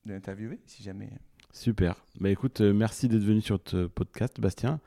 de 0.05 0.13
l'interviewer 0.13 0.59
si 0.65 0.81
jamais 0.83 1.09
Super. 1.51 1.95
Bah 2.19 2.29
écoute, 2.29 2.61
euh, 2.61 2.73
merci 2.73 3.07
d'être 3.07 3.23
venu 3.23 3.41
sur 3.41 3.59
ce 3.65 3.87
podcast, 3.87 4.39
Bastien. 4.39 4.79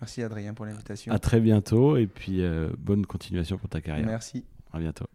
merci 0.00 0.20
Adrien 0.22 0.52
pour 0.52 0.66
l'invitation 0.66 1.12
À 1.12 1.18
très 1.20 1.40
bientôt 1.40 1.96
et 1.96 2.08
puis 2.08 2.42
euh, 2.42 2.70
bonne 2.76 3.06
continuation 3.06 3.56
pour 3.56 3.68
ta 3.68 3.80
carrière. 3.80 4.04
merci 4.06 4.44
À 4.72 4.80
bientôt. 4.80 5.06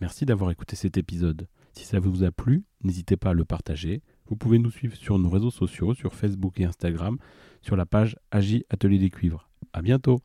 Merci 0.00 0.24
d'avoir 0.24 0.50
écouté 0.50 0.74
cet 0.74 0.96
épisode. 0.96 1.46
Si 1.74 1.84
ça 1.84 2.00
vous 2.00 2.24
a 2.24 2.30
plu, 2.30 2.64
n'hésitez 2.82 3.16
pas 3.18 3.30
à 3.30 3.34
le 3.34 3.44
partager. 3.44 4.02
Vous 4.28 4.36
pouvez 4.36 4.58
nous 4.58 4.70
suivre 4.70 4.96
sur 4.96 5.18
nos 5.18 5.28
réseaux 5.28 5.50
sociaux, 5.50 5.94
sur 5.94 6.14
Facebook 6.14 6.58
et 6.60 6.64
Instagram, 6.64 7.18
sur 7.60 7.76
la 7.76 7.86
page 7.86 8.16
Agi 8.30 8.64
Atelier 8.70 8.98
des 8.98 9.10
Cuivres. 9.10 9.48
À 9.72 9.82
bientôt. 9.82 10.20